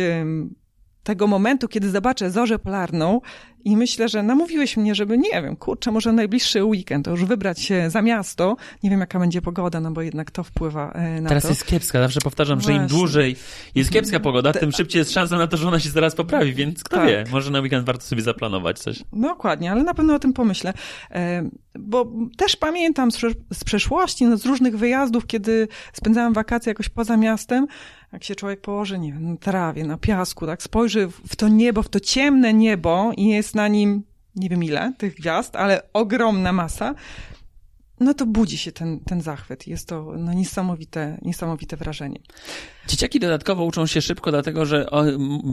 tego 1.03 1.27
momentu, 1.27 1.67
kiedy 1.67 1.89
zobaczę 1.89 2.31
zorzę 2.31 2.59
polarną 2.59 3.21
i 3.67 3.77
myślę, 3.77 4.09
że 4.09 4.23
namówiłeś 4.23 4.77
mnie, 4.77 4.95
żeby, 4.95 5.17
nie 5.17 5.41
wiem, 5.41 5.55
kurczę, 5.55 5.91
może 5.91 6.13
najbliższy 6.13 6.63
weekend 6.63 7.05
to 7.05 7.11
już 7.11 7.25
wybrać 7.25 7.61
się 7.61 7.89
za 7.89 8.01
miasto. 8.01 8.55
Nie 8.83 8.89
wiem, 8.89 8.99
jaka 8.99 9.19
będzie 9.19 9.41
pogoda, 9.41 9.79
no 9.79 9.91
bo 9.91 10.01
jednak 10.01 10.31
to 10.31 10.43
wpływa 10.43 10.91
e, 10.91 11.21
na 11.21 11.29
Teraz 11.29 11.43
to. 11.43 11.49
jest 11.49 11.65
kiepska, 11.65 11.99
zawsze 11.99 12.19
powtarzam, 12.21 12.59
Właśnie. 12.59 12.75
że 12.75 12.81
im 12.81 12.87
dłużej 12.87 13.35
jest 13.75 13.91
kiepska 13.91 14.19
pogoda, 14.19 14.53
tym 14.53 14.71
szybciej 14.71 14.99
jest 14.99 15.11
szansa 15.11 15.37
na 15.37 15.47
to, 15.47 15.57
że 15.57 15.67
ona 15.67 15.79
się 15.79 15.89
zaraz 15.89 16.15
poprawi, 16.15 16.53
więc 16.53 16.83
kto 16.83 16.97
tak. 16.97 17.07
wie, 17.07 17.23
może 17.31 17.51
na 17.51 17.59
weekend 17.59 17.85
warto 17.85 18.03
sobie 18.03 18.21
zaplanować 18.21 18.79
coś. 18.79 19.03
Dokładnie, 19.13 19.71
ale 19.71 19.83
na 19.83 19.93
pewno 19.93 20.15
o 20.15 20.19
tym 20.19 20.33
pomyślę. 20.33 20.73
E, 21.11 21.49
bo 21.79 22.11
też 22.37 22.55
pamiętam 22.55 23.09
z 23.53 23.63
przeszłości, 23.63 24.25
no 24.25 24.37
z 24.37 24.45
różnych 24.45 24.77
wyjazdów, 24.77 25.27
kiedy 25.27 25.67
spędzałam 25.93 26.33
wakacje 26.33 26.69
jakoś 26.69 26.89
poza 26.89 27.17
miastem, 27.17 27.67
jak 28.13 28.23
się 28.23 28.35
człowiek 28.35 28.61
położy, 28.61 28.99
nie 28.99 29.13
wiem, 29.13 29.31
na 29.31 29.37
trawie, 29.37 29.83
na 29.83 29.97
piasku, 29.97 30.45
tak 30.45 30.63
spojrzy 30.63 31.07
w 31.27 31.35
to 31.35 31.47
niebo, 31.47 31.83
w 31.83 31.89
to 31.89 31.99
ciemne 31.99 32.53
niebo 32.53 33.11
i 33.17 33.25
jest 33.25 33.55
na 33.57 33.67
nim, 33.67 34.03
nie 34.35 34.49
wiem 34.49 34.63
ile 34.63 34.93
tych 34.97 35.15
gwiazd, 35.15 35.55
ale 35.55 35.81
ogromna 35.93 36.51
masa, 36.53 36.95
no 37.99 38.13
to 38.13 38.25
budzi 38.25 38.57
się 38.57 38.71
ten, 38.71 38.99
ten 38.99 39.21
zachwyt. 39.21 39.67
Jest 39.67 39.87
to 39.87 40.13
no, 40.17 40.33
niesamowite, 40.33 41.17
niesamowite 41.21 41.77
wrażenie. 41.77 42.19
Dzieciaki 42.87 43.19
dodatkowo 43.19 43.65
uczą 43.65 43.85
się 43.85 44.01
szybko, 44.01 44.31
dlatego 44.31 44.65
że 44.65 44.89
o, 44.89 45.03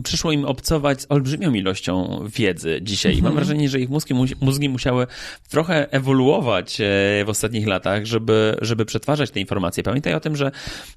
przyszło 0.05 0.33
im 0.33 0.45
obcować 0.45 1.03
z 1.03 1.07
olbrzymią 1.09 1.55
ilością 1.55 2.21
wiedzy 2.37 2.81
dzisiaj. 2.83 3.13
I 3.13 3.23
mam 3.23 3.33
mhm. 3.33 3.35
wrażenie, 3.35 3.69
że 3.69 3.81
ich 3.81 3.91
mózgi, 3.91 4.15
mózgi 4.41 4.69
musiały 4.69 5.07
trochę 5.49 5.93
ewoluować 5.93 6.81
e, 6.81 6.85
w 7.25 7.29
ostatnich 7.29 7.67
latach, 7.67 8.05
żeby, 8.05 8.57
żeby 8.63 8.85
przetwarzać 8.85 9.31
te 9.31 9.41
informacje. 9.41 9.83
Pamiętaj 9.83 10.15
o 10.15 10.21
tym, 10.21 10.37
że 10.37 10.51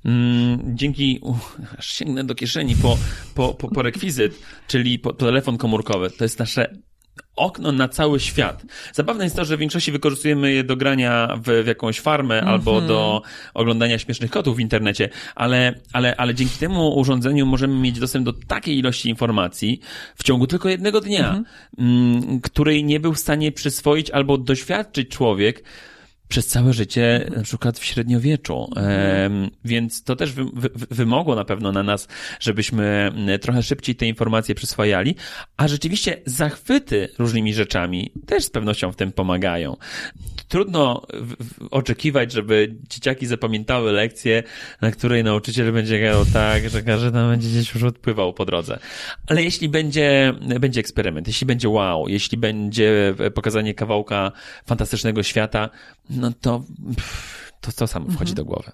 mm, 0.05 0.59
dzięki, 0.77 1.21
aż 1.77 1.87
sięgnę 1.87 2.23
do 2.23 2.35
kieszeni 2.35 2.75
po, 2.75 2.97
po, 3.35 3.53
po, 3.53 3.67
po 3.67 3.81
rekwizyt, 3.81 4.39
czyli 4.67 4.99
po, 4.99 5.13
po 5.13 5.25
telefon 5.25 5.57
komórkowy, 5.57 6.09
to 6.09 6.25
jest 6.25 6.39
nasze 6.39 6.77
okno 7.37 7.71
na 7.71 7.87
cały 7.87 8.19
świat. 8.19 8.63
Zabawne 8.93 9.23
jest 9.23 9.35
to, 9.35 9.45
że 9.45 9.57
w 9.57 9.59
większości 9.59 9.91
wykorzystujemy 9.91 10.51
je 10.53 10.63
do 10.63 10.75
grania 10.75 11.37
w, 11.37 11.63
w 11.63 11.67
jakąś 11.67 11.99
farmę 11.99 12.35
mm 12.35 12.45
-hmm. 12.45 12.51
albo 12.51 12.81
do 12.81 13.21
oglądania 13.53 13.99
śmiesznych 13.99 14.31
kotów 14.31 14.57
w 14.57 14.59
internecie, 14.59 15.09
ale, 15.35 15.73
ale, 15.93 16.15
ale 16.15 16.35
dzięki 16.35 16.57
temu 16.57 16.99
urządzeniu 16.99 17.45
możemy 17.45 17.75
mieć 17.75 17.99
dostęp 17.99 18.25
do 18.25 18.33
takiej 18.33 18.77
ilości 18.77 19.09
informacji 19.09 19.79
w 20.15 20.23
ciągu 20.23 20.47
tylko 20.47 20.69
jednego 20.69 21.01
dnia, 21.01 21.29
mm 21.29 22.21
-hmm. 22.21 22.41
której 22.41 22.83
nie 22.83 22.99
był 22.99 23.13
w 23.13 23.19
stanie 23.19 23.51
przyswoić 23.51 24.11
albo 24.11 24.37
doświadczyć 24.37 25.09
człowiek, 25.09 25.63
przez 26.29 26.47
całe 26.47 26.73
życie, 26.73 27.29
na 27.35 27.43
przykład 27.43 27.79
w 27.79 27.85
średniowieczu. 27.85 28.69
Więc 29.65 30.03
to 30.03 30.15
też 30.15 30.31
wy, 30.33 30.45
wy, 30.53 30.69
wymogło 30.91 31.35
na 31.35 31.45
pewno 31.45 31.71
na 31.71 31.83
nas, 31.83 32.07
żebyśmy 32.39 33.11
trochę 33.41 33.63
szybciej 33.63 33.95
te 33.95 34.05
informacje 34.05 34.55
przyswajali, 34.55 35.15
a 35.57 35.67
rzeczywiście 35.67 36.21
zachwyty 36.25 37.09
różnymi 37.19 37.53
rzeczami 37.53 38.11
też 38.25 38.43
z 38.43 38.49
pewnością 38.49 38.91
w 38.91 38.95
tym 38.95 39.11
pomagają. 39.11 39.77
Trudno 40.47 41.07
oczekiwać, 41.71 42.31
żeby 42.31 42.75
dzieciaki 42.89 43.27
zapamiętały 43.27 43.91
lekcję, 43.91 44.43
na 44.81 44.91
której 44.91 45.23
nauczyciel 45.23 45.73
będzie 45.73 45.99
gadał 45.99 46.25
tak, 46.25 46.69
że 46.69 46.83
każdy 46.83 47.11
tam 47.11 47.29
będzie 47.29 47.49
gdzieś 47.49 47.73
już 47.73 47.83
odpływał 47.83 48.33
po 48.33 48.45
drodze. 48.45 48.79
Ale 49.27 49.43
jeśli 49.43 49.69
będzie, 49.69 50.33
będzie 50.59 50.79
eksperyment, 50.79 51.27
jeśli 51.27 51.47
będzie 51.47 51.69
wow, 51.69 52.07
jeśli 52.07 52.37
będzie 52.37 53.15
pokazanie 53.33 53.73
kawałka 53.73 54.31
fantastycznego 54.65 55.23
świata, 55.23 55.69
no 56.17 56.31
to 56.41 56.63
to, 57.61 57.71
to 57.71 57.87
samo 57.87 58.05
wchodzi 58.05 58.31
mhm. 58.31 58.35
do 58.35 58.45
głowy. 58.45 58.71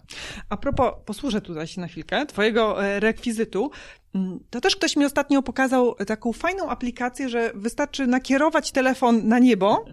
A 0.49 0.57
propos, 0.57 0.93
posłużę 1.05 1.41
tutaj 1.41 1.67
się 1.67 1.81
na 1.81 1.87
chwilkę, 1.87 2.25
twojego 2.25 2.85
e, 2.85 2.99
rekwizytu. 2.99 3.71
Mm, 4.15 4.39
to 4.49 4.61
też 4.61 4.75
ktoś 4.75 4.95
mi 4.95 5.05
ostatnio 5.05 5.41
pokazał 5.41 5.95
taką 5.95 6.33
fajną 6.33 6.69
aplikację, 6.69 7.29
że 7.29 7.51
wystarczy 7.55 8.07
nakierować 8.07 8.71
telefon 8.71 9.27
na 9.27 9.39
niebo 9.39 9.85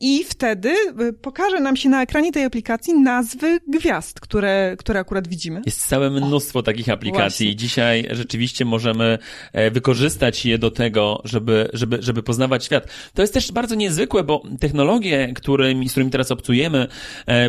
I 0.00 0.24
wtedy 0.24 0.68
e, 0.70 1.12
pokaże 1.12 1.60
nam 1.60 1.76
się 1.76 1.88
na 1.88 2.02
ekranie 2.02 2.32
tej 2.32 2.44
aplikacji 2.44 2.94
nazwy 2.94 3.58
gwiazd, 3.68 4.20
które, 4.20 4.76
które 4.78 5.00
akurat 5.00 5.28
widzimy. 5.28 5.62
Jest 5.66 5.86
całe 5.86 6.10
mnóstwo 6.10 6.58
o, 6.58 6.62
takich 6.62 6.88
aplikacji. 6.88 7.46
Właśnie. 7.46 7.56
Dzisiaj 7.56 8.08
rzeczywiście 8.10 8.64
możemy 8.64 9.18
e, 9.52 9.70
wykorzystać 9.70 10.46
je 10.46 10.58
do 10.58 10.70
tego, 10.70 11.22
żeby, 11.24 11.70
żeby, 11.72 11.98
żeby 12.00 12.22
poznawać 12.22 12.64
świat. 12.64 12.86
To 13.14 13.22
jest 13.22 13.34
też 13.34 13.52
bardzo 13.52 13.74
niezwykłe, 13.74 14.24
bo 14.24 14.42
technologie, 14.60 15.32
którymi, 15.34 15.88
z 15.88 15.90
którymi 15.90 16.10
teraz 16.10 16.30
obcujemy, 16.30 16.86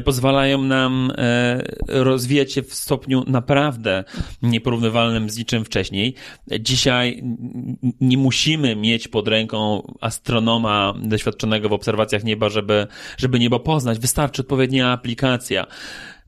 pozwalają 0.05 0.61
nam 0.61 1.11
rozwijać 1.87 2.53
się 2.53 2.61
w 2.61 2.73
stopniu 2.73 3.23
naprawdę 3.27 4.03
nieporównywalnym 4.41 5.29
z 5.29 5.37
niczym 5.37 5.65
wcześniej. 5.65 6.15
Dzisiaj 6.59 7.23
nie 8.01 8.17
musimy 8.17 8.75
mieć 8.75 9.07
pod 9.07 9.27
ręką 9.27 9.87
astronoma 10.01 10.93
doświadczonego 11.03 11.69
w 11.69 11.73
obserwacjach 11.79 12.23
nieba, 12.23 12.49
żeby, 12.49 12.87
żeby 13.17 13.39
niebo 13.39 13.59
poznać. 13.59 13.99
Wystarczy 13.99 14.41
odpowiednia 14.41 14.91
aplikacja. 14.91 15.65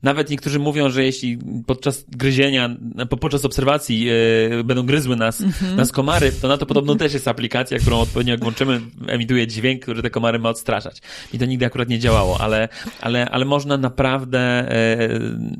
nawet 0.02 0.30
niektórzy 0.30 0.58
mówią, 0.58 0.90
że 0.90 1.04
jeśli 1.04 1.38
podczas 1.66 2.04
gryzienia, 2.08 2.76
podczas 3.20 3.44
obserwacji 3.44 4.08
e, 4.08 4.64
będą 4.64 4.86
gryzły 4.86 5.16
nas, 5.16 5.40
mm-hmm. 5.40 5.76
nas 5.76 5.92
komary, 5.92 6.32
to 6.32 6.48
na 6.48 6.58
to 6.58 6.66
podobno 6.66 6.94
też 6.94 7.14
jest 7.14 7.28
aplikacja, 7.28 7.78
którą 7.78 8.00
odpowiednio 8.00 8.34
jak 8.34 8.40
włączymy, 8.40 8.80
emituje 9.06 9.46
dźwięk, 9.46 9.82
który 9.82 10.02
te 10.02 10.10
komary 10.10 10.38
ma 10.38 10.48
odstraszać. 10.48 11.02
I 11.32 11.38
to 11.38 11.44
nigdy 11.44 11.66
akurat 11.66 11.88
nie 11.88 11.98
działało, 11.98 12.40
ale, 12.40 12.68
ale, 13.00 13.28
ale 13.28 13.44
można 13.44 13.76
naprawdę 13.76 14.38
e, 14.40 15.08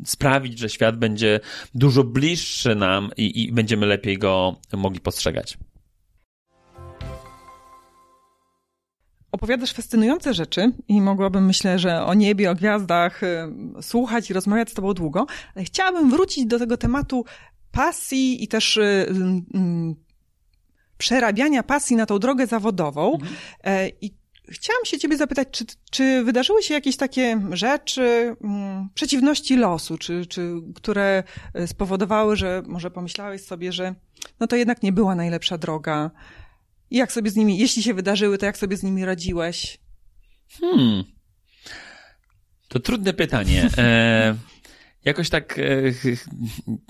sprawić, 0.05 0.59
że 0.59 0.69
świat 0.69 0.97
będzie 0.97 1.41
dużo 1.75 2.05
bliższy 2.05 2.75
nam 2.75 3.11
i, 3.17 3.43
i 3.43 3.53
będziemy 3.53 3.87
lepiej 3.87 4.19
go 4.19 4.57
mogli 4.73 5.01
postrzegać. 5.01 5.59
Opowiadasz 9.33 9.73
fascynujące 9.73 10.35
rzeczy 10.35 10.73
i 10.89 11.01
mogłabym, 11.01 11.47
myślę, 11.47 11.79
że 11.79 12.05
o 12.05 12.15
niebie, 12.15 12.51
o 12.51 12.55
gwiazdach 12.55 13.23
y, 13.23 13.49
słuchać 13.83 14.31
i 14.31 14.33
rozmawiać 14.33 14.71
z 14.71 14.75
tobą 14.75 14.95
długo, 14.95 15.27
ale 15.55 15.65
chciałabym 15.65 16.11
wrócić 16.11 16.47
do 16.47 16.59
tego 16.59 16.77
tematu 16.77 17.25
pasji 17.73 18.45
i 18.45 18.49
też 18.49 18.77
y, 18.77 18.83
y, 18.83 19.95
przerabiania 20.99 21.63
pasji 21.63 21.97
na 21.97 22.07
tą 22.07 22.19
drogę 22.19 22.47
zawodową. 22.47 23.13
Mhm. 23.13 23.35
E, 23.65 23.89
I 24.01 24.15
chciałam 24.49 24.85
się 24.85 24.99
ciebie 24.99 25.17
zapytać, 25.17 25.49
czy, 25.51 25.65
czy 25.91 26.25
wydarzyły 26.25 26.63
się 26.63 26.75
jakieś 26.75 26.97
takie 26.97 27.41
rzeczy, 27.53 28.37
mm, 28.45 28.89
przeciwności 28.95 29.57
losu, 29.57 29.99
czy, 29.99 30.27
czy, 30.27 30.53
które 30.75 31.23
spowodowały, 31.67 32.37
że 32.37 32.63
może 32.67 32.91
pomyślałeś 32.91 33.45
sobie, 33.45 33.73
że 33.73 33.95
no 34.41 34.47
to 34.47 34.57
jednak 34.57 34.83
nie 34.83 34.93
była 34.93 35.15
najlepsza 35.15 35.59
droga, 35.59 36.11
i 36.93 36.97
jak 36.97 37.13
sobie 37.13 37.31
z 37.31 37.37
nimi, 37.37 37.59
jeśli 37.59 37.83
się 37.83 37.95
wydarzyły, 37.95 38.39
to 38.39 38.47
jak 38.47 38.59
sobie 38.59 38.77
z 38.77 38.83
nimi 38.83 39.05
radziłeś? 39.05 39.79
Hmm. 40.61 41.05
To 42.69 42.81
trudne 42.81 43.13
pytanie. 43.13 43.69
E, 43.79 44.35
jakoś 45.05 45.31
tak, 45.31 45.59
e, 45.59 45.63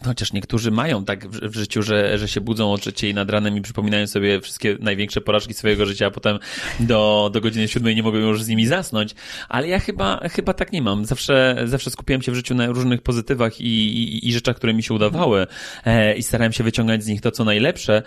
chociaż 0.05 0.33
niektórzy 0.33 0.71
mają 0.71 1.05
tak 1.05 1.29
w, 1.29 1.51
w, 1.51 1.55
życiu, 1.55 1.83
że, 1.83 2.19
że 2.19 2.29
się 2.29 2.41
budzą 2.41 2.73
o 2.73 2.79
trzeciej 2.79 3.15
nad 3.15 3.31
ranem 3.31 3.57
i 3.57 3.61
przypominają 3.61 4.07
sobie 4.07 4.41
wszystkie 4.41 4.77
największe 4.81 5.21
porażki 5.21 5.55
swojego 5.55 5.87
życia, 5.87 6.07
a 6.07 6.11
potem 6.11 6.39
do, 6.81 7.31
do 7.33 7.41
godziny 7.41 7.69
siódmej 7.69 7.97
nie 7.97 8.03
mogą 8.03 8.19
już 8.19 8.43
z 8.43 8.49
nimi 8.49 8.67
zasnąć. 8.67 9.15
Ale 9.49 9.69
ja 9.69 9.79
chyba, 9.79 10.29
chyba 10.29 10.55
tak 10.55 10.73
nie 10.73 10.83
mam. 10.83 11.05
Zawsze, 11.05 11.57
zawsze 11.65 11.91
skupiałem 11.91 12.23
się 12.23 12.33
w 12.33 12.35
życiu 12.35 12.55
na 12.55 12.67
różnych 12.67 13.03
pozytywach 13.03 13.61
i, 13.61 13.65
i, 13.65 14.29
i 14.29 14.33
rzeczach, 14.33 14.57
które 14.57 14.75
mi 14.75 14.83
się 14.83 14.95
udawały 14.95 15.47
e, 15.85 16.17
i 16.17 16.23
starałem 16.23 16.53
się 16.53 16.65
wyciągać 16.65 17.05
z 17.05 17.07
nich 17.07 17.21
to, 17.21 17.31
co 17.31 17.45
najlepsze. 17.45 18.03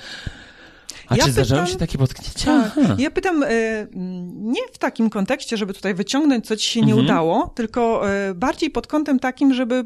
A 1.08 1.16
ja 1.16 1.24
czy 1.24 1.30
pytam, 1.30 1.46
zdarzały 1.46 1.68
się 1.68 1.76
takie 1.76 1.98
potknięcia? 1.98 2.72
Tak. 2.76 3.00
Ja 3.00 3.12
pytam 3.12 3.44
y, 3.44 3.88
nie 4.36 4.62
w 4.74 4.78
takim 4.78 5.10
kontekście, 5.10 5.58
żeby 5.58 5.74
tutaj 5.74 5.94
wyciągnąć, 5.94 6.48
co 6.48 6.58
ci 6.58 6.70
się 6.70 6.82
nie 6.82 6.94
mhm. 6.94 7.06
udało, 7.06 7.54
tylko 7.56 8.12
y, 8.30 8.36
bardziej 8.36 8.70
pod 8.70 8.88
kątem 8.88 9.20
takim, 9.20 9.54
żeby 9.54 9.76
y, 9.76 9.84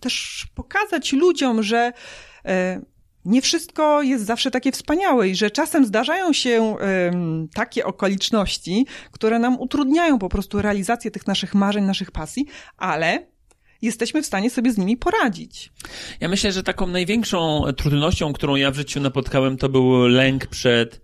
też 0.00 0.46
pokazać 0.54 1.12
ludziom, 1.12 1.62
że 1.62 1.92
e, 2.44 2.80
nie 3.24 3.42
wszystko 3.42 4.02
jest 4.02 4.26
zawsze 4.26 4.50
takie 4.50 4.72
wspaniałe 4.72 5.28
i 5.28 5.34
że 5.34 5.50
czasem 5.50 5.86
zdarzają 5.86 6.32
się 6.32 6.76
takie 7.54 7.84
okoliczności, 7.84 8.86
które 9.12 9.38
nam 9.38 9.60
utrudniają 9.60 10.18
po 10.18 10.28
prostu 10.28 10.62
realizację 10.62 11.10
tych 11.10 11.26
naszych 11.26 11.54
marzeń, 11.54 11.84
naszych 11.84 12.10
pasji, 12.10 12.46
ale 12.76 13.31
jesteśmy 13.82 14.22
w 14.22 14.26
stanie 14.26 14.50
sobie 14.50 14.72
z 14.72 14.78
nimi 14.78 14.96
poradzić. 14.96 15.72
Ja 16.20 16.28
myślę, 16.28 16.52
że 16.52 16.62
taką 16.62 16.86
największą 16.86 17.62
trudnością, 17.76 18.32
którą 18.32 18.56
ja 18.56 18.70
w 18.70 18.76
życiu 18.76 19.00
napotkałem, 19.00 19.56
to 19.56 19.68
był 19.68 20.06
lęk 20.06 20.46
przed 20.46 21.00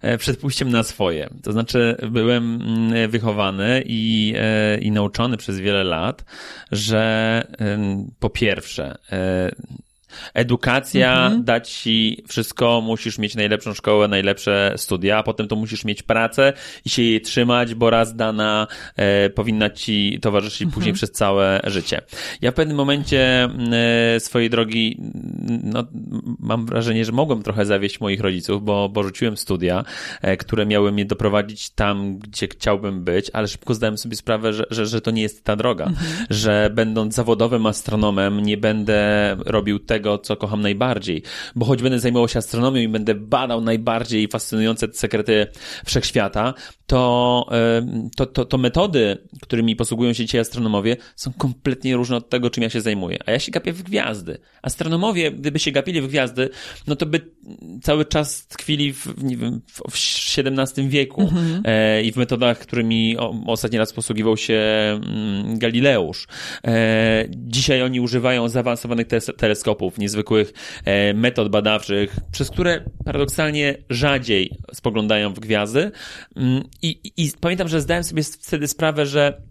e, 0.00 0.18
przed 0.18 0.40
pójściem 0.40 0.70
na 0.70 0.82
swoje. 0.82 1.30
To 1.42 1.52
znaczy, 1.52 1.96
byłem 2.10 2.62
mm, 2.62 3.10
wychowany 3.10 3.82
i, 3.86 4.34
e, 4.36 4.78
i 4.78 4.90
nauczony 4.90 5.36
przez 5.36 5.58
wiele 5.58 5.84
lat, 5.84 6.24
że 6.72 7.44
po 8.18 8.30
pierwsze, 8.30 8.98
e, 9.12 9.50
Edukacja 10.34 11.24
mhm. 11.24 11.44
da 11.44 11.60
ci 11.60 12.24
wszystko, 12.28 12.80
musisz 12.80 13.18
mieć 13.18 13.34
najlepszą 13.34 13.74
szkołę, 13.74 14.08
najlepsze 14.08 14.74
studia, 14.76 15.18
a 15.18 15.22
potem 15.22 15.48
to 15.48 15.56
musisz 15.56 15.84
mieć 15.84 16.02
pracę 16.02 16.52
i 16.84 16.90
się 16.90 17.02
jej 17.02 17.20
trzymać, 17.20 17.74
bo 17.74 17.90
raz 17.90 18.16
dana 18.16 18.66
e, 18.96 19.30
powinna 19.30 19.70
ci 19.70 20.18
towarzyszyć 20.22 20.62
mhm. 20.62 20.74
później 20.74 20.94
przez 20.94 21.12
całe 21.12 21.60
życie. 21.64 22.00
Ja 22.40 22.50
w 22.50 22.54
pewnym 22.54 22.76
momencie 22.76 23.48
e, 23.72 24.20
swojej 24.20 24.50
drogi, 24.50 24.96
no, 25.64 25.84
mam 26.38 26.66
wrażenie, 26.66 27.04
że 27.04 27.12
mogłem 27.12 27.42
trochę 27.42 27.66
zawieść 27.66 28.00
moich 28.00 28.20
rodziców, 28.20 28.64
bo, 28.64 28.88
bo 28.88 29.02
rzuciłem 29.02 29.36
studia, 29.36 29.84
e, 30.22 30.36
które 30.36 30.66
miały 30.66 30.92
mnie 30.92 31.04
doprowadzić 31.04 31.70
tam, 31.70 32.18
gdzie 32.18 32.48
chciałbym 32.48 33.04
być, 33.04 33.30
ale 33.32 33.48
szybko 33.48 33.74
zdałem 33.74 33.98
sobie 33.98 34.16
sprawę, 34.16 34.52
że, 34.52 34.64
że, 34.70 34.86
że 34.86 35.00
to 35.00 35.10
nie 35.10 35.22
jest 35.22 35.44
ta 35.44 35.56
droga, 35.56 35.84
mhm. 35.84 36.26
że 36.30 36.70
będąc 36.74 37.14
zawodowym 37.14 37.66
astronomem 37.66 38.40
nie 38.40 38.56
będę 38.56 39.36
robił 39.46 39.78
tego, 39.78 39.99
tego, 40.00 40.18
co 40.18 40.36
kocham 40.36 40.60
najbardziej. 40.60 41.22
Bo 41.56 41.66
choć 41.66 41.82
będę 41.82 41.98
zajmował 41.98 42.28
się 42.28 42.38
astronomią 42.38 42.80
i 42.80 42.88
będę 42.88 43.14
badał 43.14 43.60
najbardziej 43.60 44.28
fascynujące 44.28 44.86
sekrety 44.92 45.46
wszechświata, 45.86 46.54
to, 46.86 47.46
to, 48.16 48.26
to, 48.26 48.44
to 48.44 48.58
metody, 48.58 49.18
którymi 49.42 49.76
posługują 49.76 50.12
się 50.12 50.24
dzisiaj 50.24 50.40
astronomowie, 50.40 50.96
są 51.16 51.32
kompletnie 51.32 51.96
różne 51.96 52.16
od 52.16 52.28
tego, 52.28 52.50
czym 52.50 52.62
ja 52.62 52.70
się 52.70 52.80
zajmuję. 52.80 53.18
A 53.26 53.30
ja 53.30 53.38
się 53.38 53.52
gapię 53.52 53.72
w 53.72 53.82
gwiazdy. 53.82 54.38
Astronomowie, 54.62 55.32
gdyby 55.32 55.58
się 55.58 55.72
gapili 55.72 56.00
w 56.00 56.08
gwiazdy, 56.08 56.48
no 56.86 56.96
to 56.96 57.06
by 57.06 57.20
cały 57.82 58.04
czas 58.04 58.46
tkwili 58.46 58.92
w, 58.92 59.22
nie 59.22 59.36
wiem, 59.36 59.60
w 59.66 59.82
XVII 60.38 60.88
wieku 60.88 61.20
mhm. 61.20 61.62
e, 61.64 62.02
i 62.02 62.12
w 62.12 62.16
metodach, 62.16 62.58
którymi 62.58 63.16
ostatni 63.46 63.78
raz 63.78 63.92
posługiwał 63.92 64.36
się 64.36 64.58
mm, 64.58 65.58
Galileusz. 65.58 66.26
E, 66.64 67.24
dzisiaj 67.30 67.82
oni 67.82 68.00
używają 68.00 68.48
zaawansowanych 68.48 69.06
teleskopów, 69.36 69.89
niezwykłych 69.98 70.52
e, 70.84 71.14
metod 71.14 71.48
badawczych, 71.48 72.16
przez 72.32 72.50
które 72.50 72.84
paradoksalnie 73.04 73.76
rzadziej 73.90 74.50
spoglądają 74.72 75.34
w 75.34 75.40
gwiazdy 75.40 75.90
mm, 76.36 76.62
i, 76.82 77.12
i 77.16 77.30
pamiętam, 77.40 77.68
że 77.68 77.80
zdałem 77.80 78.04
sobie 78.04 78.22
wtedy 78.22 78.68
sprawę, 78.68 79.06
że 79.06 79.42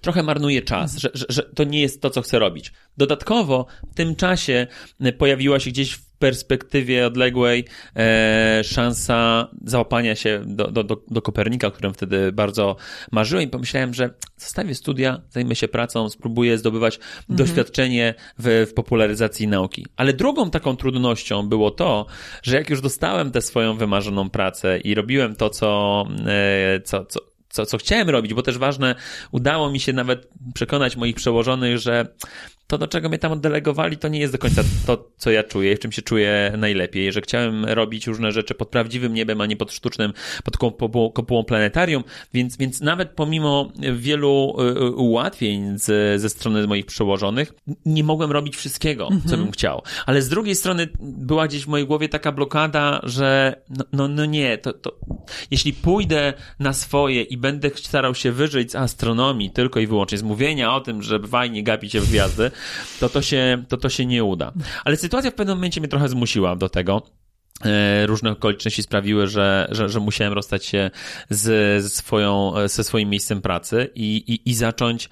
trochę 0.00 0.22
marnuje 0.22 0.62
czas, 0.62 0.96
że, 0.96 1.10
że, 1.14 1.26
że, 1.28 1.42
to 1.42 1.64
nie 1.64 1.80
jest 1.80 2.02
to, 2.02 2.10
co 2.10 2.22
chcę 2.22 2.38
robić. 2.38 2.72
Dodatkowo 2.96 3.66
w 3.92 3.94
tym 3.94 4.16
czasie 4.16 4.66
pojawiła 5.18 5.60
się 5.60 5.70
gdzieś 5.70 5.92
w 5.92 6.11
perspektywie 6.22 7.06
odległej 7.06 7.64
e, 7.96 8.60
szansa 8.64 9.48
załapania 9.64 10.14
się 10.14 10.42
do, 10.46 10.70
do, 10.70 10.84
do, 10.84 10.96
do 11.10 11.22
Kopernika, 11.22 11.66
o 11.66 11.70
którym 11.70 11.94
wtedy 11.94 12.32
bardzo 12.32 12.76
marzyłem 13.12 13.44
i 13.44 13.48
pomyślałem, 13.48 13.94
że 13.94 14.10
zostawię 14.36 14.74
studia, 14.74 15.22
zajmę 15.30 15.54
się 15.54 15.68
pracą, 15.68 16.08
spróbuję 16.08 16.58
zdobywać 16.58 16.96
mhm. 16.96 17.36
doświadczenie 17.36 18.14
w, 18.38 18.66
w 18.70 18.74
popularyzacji 18.74 19.48
nauki. 19.48 19.86
Ale 19.96 20.12
drugą 20.12 20.50
taką 20.50 20.76
trudnością 20.76 21.48
było 21.48 21.70
to, 21.70 22.06
że 22.42 22.56
jak 22.56 22.70
już 22.70 22.80
dostałem 22.80 23.30
tę 23.30 23.40
swoją 23.40 23.76
wymarzoną 23.76 24.30
pracę 24.30 24.78
i 24.78 24.94
robiłem 24.94 25.36
to, 25.36 25.50
co, 25.50 26.04
e, 26.26 26.80
co, 26.80 27.04
co 27.04 27.20
co, 27.52 27.66
co 27.66 27.78
chciałem 27.78 28.10
robić, 28.10 28.34
bo 28.34 28.42
też 28.42 28.58
ważne, 28.58 28.94
udało 29.30 29.70
mi 29.70 29.80
się 29.80 29.92
nawet 29.92 30.28
przekonać 30.54 30.96
moich 30.96 31.16
przełożonych, 31.16 31.78
że 31.78 32.06
to, 32.72 32.78
do 32.78 32.88
czego 32.88 33.08
mnie 33.08 33.18
tam 33.18 33.32
oddelegowali, 33.32 33.96
to 33.96 34.08
nie 34.08 34.20
jest 34.20 34.32
do 34.32 34.38
końca 34.38 34.62
to, 34.86 35.08
co 35.16 35.30
ja 35.30 35.42
czuję, 35.42 35.76
w 35.76 35.78
czym 35.78 35.92
się 35.92 36.02
czuję 36.02 36.52
najlepiej, 36.58 37.12
że 37.12 37.20
chciałem 37.20 37.64
robić 37.64 38.06
różne 38.06 38.32
rzeczy 38.32 38.54
pod 38.54 38.68
prawdziwym 38.68 39.14
niebem, 39.14 39.40
a 39.40 39.46
nie 39.46 39.56
pod 39.56 39.72
sztucznym, 39.72 40.12
pod 40.44 40.56
kopułą, 41.12 41.44
planetarium, 41.44 42.04
więc, 42.34 42.56
więc 42.56 42.80
nawet 42.80 43.10
pomimo 43.10 43.72
wielu 43.94 44.56
y, 44.60 44.62
y, 44.62 44.90
ułatwień 44.90 45.78
z, 45.78 46.20
ze 46.20 46.28
strony 46.28 46.66
moich 46.66 46.86
przełożonych, 46.86 47.52
nie 47.86 48.04
mogłem 48.04 48.32
robić 48.32 48.56
wszystkiego, 48.56 49.04
mhm. 49.04 49.22
co 49.30 49.36
bym 49.36 49.50
chciał. 49.50 49.82
Ale 50.06 50.22
z 50.22 50.28
drugiej 50.28 50.54
strony 50.54 50.88
była 51.00 51.48
gdzieś 51.48 51.64
w 51.64 51.68
mojej 51.68 51.86
głowie 51.86 52.08
taka 52.08 52.32
blokada, 52.32 53.00
że 53.02 53.56
no, 53.70 53.84
no, 53.92 54.08
no 54.08 54.24
nie, 54.24 54.58
to, 54.58 54.72
to 54.72 54.96
jeśli 55.50 55.72
pójdę 55.72 56.32
na 56.58 56.72
swoje 56.72 57.22
i 57.22 57.36
będę 57.36 57.70
starał 57.74 58.14
się 58.14 58.32
wyżyć 58.32 58.72
z 58.72 58.74
astronomii 58.74 59.50
tylko 59.50 59.80
i 59.80 59.86
wyłącznie, 59.86 60.18
z 60.18 60.22
mówienia 60.22 60.74
o 60.74 60.80
tym, 60.80 61.02
że 61.02 61.20
fajnie 61.20 61.62
gapić 61.62 61.92
się 61.92 62.00
w 62.00 62.08
gwiazdy, 62.08 62.50
to 63.00 63.08
to 63.08 63.22
się, 63.22 63.64
to 63.68 63.76
to 63.76 63.88
się 63.88 64.06
nie 64.06 64.24
uda. 64.24 64.52
Ale 64.84 64.96
sytuacja 64.96 65.30
w 65.30 65.34
pewnym 65.34 65.56
momencie 65.56 65.80
mnie 65.80 65.88
trochę 65.88 66.08
zmusiła 66.08 66.56
do 66.56 66.68
tego 66.68 67.02
e, 67.64 68.06
różne 68.06 68.30
okoliczności 68.30 68.82
sprawiły, 68.82 69.26
że, 69.26 69.68
że, 69.70 69.88
że 69.88 70.00
musiałem 70.00 70.32
rozstać 70.32 70.64
się 70.64 70.90
z, 71.30 71.92
swoją, 71.92 72.52
ze 72.66 72.84
swoim 72.84 73.10
miejscem 73.10 73.42
pracy 73.42 73.90
i, 73.94 74.16
i, 74.16 74.50
i 74.50 74.54
zacząć 74.54 75.08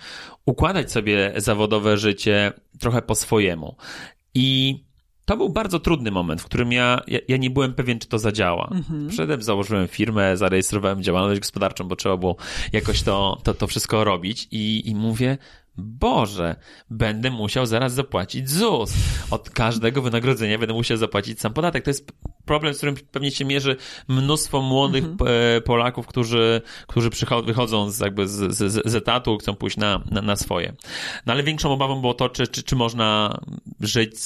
układać 0.47 0.93
sobie 0.93 1.33
zawodowe 1.37 1.99
życie 1.99 2.53
trochę 2.79 3.03
po 3.03 3.15
swojemu. 3.15 3.77
I 4.35 4.79
to 5.31 5.37
był 5.37 5.49
bardzo 5.49 5.81
trudny 5.81 6.11
moment, 6.11 6.43
w 6.43 6.45
którym 6.45 6.73
ja, 6.73 7.01
ja, 7.07 7.19
ja 7.29 7.37
nie 7.37 7.51
byłem 7.51 7.75
pewien, 7.75 7.99
czy 7.99 8.09
to 8.09 8.19
zadziała. 8.19 8.69
Mhm. 8.73 9.09
Przedem 9.09 9.43
założyłem 9.43 9.89
firmę, 9.89 10.37
zarejestrowałem 10.37 11.03
działalność 11.03 11.41
gospodarczą, 11.41 11.89
bo 11.89 11.97
trzeba 11.97 12.17
było 12.17 12.37
jakoś 12.73 13.03
to, 13.03 13.41
to, 13.43 13.55
to 13.55 13.67
wszystko 13.67 14.05
robić 14.05 14.49
i, 14.51 14.89
i 14.89 14.95
mówię, 14.95 15.39
Boże, 15.77 16.57
będę 16.91 17.31
musiał 17.31 17.67
zaraz 17.67 17.93
zapłacić 17.93 18.51
ZUS. 18.51 18.93
Od 19.31 19.51
każdego 19.51 20.03
wynagrodzenia 20.03 20.59
będę 20.59 20.75
musiał 20.75 20.97
zapłacić 20.97 21.41
sam 21.41 21.53
podatek. 21.53 21.85
To 21.85 21.91
jest 21.91 22.13
problem, 22.45 22.75
z 22.75 22.77
którym 22.77 22.95
pewnie 23.13 23.31
się 23.31 23.45
mierzy 23.45 23.77
mnóstwo 24.09 24.63
młodych 24.63 25.05
mhm. 25.05 25.63
Polaków, 25.63 26.07
którzy, 26.07 26.63
którzy 26.87 27.11
wychodzą 27.45 27.91
z, 27.91 28.01
jakby 28.01 28.29
z, 28.29 28.57
z, 28.57 28.87
z 28.87 28.95
etatu, 28.95 29.39
chcą 29.39 29.55
pójść 29.55 29.77
na, 29.77 30.03
na, 30.11 30.23
na 30.23 30.37
swoje. 30.37 30.73
No 31.27 31.33
ale 31.33 31.43
większą 31.43 31.73
obawą 31.73 32.01
było 32.01 32.15
to, 32.15 32.29
czy, 32.29 32.47
czy, 32.47 32.63
czy 32.63 32.77
można 32.77 33.41
żyć 33.81 34.21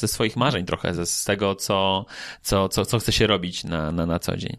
ze 0.00 0.08
swoich 0.08 0.36
marzeń 0.36 0.66
trochę, 0.66 0.94
ze, 0.94 1.06
z 1.06 1.24
tego, 1.24 1.54
co, 1.54 2.06
co, 2.42 2.68
co, 2.68 2.84
co 2.84 2.98
chce 2.98 3.12
się 3.12 3.26
robić 3.26 3.64
na, 3.64 3.92
na, 3.92 4.06
na 4.06 4.18
co 4.18 4.36
dzień. 4.36 4.56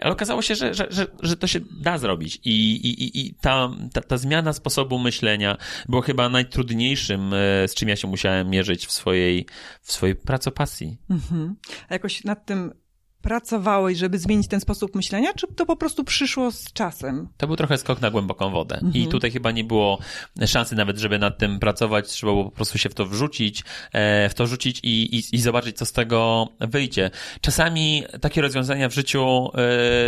Ale 0.00 0.12
okazało 0.12 0.42
się, 0.42 0.54
że, 0.54 0.74
że, 0.74 0.86
że, 0.90 1.06
że 1.22 1.36
to 1.36 1.46
się 1.46 1.60
da 1.80 1.98
zrobić 1.98 2.40
i, 2.44 2.74
i, 2.74 3.26
i 3.26 3.34
ta, 3.34 3.70
ta, 3.92 4.00
ta 4.00 4.16
zmiana 4.16 4.52
sposobu 4.52 4.98
myślenia 4.98 5.56
była 5.88 6.02
chyba 6.02 6.28
najtrudniejszym, 6.28 7.34
e, 7.34 7.68
z 7.68 7.74
czym 7.74 7.88
ja 7.88 7.96
się 7.96 8.08
musiałem 8.08 8.50
mierzyć 8.50 8.86
w 8.86 8.92
swojej, 8.92 9.46
w 9.82 9.92
swojej 9.92 10.16
pracopasji. 10.16 10.98
Mhm. 11.10 11.56
A 11.88 11.94
jakoś 11.94 12.24
nad 12.24 12.46
tym 12.46 12.83
pracowałeś, 13.24 13.98
żeby 13.98 14.18
zmienić 14.18 14.48
ten 14.48 14.60
sposób 14.60 14.94
myślenia, 14.94 15.32
czy 15.34 15.46
to 15.46 15.66
po 15.66 15.76
prostu 15.76 16.04
przyszło 16.04 16.50
z 16.50 16.72
czasem? 16.72 17.28
To 17.36 17.46
był 17.46 17.56
trochę 17.56 17.78
skok 17.78 18.00
na 18.00 18.10
głęboką 18.10 18.50
wodę. 18.50 18.74
Mhm. 18.74 18.94
I 18.94 19.08
tutaj 19.08 19.30
chyba 19.30 19.50
nie 19.50 19.64
było 19.64 19.98
szansy 20.46 20.74
nawet, 20.76 20.98
żeby 20.98 21.18
nad 21.18 21.38
tym 21.38 21.58
pracować. 21.58 22.08
Trzeba 22.08 22.32
było 22.32 22.44
po 22.44 22.50
prostu 22.50 22.78
się 22.78 22.88
w 22.88 22.94
to 22.94 23.06
wrzucić, 23.06 23.64
e, 23.92 24.28
w 24.28 24.34
to 24.34 24.46
rzucić 24.46 24.80
i, 24.82 25.16
i, 25.16 25.36
i 25.36 25.40
zobaczyć, 25.40 25.76
co 25.76 25.86
z 25.86 25.92
tego 25.92 26.48
wyjdzie. 26.60 27.10
Czasami 27.40 28.04
takie 28.20 28.42
rozwiązania 28.42 28.88
w 28.88 28.94
życiu 28.94 29.50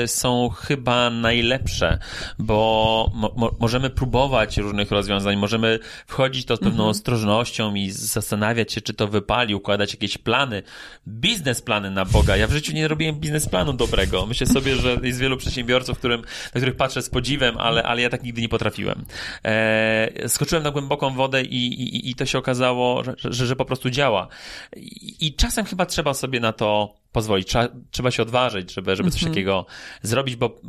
e, 0.02 0.08
są 0.08 0.48
chyba 0.48 1.10
najlepsze, 1.10 1.98
bo 2.38 3.10
mo, 3.14 3.56
możemy 3.60 3.90
próbować 3.90 4.56
różnych 4.56 4.90
rozwiązań, 4.90 5.36
możemy 5.36 5.78
wchodzić 6.06 6.46
to 6.46 6.56
z 6.56 6.58
pewną 6.58 6.70
mhm. 6.70 6.90
ostrożnością 6.90 7.74
i 7.74 7.90
zastanawiać 7.90 8.72
się, 8.72 8.80
czy 8.80 8.94
to 8.94 9.08
wypali, 9.08 9.54
układać 9.54 9.92
jakieś 9.92 10.18
plany, 10.18 10.62
biznesplany 11.08 11.90
na 11.90 12.04
Boga. 12.04 12.36
Ja 12.36 12.46
w 12.46 12.52
życiu 12.52 12.72
nie 12.72 12.88
robię 12.88 13.05
zrobiłem 13.07 13.20
biznesplanu 13.20 13.72
dobrego. 13.72 14.26
Myślę 14.26 14.46
sobie, 14.46 14.76
że 14.76 14.96
jest 15.02 15.18
wielu 15.18 15.36
przedsiębiorców, 15.36 15.98
którym, 15.98 16.20
na 16.54 16.61
których 16.61 16.76
patrzę 16.76 17.02
z 17.02 17.11
podziwem, 17.11 17.59
ale, 17.59 17.82
ale 17.82 18.02
ja 18.02 18.11
tak 18.11 18.22
nigdy 18.22 18.40
nie 18.40 18.48
potrafiłem. 18.48 19.04
E, 19.44 20.28
skoczyłem 20.28 20.64
na 20.64 20.70
głęboką 20.70 21.14
wodę 21.14 21.42
i, 21.42 21.66
i, 21.66 22.11
i 22.11 22.14
to 22.14 22.26
się 22.26 22.38
okazało, 22.38 23.04
że, 23.04 23.14
że, 23.24 23.46
że 23.46 23.57
po 23.57 23.64
prostu 23.64 23.90
działa. 23.90 24.28
I, 24.76 25.26
I 25.26 25.34
czasem 25.34 25.64
chyba 25.64 25.86
trzeba 25.86 26.14
sobie 26.14 26.40
na 26.40 26.52
to 26.52 26.94
pozwolić. 27.12 27.48
Trzeba, 27.48 27.68
trzeba 27.90 28.11
się 28.11 28.22
odważyć, 28.22 28.74
żeby, 28.74 28.96
żeby 28.96 29.11
coś 29.11 29.22
mm 29.22 29.32
-hmm. 29.32 29.34
takiego 29.34 29.66
zrobić, 30.02 30.36
bo 30.36 30.61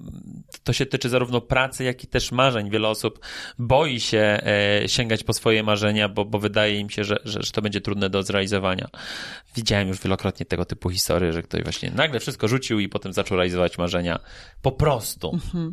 to 0.68 0.74
się 0.74 0.86
tyczy 0.86 1.09
zarówno 1.09 1.41
pracy, 1.41 1.84
jak 1.84 2.03
i 2.03 2.07
też 2.07 2.32
marzeń. 2.32 2.70
Wiele 2.70 2.88
osób 2.88 3.20
boi 3.59 3.99
się 3.99 4.39
e, 4.43 4.89
sięgać 4.89 5.24
po 5.24 5.34
swoje 5.34 5.63
marzenia, 5.63 6.09
bo, 6.09 6.26
bo 6.26 6.39
wydaje 6.39 6.80
im 6.80 6.89
się, 6.89 7.03
że, 7.03 7.18
że, 7.26 7.43
że, 7.43 7.51
to 7.51 7.61
będzie 7.61 7.82
trudne 7.82 8.09
do 8.09 8.24
zrealizowania. 8.24 8.88
Widziałem 9.55 9.88
już 9.88 10.01
wielokrotnie 10.01 10.45
tego 10.45 10.65
typu 10.65 10.89
historie, 10.89 11.34
że 11.34 11.43
ktoś 11.43 11.63
właśnie 11.63 11.91
nagle 11.91 12.20
wszystko 12.20 12.47
rzucił 12.47 12.80
i 12.80 12.89
potem 12.89 13.13
zaczął 13.13 13.38
realizować 13.38 13.78
marzenia. 13.78 14.20
Po 14.61 14.72
prostu. 14.72 15.32
-hmm. 15.32 15.72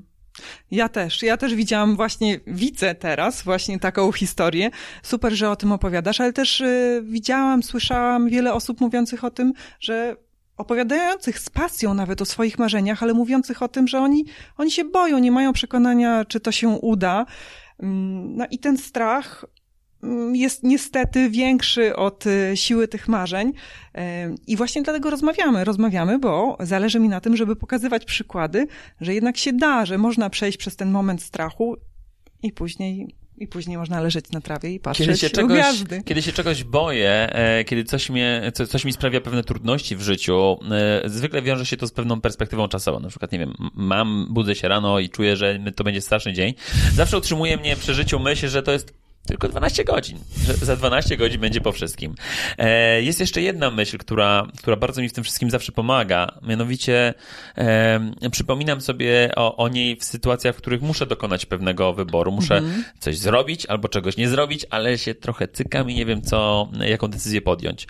Ja 0.71 0.89
też. 0.89 1.23
Ja 1.23 1.37
też 1.37 1.55
widziałam 1.55 1.97
właśnie, 1.97 2.41
widzę 2.47 2.95
teraz 2.95 3.43
właśnie 3.43 3.79
taką 3.79 4.13
historię. 4.13 4.71
Super, 5.03 5.33
że 5.33 5.51
o 5.51 5.57
tym 5.57 5.73
opowiadasz, 5.73 6.21
ale 6.21 6.33
też 6.33 6.61
y, 6.61 7.03
widziałam, 7.05 7.63
słyszałam 7.63 8.29
wiele 8.29 8.55
osób 8.55 8.81
mówiących 8.81 9.25
o 9.25 9.31
tym, 9.31 9.53
że 9.81 10.17
opowiadających 10.57 11.39
z 11.39 11.51
pasją 11.51 11.95
nawet 11.95 12.23
o 12.23 12.25
swoich 12.25 12.59
marzeniach, 12.59 13.03
ale 13.03 13.15
mówiących 13.15 13.63
o 13.63 13.69
tym, 13.69 13.89
że 13.89 13.99
oni, 13.99 14.25
oni 14.59 14.71
się 14.71 14.85
boją, 14.85 15.19
nie 15.19 15.33
mają 15.33 15.53
przekonania, 15.53 16.25
czy 16.25 16.41
to 16.41 16.53
się 16.53 16.69
uda. 16.69 17.27
Mm, 17.79 18.37
no 18.37 18.47
i 18.51 18.59
ten 18.59 18.77
strach 18.77 19.45
mm, 20.03 20.37
jest 20.37 20.63
niestety 20.63 21.31
większy 21.31 21.97
od 21.97 22.27
y, 22.27 22.53
siły 22.57 22.89
tych 22.89 23.09
marzeń. 23.09 23.53
I 24.47 24.57
właśnie 24.57 24.83
dlatego 24.83 25.11
rozmawiamy. 25.11 25.65
Rozmawiamy, 25.65 26.19
bo 26.19 26.57
zależy 26.61 27.01
mi 27.01 27.09
na 27.09 27.21
tym, 27.21 27.37
żeby 27.37 27.57
pokazywać 27.57 28.05
przykłady, 28.05 28.67
że 29.01 29.15
jednak 29.15 29.37
się 29.37 29.53
da, 29.53 29.87
że 29.87 29.99
można 29.99 30.31
przejść 30.31 30.59
przez 30.59 30.77
ten 30.77 30.91
moment 30.91 31.23
strachu 31.23 31.77
i 32.43 32.53
później 32.53 33.15
i 33.39 33.47
później 33.47 33.79
można 33.79 34.01
leżeć 34.01 34.31
na 34.31 34.41
trawie 34.41 34.71
i 34.71 34.81
patrzeć 34.81 35.07
kiedy 35.07 35.19
się 35.19 35.31
czegoś, 35.31 35.59
gwiazdy. 35.59 36.03
Kiedy 36.05 36.23
się 36.23 36.33
czegoś 36.33 36.65
boję, 36.65 37.29
e, 37.33 37.65
kiedy 37.65 37.85
coś, 37.85 38.11
mnie, 38.11 38.53
coś 38.69 38.85
mi 38.85 38.93
sprawia 38.93 39.21
pewne 39.21 39.45
trudności 39.45 39.97
w 39.97 40.03
życiu, 40.03 40.59
e, 40.71 41.09
zwykle 41.09 41.43
wiąże 41.43 41.67
się 41.67 41.77
to 41.77 41.87
z 41.87 41.93
pewną 41.93 42.21
perspektywą 42.21 42.69
czasową. 42.69 43.01
Na 43.01 43.09
przykład, 43.09 43.33
nie 43.33 43.39
wiem, 43.39 43.55
mam, 43.75 44.27
budzę 44.31 44.55
się 44.55 44.69
rano 44.69 44.99
i 44.99 45.09
czuję, 45.09 45.37
że 45.37 45.59
to 45.77 45.85
będzie 45.85 46.01
straszny 46.01 46.33
dzień. 46.33 46.55
Zawsze 46.93 47.19
utrzymuje 47.19 47.57
mnie 47.57 47.77
przy 47.77 47.95
życiu 47.95 48.19
myśl, 48.19 48.49
że 48.49 48.63
to 48.63 48.73
jest 48.73 49.04
tylko 49.27 49.49
12 49.49 49.85
godzin. 49.85 50.19
Za 50.63 50.77
12 50.77 51.17
godzin 51.17 51.41
będzie 51.41 51.61
po 51.61 51.73
wszystkim. 51.73 52.15
E, 52.59 53.03
jest 53.03 53.21
jeszcze 53.21 53.43
jedna 53.43 53.71
myśl, 53.71 53.99
która, 53.99 54.47
która 54.59 54.77
bardzo 54.77 55.03
mi 55.03 55.09
w 55.09 55.13
tym 55.13 55.25
wszystkim 55.25 55.51
zawsze 55.51 55.73
pomaga. 55.73 56.39
Mianowicie 56.43 57.15
przypominam 58.31 58.81
sobie 58.81 59.31
o, 59.37 59.57
o 59.57 59.69
niej 59.69 59.97
w 59.97 60.05
sytuacjach, 60.05 60.55
w 60.55 60.59
których 60.59 60.83
muszę 60.83 61.07
dokonać 61.07 61.47
pewnego 61.47 61.93
wyboru. 61.93 62.33
Muszę 62.33 62.57
mhm. 62.57 62.85
coś 62.99 63.19
zrobić 63.19 63.67
albo 63.67 63.89
czegoś 63.89 64.17
nie 64.17 64.29
zrobić, 64.29 64.67
ale 64.71 64.99
się 64.99 65.15
trochę 65.15 65.49
cykam 65.49 65.91
i 65.91 65.95
nie 65.95 66.07
wiem, 66.07 66.23
co, 66.23 66.69
jaką 66.81 67.09
decyzję 67.09 67.41
podjąć. 67.41 67.87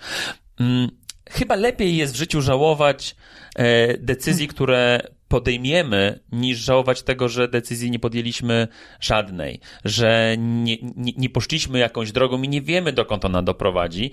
Mm, 0.61 0.89
chyba 1.31 1.57
lepiej 1.57 1.97
jest 1.97 2.15
w 2.15 2.17
życiu 2.17 2.41
żałować 2.41 3.17
e, 3.57 3.99
decyzji, 3.99 4.49
które 4.49 5.01
podejmiemy, 5.35 6.21
niż 6.33 6.59
żałować 6.59 7.03
tego, 7.03 7.29
że 7.29 7.49
decyzji 7.49 7.91
nie 7.91 7.99
podjęliśmy 7.99 8.69
żadnej, 9.01 9.61
że 9.85 10.37
nie, 10.39 10.77
nie, 10.97 11.13
nie 11.17 11.31
poszliśmy 11.31 11.79
jakąś 11.79 12.13
drogą 12.13 12.43
i 12.43 12.49
nie 12.49 12.63
wiemy, 12.63 12.93
dokąd 12.93 13.25
ona 13.25 13.43
doprowadzi. 13.43 14.11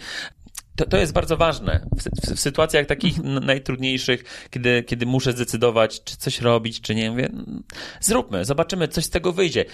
To, 0.76 0.86
to 0.86 0.98
jest 0.98 1.14
bardzo 1.14 1.38
ważne. 1.38 1.88
W, 1.96 2.36
w, 2.36 2.40
sytuacjach 2.40 2.86
takich 2.86 3.18
mhm. 3.20 3.46
najtrudniejszych, 3.46 4.48
kiedy, 4.50 4.84
kiedy 4.84 5.06
muszę 5.06 5.32
zdecydować, 5.32 6.04
czy 6.04 6.18
coś 6.18 6.42
robić, 6.42 6.82
czy 6.82 6.96
nie, 6.96 7.12
mówię, 7.12 7.26
mm, 7.26 7.64
zróbmy, 8.00 8.46
zobaczymy, 8.46 8.88
coś 8.88 9.06
z 9.06 9.10
tego 9.10 9.32
wyjdzie 9.32 9.66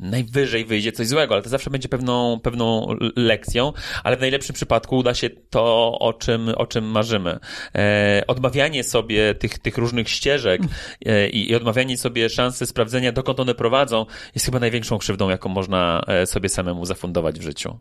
najwyżej 0.00 0.64
wyjdzie 0.64 0.92
coś 0.92 1.08
złego, 1.08 1.34
ale 1.34 1.42
to 1.42 1.48
zawsze 1.48 1.70
będzie 1.70 1.88
pewną, 1.88 2.40
pewną 2.40 2.86
lekcją, 3.16 3.72
ale 4.04 4.16
w 4.16 4.20
najlepszym 4.20 4.54
przypadku 4.54 4.96
uda 4.96 5.14
się 5.14 5.30
to, 5.30 5.98
o 5.98 6.12
czym, 6.12 6.48
o 6.56 6.66
czym 6.66 6.84
marzymy. 6.84 7.38
E, 7.74 8.24
odmawianie 8.26 8.84
sobie 8.84 9.34
tych, 9.34 9.58
tych 9.58 9.78
różnych 9.78 10.08
ścieżek 10.08 10.62
e, 11.06 11.28
i, 11.28 11.50
i 11.50 11.54
odmawianie 11.54 11.98
sobie 11.98 12.28
szansy 12.28 12.66
sprawdzenia, 12.66 13.12
dokąd 13.12 13.40
one 13.40 13.54
prowadzą, 13.54 14.06
jest 14.34 14.46
chyba 14.46 14.60
największą 14.60 14.98
krzywdą, 14.98 15.28
jaką 15.28 15.48
można 15.48 16.02
e, 16.06 16.26
sobie 16.26 16.48
samemu 16.48 16.84
zafundować 16.84 17.38
w 17.38 17.42
życiu. 17.42 17.78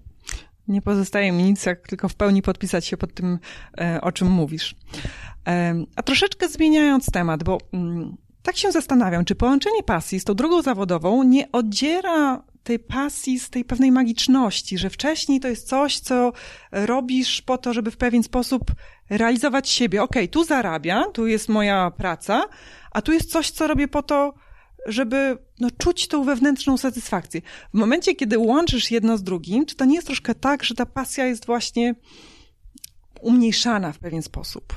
Nie 0.67 0.81
pozostaje 0.81 1.31
mi 1.31 1.43
nic, 1.43 1.65
jak 1.65 1.87
tylko 1.87 2.09
w 2.09 2.15
pełni 2.15 2.41
podpisać 2.41 2.85
się 2.85 2.97
pod 2.97 3.13
tym, 3.13 3.39
e, 3.77 4.01
o 4.01 4.11
czym 4.11 4.27
mówisz. 4.27 4.75
E, 5.47 5.83
a 5.95 6.03
troszeczkę 6.03 6.49
zmieniając 6.49 7.05
temat, 7.05 7.43
bo 7.43 7.57
mm, 7.73 8.17
tak 8.47 8.57
się 8.57 8.71
zastanawiam, 8.71 9.25
czy 9.25 9.35
połączenie 9.35 9.83
pasji 9.83 10.19
z 10.19 10.23
tą 10.23 10.33
drugą 10.33 10.61
zawodową 10.61 11.23
nie 11.23 11.51
oddziera 11.51 12.43
tej 12.63 12.79
pasji 12.79 13.39
z 13.39 13.49
tej 13.49 13.65
pewnej 13.65 13.91
magiczności, 13.91 14.77
że 14.77 14.89
wcześniej 14.89 15.39
to 15.39 15.47
jest 15.47 15.67
coś, 15.67 15.99
co 15.99 16.31
robisz 16.71 17.41
po 17.41 17.57
to, 17.57 17.73
żeby 17.73 17.91
w 17.91 17.97
pewien 17.97 18.23
sposób 18.23 18.71
realizować 19.09 19.69
siebie. 19.69 20.03
Okej, 20.03 20.23
okay, 20.23 20.27
tu 20.27 20.43
zarabiam, 20.43 21.11
tu 21.13 21.27
jest 21.27 21.49
moja 21.49 21.91
praca, 21.91 22.43
a 22.91 23.01
tu 23.01 23.11
jest 23.11 23.31
coś, 23.31 23.51
co 23.51 23.67
robię 23.67 23.87
po 23.87 24.03
to, 24.03 24.33
żeby 24.85 25.37
no, 25.59 25.69
czuć 25.77 26.07
tą 26.07 26.23
wewnętrzną 26.23 26.77
satysfakcję. 26.77 27.41
W 27.73 27.77
momencie, 27.77 28.15
kiedy 28.15 28.37
łączysz 28.37 28.91
jedno 28.91 29.17
z 29.17 29.23
drugim, 29.23 29.65
czy 29.65 29.75
to 29.75 29.85
nie 29.85 29.95
jest 29.95 30.07
troszkę 30.07 30.35
tak, 30.35 30.63
że 30.63 30.75
ta 30.75 30.85
pasja 30.85 31.25
jest 31.25 31.45
właśnie 31.45 31.95
umniejszana 33.21 33.91
w 33.91 33.97
pewien 33.97 34.21
sposób? 34.21 34.73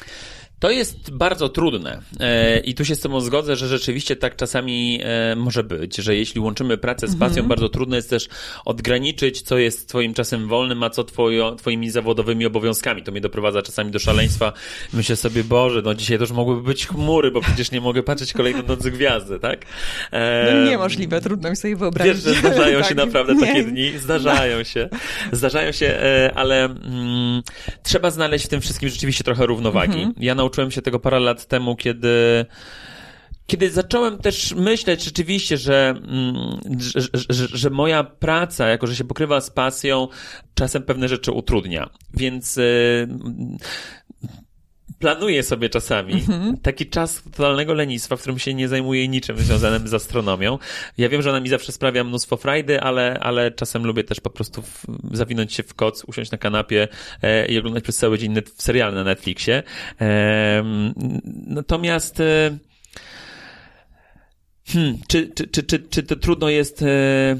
To 0.60 0.70
jest 0.70 1.10
bardzo 1.10 1.48
trudne 1.48 2.00
e, 2.20 2.58
i 2.58 2.74
tu 2.74 2.84
się 2.84 2.94
z 2.94 3.00
tobą 3.00 3.20
zgodzę, 3.20 3.56
że 3.56 3.68
rzeczywiście 3.68 4.16
tak 4.16 4.36
czasami 4.36 5.00
e, 5.02 5.36
może 5.36 5.64
być, 5.64 5.96
że 5.96 6.16
jeśli 6.16 6.40
łączymy 6.40 6.78
pracę 6.78 7.08
z 7.08 7.16
pasją, 7.16 7.42
mhm. 7.42 7.48
bardzo 7.48 7.68
trudno 7.68 7.96
jest 7.96 8.10
też 8.10 8.28
odgraniczyć, 8.64 9.42
co 9.42 9.58
jest 9.58 9.88
twoim 9.88 10.14
czasem 10.14 10.48
wolnym, 10.48 10.82
a 10.82 10.90
co 10.90 11.04
twojo, 11.04 11.54
twoimi 11.54 11.90
zawodowymi 11.90 12.46
obowiązkami. 12.46 13.02
To 13.02 13.12
mnie 13.12 13.20
doprowadza 13.20 13.62
czasami 13.62 13.90
do 13.90 13.98
szaleństwa. 13.98 14.52
Myślę 14.92 15.16
sobie, 15.16 15.44
Boże, 15.44 15.82
no 15.82 15.94
dzisiaj 15.94 16.18
już 16.18 16.30
mogłyby 16.30 16.62
być 16.62 16.86
chmury, 16.86 17.30
bo 17.30 17.40
przecież 17.40 17.70
nie 17.70 17.80
mogę 17.80 18.02
patrzeć 18.02 18.32
kolejną 18.32 18.62
noc 18.62 18.86
gwiazdy, 18.86 19.38
tak? 19.38 19.64
E, 20.12 20.54
no 20.54 20.70
niemożliwe, 20.70 21.20
trudno 21.20 21.50
mi 21.50 21.56
sobie 21.56 21.76
wyobrazić. 21.76 22.14
Wiesz, 22.14 22.24
że 22.24 22.34
zdarzają 22.34 22.78
tak, 22.80 22.88
się 22.88 22.94
naprawdę 22.94 23.34
nie. 23.34 23.46
takie 23.46 23.64
dni, 23.64 23.98
zdarzają 23.98 24.64
się, 24.64 24.88
zdarzają 25.32 25.72
się, 25.72 25.86
e, 25.86 26.32
ale 26.34 26.64
mm, 26.64 27.42
trzeba 27.82 28.10
znaleźć 28.10 28.44
w 28.44 28.48
tym 28.48 28.60
wszystkim 28.60 28.88
rzeczywiście 28.88 29.24
trochę 29.24 29.46
równowagi. 29.46 29.98
Mhm. 29.98 30.14
Ja 30.18 30.34
nauczyłem 30.50 30.70
się 30.70 30.82
tego 30.82 31.00
parę 31.00 31.20
lat 31.20 31.46
temu, 31.46 31.76
kiedy 31.76 32.46
kiedy 33.46 33.70
zacząłem 33.70 34.18
też 34.18 34.54
myśleć 34.54 35.04
rzeczywiście, 35.04 35.56
że, 35.56 35.94
mm, 36.08 36.60
że, 36.78 37.00
że, 37.30 37.48
że, 37.52 37.70
moja 37.70 38.04
praca, 38.04 38.68
jako 38.68 38.86
że 38.86 38.96
się 38.96 39.04
pokrywa 39.04 39.40
z 39.40 39.50
pasją, 39.50 40.08
czasem 40.54 40.82
pewne 40.82 41.08
rzeczy 41.08 41.32
utrudnia. 41.32 41.90
Więc 42.14 42.58
y, 42.58 43.08
planuję 45.00 45.42
sobie 45.42 45.68
czasami 45.68 46.12
mhm. 46.12 46.56
taki 46.58 46.86
czas 46.86 47.22
totalnego 47.22 47.74
lenistwa, 47.74 48.16
w 48.16 48.20
którym 48.20 48.38
się 48.38 48.54
nie 48.54 48.68
zajmuję 48.68 49.08
niczym 49.08 49.38
związanym 49.38 49.88
z 49.88 49.94
astronomią. 49.94 50.58
Ja 50.98 51.08
wiem, 51.08 51.22
że 51.22 51.30
ona 51.30 51.40
mi 51.40 51.48
zawsze 51.48 51.72
sprawia 51.72 52.04
mnóstwo 52.04 52.36
frajdy, 52.36 52.80
ale, 52.80 53.18
ale 53.20 53.50
czasem 53.50 53.86
lubię 53.86 54.04
też 54.04 54.20
po 54.20 54.30
prostu 54.30 54.62
w, 54.62 54.86
zawinąć 55.12 55.52
się 55.52 55.62
w 55.62 55.74
koc, 55.74 56.04
usiąść 56.04 56.30
na 56.30 56.38
kanapie 56.38 56.88
e, 57.22 57.46
i 57.46 57.58
oglądać 57.58 57.82
przez 57.82 57.96
cały 57.96 58.18
dzień 58.18 58.32
net, 58.32 58.50
serial 58.56 58.94
na 58.94 59.04
Netflixie. 59.04 59.62
E, 60.00 60.64
natomiast 61.46 62.20
e, 62.20 62.58
Hmm, 64.72 64.98
czy, 65.08 65.28
czy, 65.28 65.48
czy, 65.48 65.62
czy, 65.62 65.78
czy 65.78 66.02
to 66.02 66.16
trudno 66.16 66.48
jest 66.48 66.82
e, 66.82 66.86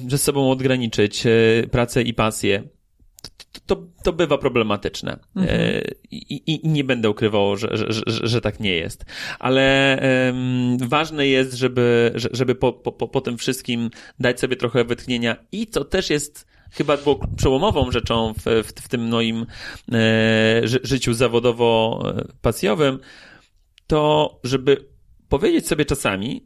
ze 0.08 0.18
sobą 0.18 0.50
odgraniczyć 0.50 1.26
e, 1.26 1.30
pracę 1.70 2.02
i 2.02 2.14
pasję? 2.14 2.62
To, 3.66 3.86
to 4.04 4.12
bywa 4.12 4.38
problematyczne. 4.38 5.18
Mhm. 5.36 5.60
E, 5.60 5.82
I, 6.10 6.42
I, 6.46 6.68
nie 6.68 6.84
będę 6.84 7.10
ukrywał, 7.10 7.56
że, 7.56 7.76
że, 7.76 7.86
że, 7.90 8.02
że 8.06 8.40
tak 8.40 8.60
nie 8.60 8.76
jest. 8.76 9.04
Ale 9.38 9.98
um, 10.26 10.78
ważne 10.78 11.26
jest, 11.26 11.54
żeby, 11.54 12.12
żeby 12.14 12.54
po, 12.54 12.72
po, 12.72 13.08
po 13.08 13.20
tym 13.20 13.38
wszystkim 13.38 13.90
dać 14.20 14.40
sobie 14.40 14.56
trochę 14.56 14.84
wytchnienia 14.84 15.36
i 15.52 15.66
co 15.66 15.84
też 15.84 16.10
jest 16.10 16.46
chyba 16.72 16.96
było 16.96 17.20
przełomową 17.36 17.90
rzeczą 17.90 18.34
w, 18.34 18.42
w, 18.42 18.72
w 18.82 18.88
tym 18.88 19.08
moim 19.08 19.46
e, 19.92 20.62
życiu 20.64 21.12
zawodowo-pasjowym, 21.12 22.98
to 23.86 24.40
żeby 24.44 24.88
powiedzieć 25.28 25.68
sobie 25.68 25.84
czasami, 25.84 26.44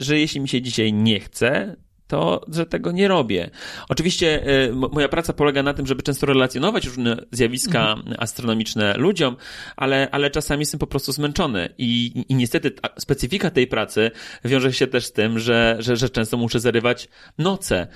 że 0.00 0.18
jeśli 0.18 0.40
mi 0.40 0.48
się 0.48 0.62
dzisiaj 0.62 0.92
nie 0.92 1.20
chce, 1.20 1.76
to, 2.08 2.44
że 2.52 2.66
tego 2.66 2.92
nie 2.92 3.08
robię. 3.08 3.50
Oczywiście 3.88 4.48
y, 4.66 4.72
moja 4.72 5.08
praca 5.08 5.32
polega 5.32 5.62
na 5.62 5.74
tym, 5.74 5.86
żeby 5.86 6.02
często 6.02 6.26
relacjonować 6.26 6.86
różne 6.86 7.16
zjawiska 7.32 7.92
mhm. 7.92 8.16
astronomiczne 8.18 8.94
ludziom, 8.96 9.36
ale, 9.76 10.08
ale 10.10 10.30
czasami 10.30 10.60
jestem 10.60 10.80
po 10.80 10.86
prostu 10.86 11.12
zmęczony 11.12 11.74
i, 11.78 12.24
i 12.28 12.34
niestety 12.34 12.72
specyfika 12.98 13.50
tej 13.50 13.66
pracy 13.66 14.10
wiąże 14.44 14.72
się 14.72 14.86
też 14.86 15.06
z 15.06 15.12
tym, 15.12 15.38
że, 15.38 15.76
że, 15.78 15.96
że 15.96 16.10
często 16.10 16.36
muszę 16.36 16.60
zarywać 16.60 17.08
noce, 17.38 17.86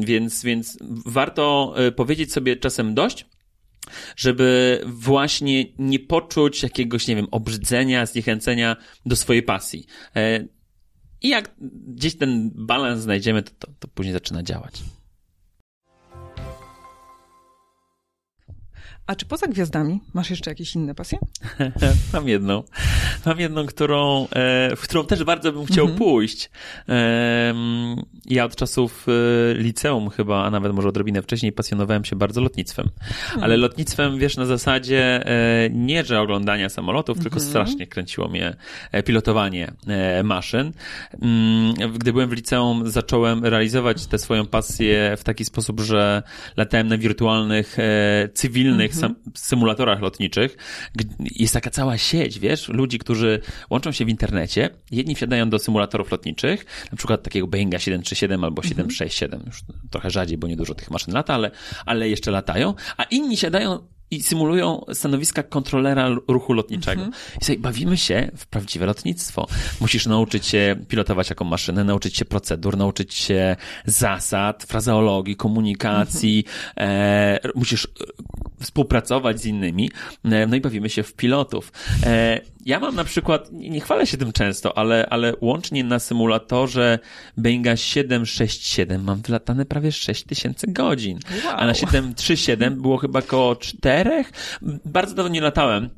więc, 0.00 0.42
więc 0.42 0.78
warto 1.06 1.74
y, 1.88 1.92
powiedzieć 1.92 2.32
sobie 2.32 2.56
czasem 2.56 2.94
dość, 2.94 3.26
żeby 4.16 4.80
właśnie 4.86 5.64
nie 5.78 5.98
poczuć 5.98 6.62
jakiegoś, 6.62 7.08
nie 7.08 7.16
wiem, 7.16 7.26
obrzydzenia, 7.30 8.06
zniechęcenia 8.06 8.76
do 9.06 9.16
swojej 9.16 9.42
pasji. 9.42 9.86
I 11.22 11.28
jak 11.28 11.54
gdzieś 11.88 12.16
ten 12.16 12.50
balans 12.54 13.00
znajdziemy, 13.00 13.42
to, 13.42 13.50
to, 13.58 13.68
to 13.78 13.88
później 13.88 14.12
zaczyna 14.12 14.42
działać. 14.42 14.82
A 19.06 19.14
czy 19.14 19.26
poza 19.26 19.46
gwiazdami 19.46 20.00
masz 20.14 20.30
jeszcze 20.30 20.50
jakieś 20.50 20.74
inne 20.74 20.94
pasje? 20.94 21.18
Mam 22.12 22.28
jedną. 22.28 22.62
Mam 23.26 23.40
jedną, 23.40 23.66
którą, 23.66 24.28
e, 24.30 24.76
w 24.76 24.80
którą 24.80 25.04
też 25.04 25.24
bardzo 25.24 25.52
bym 25.52 25.66
chciał 25.66 25.84
mhm. 25.84 25.98
pójść. 25.98 26.50
Ja 28.26 28.44
od 28.44 28.56
czasów 28.56 29.06
e, 29.08 29.54
liceum 29.54 30.10
chyba, 30.10 30.44
a 30.44 30.50
nawet 30.50 30.72
może 30.72 30.88
odrobinę 30.88 31.22
wcześniej, 31.22 31.52
pasjonowałem 31.52 32.04
się 32.04 32.16
bardzo 32.16 32.40
lotnictwem. 32.40 32.88
Mhm. 33.00 33.44
Ale 33.44 33.56
lotnictwem, 33.56 34.18
wiesz, 34.18 34.36
na 34.36 34.46
zasadzie 34.46 35.26
e, 35.26 35.70
nie, 35.70 36.04
że 36.04 36.20
oglądania 36.20 36.68
samolotów, 36.68 37.18
tylko 37.18 37.36
mhm. 37.36 37.50
strasznie 37.50 37.86
kręciło 37.86 38.28
mnie 38.28 38.56
pilotowanie 39.04 39.72
maszyn. 40.24 40.72
Mm, 41.22 41.74
gdy 41.94 42.12
byłem 42.12 42.30
w 42.30 42.32
liceum, 42.32 42.90
zacząłem 42.90 43.44
realizować 43.44 44.06
tę 44.06 44.18
swoją 44.18 44.46
pasję 44.46 45.16
w 45.16 45.24
taki 45.24 45.44
sposób, 45.44 45.80
że 45.80 46.22
latałem 46.56 46.88
na 46.88 46.98
wirtualnych, 46.98 47.76
cywilnych 48.34 48.95
mhm. 49.04 49.32
symulatorach 49.34 50.00
lotniczych. 50.00 50.56
Jest 51.20 51.54
taka 51.54 51.70
cała 51.70 51.98
sieć, 51.98 52.38
wiesz, 52.38 52.68
ludzi, 52.68 52.98
którzy 52.98 53.40
łączą 53.70 53.92
się 53.92 54.04
w 54.04 54.08
internecie. 54.08 54.70
Jedni 54.90 55.14
wsiadają 55.14 55.50
do 55.50 55.58
symulatorów 55.58 56.10
lotniczych, 56.10 56.66
na 56.92 56.96
przykład 56.96 57.22
takiego 57.22 57.46
Boeinga 57.46 57.78
737 57.78 58.44
albo 58.44 58.62
767, 58.62 59.34
mhm. 59.34 59.52
już 59.52 59.62
trochę 59.90 60.10
rzadziej, 60.10 60.38
bo 60.38 60.46
niedużo 60.46 60.74
tych 60.74 60.90
maszyn 60.90 61.14
lata, 61.14 61.34
ale, 61.34 61.50
ale 61.86 62.08
jeszcze 62.08 62.30
latają, 62.30 62.74
a 62.96 63.02
inni 63.02 63.36
siadają 63.36 63.78
i 64.10 64.22
symulują 64.22 64.84
stanowiska 64.92 65.42
kontrolera 65.42 66.08
ruchu 66.28 66.52
lotniczego. 66.52 67.02
Mhm. 67.02 67.22
I 67.40 67.44
sobie 67.44 67.58
bawimy 67.58 67.96
się 67.96 68.30
w 68.36 68.46
prawdziwe 68.46 68.86
lotnictwo. 68.86 69.46
Musisz 69.80 70.06
nauczyć 70.06 70.46
się 70.46 70.76
pilotować 70.88 71.30
jaką 71.30 71.44
maszynę, 71.44 71.84
nauczyć 71.84 72.16
się 72.16 72.24
procedur, 72.24 72.76
nauczyć 72.76 73.14
się 73.14 73.56
zasad, 73.84 74.64
frazeologii, 74.64 75.36
komunikacji, 75.36 76.44
mhm. 76.76 76.90
e, 76.90 77.38
musisz 77.54 77.88
współpracować 78.60 79.40
z 79.40 79.46
innymi, 79.46 79.90
e, 80.24 80.46
no 80.46 80.56
i 80.56 80.60
bawimy 80.60 80.90
się 80.90 81.02
w 81.02 81.14
pilotów. 81.14 81.72
E, 82.06 82.40
ja 82.66 82.80
mam 82.80 82.94
na 82.94 83.04
przykład, 83.04 83.48
nie 83.52 83.80
chwalę 83.80 84.06
się 84.06 84.16
tym 84.16 84.32
często, 84.32 84.78
ale, 84.78 85.06
ale 85.10 85.32
łącznie 85.40 85.84
na 85.84 85.98
symulatorze 85.98 86.98
Boeinga 87.36 87.76
767 87.76 89.04
mam 89.04 89.22
wylatane 89.22 89.64
prawie 89.64 89.92
6000 89.92 90.66
godzin, 90.66 91.18
wow. 91.44 91.54
a 91.56 91.66
na 91.66 91.74
737 91.74 92.82
było 92.82 92.96
chyba 92.96 93.18
około 93.18 93.56
4. 93.56 94.24
Bardzo 94.84 95.14
dawno 95.14 95.32
nie 95.32 95.40
latałem 95.40 95.90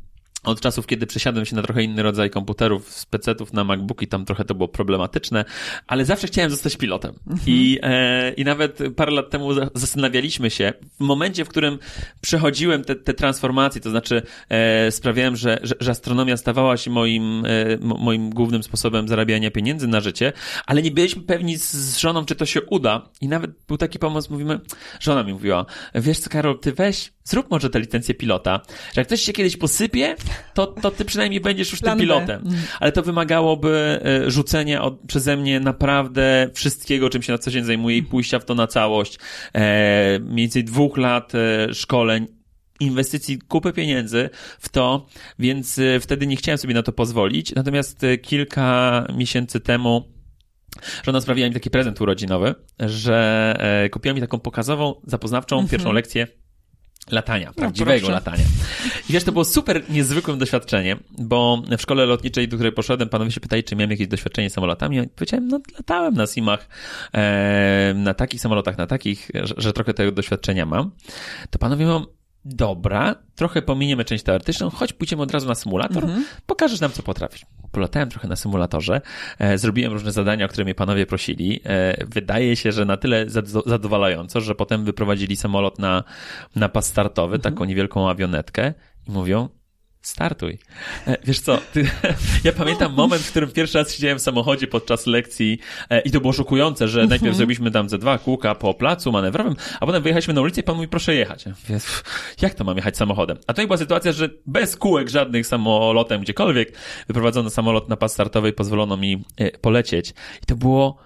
od 0.45 0.61
czasów, 0.61 0.87
kiedy 0.87 1.07
przesiadłem 1.07 1.47
się 1.47 1.57
na 1.57 1.63
trochę 1.63 1.83
inny 1.83 2.03
rodzaj 2.03 2.31
komputerów, 2.31 2.93
z 2.93 3.07
PC-ów 3.07 3.53
na 3.53 3.65
MacBooki, 3.65 4.07
tam 4.07 4.25
trochę 4.25 4.45
to 4.45 4.55
było 4.55 4.69
problematyczne, 4.69 5.45
ale 5.87 6.05
zawsze 6.05 6.27
chciałem 6.27 6.51
zostać 6.51 6.77
pilotem. 6.77 7.15
Mhm. 7.27 7.43
I, 7.47 7.79
e, 7.83 8.33
I 8.33 8.45
nawet 8.45 8.79
parę 8.97 9.13
lat 9.13 9.31
temu 9.31 9.51
zastanawialiśmy 9.75 10.51
się, 10.51 10.73
w 11.01 11.05
momencie, 11.05 11.45
w 11.45 11.49
którym 11.49 11.79
przechodziłem 12.21 12.85
te, 12.85 12.95
te 12.95 13.15
transformacje, 13.15 13.81
to 13.81 13.91
znaczy 13.91 14.23
e, 14.49 14.91
sprawiałem, 14.91 15.37
że, 15.37 15.59
że, 15.63 15.75
że, 15.81 15.91
astronomia 15.91 16.37
stawała 16.37 16.77
się 16.77 16.91
moim, 16.91 17.45
e, 17.47 17.77
moim 17.81 18.31
głównym 18.31 18.63
sposobem 18.63 19.09
zarabiania 19.09 19.51
pieniędzy 19.51 19.89
na 19.89 20.01
życie, 20.01 20.33
ale 20.67 20.83
nie 20.83 20.91
byliśmy 20.91 21.23
pewni 21.23 21.59
z, 21.59 21.73
z 21.73 21.99
żoną, 21.99 22.25
czy 22.25 22.35
to 22.35 22.47
się 22.47 22.63
uda. 22.63 23.09
I 23.21 23.29
nawet 23.29 23.51
był 23.69 23.77
taki 23.77 23.99
pomysł, 23.99 24.33
mówimy, 24.33 24.61
żona 25.01 25.23
mi 25.23 25.33
mówiła, 25.33 25.67
wiesz 25.95 26.19
co 26.19 26.31
Karol, 26.31 26.59
ty 26.59 26.73
weź 26.73 27.13
zrób 27.29 27.51
może 27.51 27.71
tę 27.71 27.81
licencję 27.81 28.15
pilota, 28.15 28.61
że 28.95 29.01
jak 29.01 29.07
ktoś 29.07 29.21
się 29.21 29.33
kiedyś 29.33 29.57
posypie, 29.57 30.17
to, 30.55 30.67
to 30.67 30.91
ty 30.91 31.05
przynajmniej 31.05 31.41
będziesz 31.41 31.71
już 31.71 31.81
Plan 31.81 31.99
tym 31.99 32.07
pilotem. 32.07 32.43
B. 32.43 32.51
Mhm. 32.51 32.63
Ale 32.81 32.93
to 32.93 33.03
wymagałoby 33.03 34.01
e, 34.05 34.31
rzucenia 34.31 34.83
od, 34.83 35.01
przeze 35.01 35.37
mnie 35.37 35.61
naprawdę 35.61 36.51
wszystkiego, 36.55 37.11
czym 37.11 37.23
się 37.23 37.33
na 37.33 37.39
co 37.39 37.51
dzień 37.51 37.65
zajmuję 37.65 37.97
i 37.97 38.03
pójścia 38.03 38.39
w 38.39 38.45
to 38.45 38.55
na 38.55 38.67
całość. 38.67 39.19
E, 39.55 40.19
mniej 40.19 40.37
więcej 40.47 40.65
dwóch 40.65 40.97
lat 40.97 41.33
e, 41.35 41.75
szkoleń, 41.75 42.27
inwestycji, 42.81 43.39
kupy 43.39 43.73
pieniędzy 43.73 44.31
w 44.59 44.69
to, 44.69 45.07
więc 45.39 45.79
e, 45.79 46.01
wtedy 46.01 46.27
nie 46.27 46.37
chciałem 46.37 46.59
sobie 46.59 46.75
na 46.75 46.83
to 46.83 46.93
pozwolić. 46.93 47.55
Natomiast 47.55 48.03
kilka 48.23 49.07
miesięcy 49.17 49.61
temu 49.61 50.19
Żona 51.05 51.21
sprawiła 51.21 51.49
mi 51.49 51.55
taki 51.55 51.71
prezent 51.71 52.01
urodzinowy, 52.01 52.55
że 52.81 53.89
kupiła 53.91 54.15
mi 54.15 54.21
taką 54.21 54.39
pokazową, 54.39 54.95
zapoznawczą 55.07 55.57
mm 55.57 55.67
-hmm. 55.67 55.71
pierwszą 55.71 55.93
lekcję 55.93 56.27
latania, 57.11 57.47
no, 57.47 57.53
prawdziwego 57.53 58.07
no, 58.07 58.13
latania. 58.13 58.45
I 59.09 59.13
wiesz, 59.13 59.25
to 59.25 59.33
było 59.33 59.45
super 59.45 59.91
niezwykłym 59.91 60.39
doświadczeniem, 60.39 60.99
bo 61.19 61.63
w 61.79 61.83
szkole 61.83 62.07
lotniczej, 62.07 62.49
do 62.49 62.57
której 62.57 62.73
poszedłem, 62.73 63.09
panowie 63.09 63.31
się 63.31 63.41
pytali, 63.41 63.65
czy 63.65 63.77
miałem 63.77 63.91
jakieś 63.91 64.09
doświadczenie 64.09 64.51
samolotami. 64.51 64.99
I 64.99 65.09
powiedziałem, 65.09 65.49
no 65.49 65.61
latałem 65.75 66.15
na 66.15 66.27
simach, 66.27 66.69
e, 67.15 67.95
na 67.97 68.15
takich 68.15 68.41
samolotach, 68.41 68.79
na 68.79 68.87
takich, 68.87 69.31
że, 69.35 69.55
że 69.57 69.73
trochę 69.73 69.95
tego 69.95 70.13
doświadczenia 70.13 70.67
mam. 70.67 70.91
To 71.51 71.59
panowie 71.59 71.87
mówią, 71.87 72.07
dobra, 72.45 73.15
trochę 73.35 73.63
pominiemy 73.63 74.05
część 74.05 74.25
teoretyczną, 74.25 74.71
choć 74.71 74.93
pójdziemy 74.93 75.23
od 75.23 75.31
razu 75.31 75.49
na 75.49 75.55
symulator, 75.55 76.05
mhm. 76.05 76.25
pokażesz 76.47 76.81
nam, 76.81 76.93
co 76.93 77.03
potrafisz. 77.03 77.47
Polatałem 77.73 78.11
trochę 78.11 78.29
na 78.29 78.37
symulatorze, 78.37 79.01
e, 79.39 79.59
zrobiłem 79.59 79.93
różne 79.93 80.13
zadania, 80.13 80.45
o 80.45 80.49
które 80.49 80.65
mnie 80.65 80.75
panowie 80.75 81.07
prosili. 81.07 81.61
E, 81.65 82.05
wydaje 82.07 82.57
się, 82.57 82.73
że 82.73 82.85
na 82.85 82.97
tyle 82.97 83.27
zadowalająco, 83.67 84.41
że 84.41 84.55
potem 84.55 84.85
wyprowadzili 84.85 85.37
samolot 85.37 85.79
na, 85.79 86.05
na 86.57 86.69
pas 86.69 86.87
startowy, 86.87 87.37
mhm. 87.37 87.55
taką 87.55 87.65
niewielką 87.65 88.11
awionetkę 88.11 88.75
i 89.09 89.11
mówią, 89.11 89.49
startuj. 90.03 90.59
E, 91.07 91.17
wiesz 91.25 91.41
co, 91.41 91.59
ty, 91.73 91.91
ja 92.45 92.53
pamiętam 92.53 92.95
moment, 92.95 93.23
w 93.23 93.31
którym 93.31 93.51
pierwszy 93.51 93.79
raz 93.79 93.95
siedziałem 93.95 94.19
w 94.19 94.23
samochodzie 94.23 94.67
podczas 94.67 95.07
lekcji 95.07 95.59
e, 95.91 96.01
i 96.01 96.11
to 96.11 96.21
było 96.21 96.33
szokujące, 96.33 96.89
że 96.89 96.99
najpierw 96.99 97.23
mhm. 97.23 97.35
zrobiliśmy 97.35 97.71
tam 97.71 97.89
ze 97.89 97.99
dwa 97.99 98.19
kółka 98.19 98.55
po 98.55 98.75
placu 98.75 99.13
manewrowym, 99.13 99.57
a 99.81 99.87
potem 99.87 100.03
wyjechaliśmy 100.03 100.35
na 100.35 100.41
ulicę 100.41 100.61
i 100.61 100.65
pan 100.65 100.77
mówi, 100.77 100.89
proszę 100.89 101.15
jechać. 101.15 101.45
Jak 102.43 102.55
to 102.55 102.65
mam 102.65 102.77
jechać 102.77 102.97
samochodem? 102.97 103.39
A 103.47 103.55
to 103.55 103.63
była 103.67 103.77
sytuacja, 103.77 104.13
że 104.13 104.31
bez 104.47 104.77
kółek 104.77 105.09
żadnych 105.09 105.47
samolotem 105.47 106.21
gdziekolwiek 106.21 106.73
wyprowadzono 107.07 107.51
samolot 107.51 107.89
na 107.89 107.97
pas 107.97 108.13
startowy 108.13 108.49
i 108.49 108.53
pozwolono 108.53 108.97
mi 108.97 109.25
e, 109.37 109.51
polecieć. 109.51 110.11
I 110.43 110.47
to 110.47 110.57
było 110.57 110.99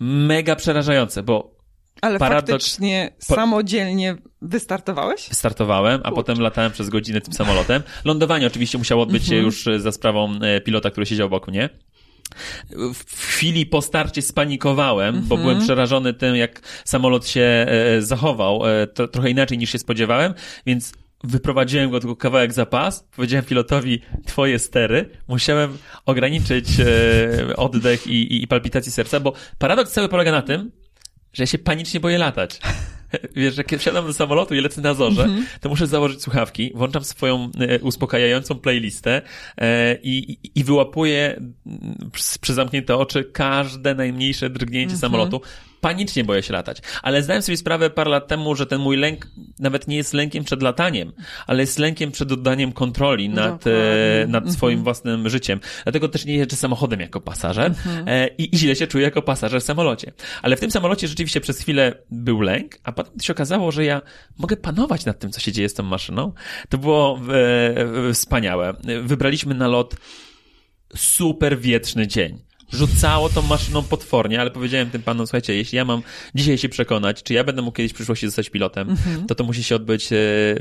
mega 0.00 0.56
przerażające, 0.56 1.22
bo 1.22 1.53
ale 2.02 2.18
Paradoks... 2.18 2.50
faktycznie 2.50 3.10
samodzielnie 3.18 4.16
wystartowałeś? 4.42 5.28
Wystartowałem, 5.28 6.00
a 6.04 6.12
potem 6.12 6.40
latałem 6.40 6.72
przez 6.72 6.88
godzinę 6.88 7.20
tym 7.20 7.32
samolotem. 7.32 7.82
Lądowanie 8.04 8.46
oczywiście 8.46 8.78
musiało 8.78 9.02
odbyć 9.02 9.22
się 9.22 9.34
mhm. 9.34 9.44
już 9.44 9.66
e, 9.66 9.80
za 9.80 9.92
sprawą 9.92 10.32
e, 10.40 10.60
pilota, 10.60 10.90
który 10.90 11.06
siedział 11.06 11.28
wokół 11.28 11.52
mnie. 11.52 11.68
W 12.94 13.26
chwili 13.26 13.66
po 13.66 13.82
starcie 13.82 14.22
spanikowałem, 14.22 15.20
bo 15.20 15.36
byłem 15.36 15.50
mhm. 15.50 15.64
przerażony 15.64 16.14
tym, 16.14 16.36
jak 16.36 16.60
samolot 16.84 17.28
się 17.28 17.66
e, 17.68 18.02
zachował. 18.02 18.62
To, 18.94 19.08
trochę 19.08 19.30
inaczej 19.30 19.58
niż 19.58 19.72
się 19.72 19.78
spodziewałem, 19.78 20.34
więc 20.66 20.92
wyprowadziłem 21.24 21.90
go 21.90 22.00
tylko 22.00 22.16
kawałek 22.16 22.52
za 22.52 22.66
pas, 22.66 23.08
powiedziałem 23.16 23.44
pilotowi 23.44 24.00
twoje 24.26 24.58
stery, 24.58 25.10
musiałem 25.28 25.78
ograniczyć 26.06 26.66
e, 26.80 27.56
oddech 27.56 28.06
i, 28.06 28.10
i, 28.10 28.42
i 28.42 28.46
palpitację 28.46 28.92
serca, 28.92 29.20
bo 29.20 29.32
paradoks 29.58 29.92
cały 29.92 30.08
polega 30.08 30.32
na 30.32 30.42
tym, 30.42 30.70
że 31.34 31.42
ja 31.42 31.46
się 31.46 31.58
panicznie 31.58 32.00
boję 32.00 32.18
latać. 32.18 32.60
Wiesz, 33.36 33.56
jak 33.56 33.74
wsiadam 33.78 34.06
do 34.06 34.12
samolotu 34.12 34.54
i 34.54 34.60
lecę 34.60 34.80
na 34.80 34.94
zorze, 34.94 35.24
mm 35.24 35.40
-hmm. 35.40 35.44
to 35.60 35.68
muszę 35.68 35.86
założyć 35.86 36.22
słuchawki, 36.22 36.72
włączam 36.74 37.04
swoją 37.04 37.50
e, 37.58 37.78
uspokajającą 37.78 38.54
playlistę 38.54 39.22
e, 39.58 39.98
i, 40.02 40.38
i 40.54 40.64
wyłapuję 40.64 41.40
przez 42.12 42.56
zamknięte 42.56 42.96
oczy 42.96 43.24
każde 43.24 43.94
najmniejsze 43.94 44.50
drgnięcie 44.50 44.86
mm 44.86 44.96
-hmm. 44.96 45.00
samolotu 45.00 45.40
panicznie 45.84 46.24
boję 46.24 46.42
się 46.42 46.52
latać. 46.52 46.78
Ale 47.02 47.22
zdałem 47.22 47.42
sobie 47.42 47.56
sprawę 47.56 47.90
parę 47.90 48.10
lat 48.10 48.28
temu, 48.28 48.54
że 48.54 48.66
ten 48.66 48.80
mój 48.80 48.96
lęk 48.96 49.28
nawet 49.58 49.88
nie 49.88 49.96
jest 49.96 50.14
lękiem 50.14 50.44
przed 50.44 50.62
lataniem, 50.62 51.12
ale 51.46 51.62
jest 51.62 51.78
lękiem 51.78 52.10
przed 52.10 52.32
oddaniem 52.32 52.72
kontroli 52.72 53.28
nad, 53.28 53.66
e, 53.66 53.70
nad 54.28 54.52
swoim 54.52 54.78
mhm. 54.78 54.84
własnym 54.84 55.28
życiem. 55.28 55.60
Dlatego 55.82 56.08
też 56.08 56.24
nie 56.24 56.34
jeżdżę 56.34 56.56
samochodem 56.56 57.00
jako 57.00 57.20
pasażer 57.20 57.66
mhm. 57.66 58.08
e, 58.08 58.28
i, 58.28 58.54
i 58.54 58.58
źle 58.58 58.76
się 58.76 58.86
czuję 58.86 59.04
jako 59.04 59.22
pasażer 59.22 59.60
w 59.60 59.64
samolocie. 59.64 60.12
Ale 60.42 60.56
w 60.56 60.60
tym 60.60 60.70
samolocie 60.70 61.08
rzeczywiście 61.08 61.40
przez 61.40 61.58
chwilę 61.58 61.92
był 62.10 62.40
lęk, 62.40 62.78
a 62.84 62.92
potem 62.92 63.20
się 63.20 63.32
okazało, 63.32 63.72
że 63.72 63.84
ja 63.84 64.02
mogę 64.38 64.56
panować 64.56 65.04
nad 65.04 65.18
tym, 65.18 65.30
co 65.32 65.40
się 65.40 65.52
dzieje 65.52 65.68
z 65.68 65.74
tą 65.74 65.82
maszyną. 65.82 66.32
To 66.68 66.78
było 66.78 67.20
e, 68.08 68.12
wspaniałe. 68.12 68.74
Wybraliśmy 69.02 69.54
na 69.54 69.68
lot 69.68 69.96
super 70.96 71.58
wietrzny 71.58 72.06
dzień 72.06 72.53
rzucało 72.74 73.28
tą 73.28 73.42
maszyną 73.42 73.82
potwornie, 73.82 74.40
ale 74.40 74.50
powiedziałem 74.50 74.90
tym 74.90 75.02
panom, 75.02 75.26
słuchajcie, 75.26 75.54
jeśli 75.54 75.76
ja 75.76 75.84
mam 75.84 76.02
dzisiaj 76.34 76.58
się 76.58 76.68
przekonać, 76.68 77.22
czy 77.22 77.34
ja 77.34 77.44
będę 77.44 77.62
mógł 77.62 77.76
kiedyś 77.76 77.92
w 77.92 77.94
przyszłości 77.94 78.26
zostać 78.26 78.50
pilotem, 78.50 78.88
mm-hmm. 78.88 79.26
to 79.28 79.34
to 79.34 79.44
musi 79.44 79.64
się 79.64 79.76
odbyć, 79.76 80.12
e, 80.12 80.16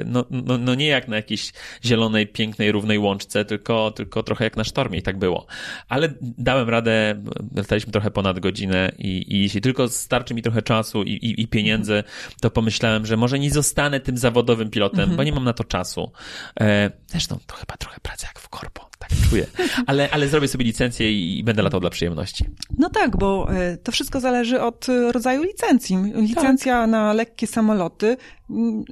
no, 0.06 0.26
no, 0.32 0.58
no 0.58 0.76
nie 0.76 0.88
jak 0.88 1.08
na 1.08 1.16
jakiejś 1.16 1.54
zielonej, 1.86 2.28
pięknej, 2.28 2.72
równej 2.72 3.00
łączce, 3.00 3.46
tylko, 3.46 3.92
tylko 3.92 4.24
trochę 4.24 4.44
jak 4.44 4.58
na 4.58 4.64
sztormie 4.64 5.00
i 5.00 5.02
tak 5.02 5.20
było. 5.20 5.46
Ale 5.90 6.14
dałem 6.22 6.70
radę, 6.70 7.24
lataliśmy 7.56 7.92
trochę 7.92 8.12
ponad 8.12 8.40
godzinę 8.40 8.92
i, 8.98 9.36
i 9.36 9.42
jeśli 9.42 9.62
tylko 9.62 9.90
starczy 9.90 10.34
mi 10.34 10.42
trochę 10.42 10.62
czasu 10.62 11.04
i, 11.04 11.12
i, 11.12 11.42
i 11.42 11.48
pieniędzy, 11.48 12.04
to 12.42 12.52
pomyślałem, 12.52 13.06
że 13.06 13.18
może 13.18 13.40
nie 13.40 13.52
zostanę 13.52 14.00
tym 14.00 14.18
zawodowym 14.18 14.70
pilotem, 14.70 15.16
bo 15.16 15.24
nie 15.24 15.32
mam 15.32 15.44
na 15.44 15.54
to 15.54 15.64
czasu. 15.64 16.12
E, 16.60 16.92
zresztą 17.08 17.40
to 17.48 17.56
chyba 17.56 17.78
trochę 17.78 18.00
praca 18.02 18.28
jak 18.28 18.40
w 18.40 18.50
korpo 18.50 18.93
tak 19.10 19.30
czuję. 19.30 19.48
Ale, 19.88 20.10
ale 20.12 20.28
zrobię 20.28 20.48
sobie 20.48 20.66
licencję 20.66 21.38
i 21.38 21.44
będę 21.44 21.62
latał 21.62 21.80
dla 21.80 21.90
przyjemności. 21.90 22.46
No 22.78 22.90
tak, 22.90 23.18
bo 23.18 23.48
e, 23.54 23.78
to 23.78 23.92
wszystko 23.92 24.20
zależy 24.20 24.62
od 24.62 24.88
rodzaju 25.12 25.44
licencji. 25.44 25.98
Licencja 26.16 26.82
tak. 26.82 26.90
na 26.90 27.14
lekkie 27.14 27.48
samoloty 27.48 28.18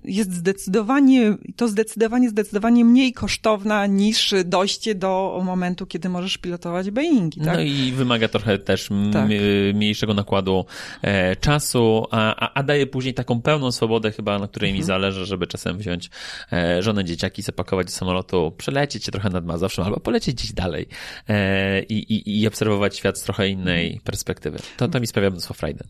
jest 0.03 0.33
zdecydowanie, 0.33 1.35
to 1.55 1.67
zdecydowanie, 1.67 2.29
zdecydowanie 2.29 2.85
mniej 2.85 3.13
kosztowna 3.13 3.85
niż 3.85 4.33
dojście 4.45 4.95
do 4.95 5.41
momentu, 5.45 5.85
kiedy 5.85 6.09
możesz 6.09 6.37
pilotować 6.37 6.91
Boeingi. 6.91 7.41
Tak? 7.41 7.53
No 7.53 7.61
i 7.61 7.91
wymaga 7.91 8.27
trochę 8.27 8.57
też 8.57 8.89
tak. 9.13 9.29
mniejszego 9.73 10.13
nakładu 10.13 10.65
e, 11.01 11.35
czasu, 11.35 12.05
a, 12.11 12.35
a, 12.35 12.53
a, 12.53 12.63
daje 12.63 12.87
później 12.87 13.13
taką 13.13 13.41
pełną 13.41 13.71
swobodę 13.71 14.11
chyba, 14.11 14.39
na 14.39 14.47
której 14.47 14.69
mhm. 14.69 14.81
mi 14.81 14.83
zależy, 14.83 15.25
żeby 15.25 15.47
czasem 15.47 15.77
wziąć 15.77 16.09
e, 16.51 16.83
żonę, 16.83 17.05
dzieciaki, 17.05 17.41
zapakować 17.41 17.87
do 17.87 17.93
samolotu, 17.93 18.53
przelecieć 18.57 19.05
się 19.05 19.11
trochę 19.11 19.29
nad 19.29 19.45
Mazowszem 19.45 19.85
albo 19.85 19.99
polecieć 20.01 20.35
gdzieś 20.35 20.53
dalej 20.53 20.87
e, 21.29 21.83
i, 21.83 22.41
i, 22.41 22.47
obserwować 22.47 22.97
świat 22.97 23.19
z 23.19 23.23
trochę 23.23 23.49
innej 23.49 24.01
perspektywy. 24.03 24.59
To, 24.77 24.87
to 24.87 24.99
mi 24.99 25.07
sprawia 25.07 25.29
mnóstwo 25.29 25.53
frajdy. 25.53 25.83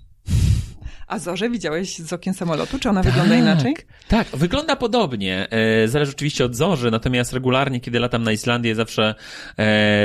A 1.11 1.19
zorzę 1.19 1.49
widziałeś 1.49 1.99
z 1.99 2.13
okien 2.13 2.33
samolotu? 2.33 2.79
Czy 2.79 2.89
ona 2.89 3.03
tak, 3.03 3.11
wygląda 3.11 3.35
inaczej? 3.35 3.75
Tak, 4.07 4.27
wygląda 4.27 4.75
podobnie. 4.75 5.47
E, 5.51 5.87
zależy 5.87 6.11
oczywiście 6.11 6.45
od 6.45 6.55
zorzy, 6.55 6.91
natomiast 6.91 7.33
regularnie, 7.33 7.79
kiedy 7.79 7.99
latam 7.99 8.23
na 8.23 8.31
Islandię, 8.31 8.75
zawsze 8.75 9.03
e, 9.09 9.15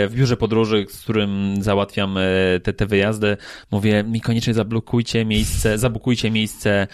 w 0.09 0.13
biurze 0.15 0.37
podróży, 0.37 0.87
z 0.91 1.01
którym 1.01 1.55
załatwiam 1.63 2.19
e, 2.19 2.23
te, 2.63 2.73
te 2.73 2.87
wyjazdy, 2.87 3.37
mówię, 3.71 4.05
mi 4.05 4.21
koniecznie 4.21 4.55
zablokujcie 4.55 5.25
miejsce, 5.25 5.79
zabukujcie 5.79 6.31
miejsce 6.31 6.87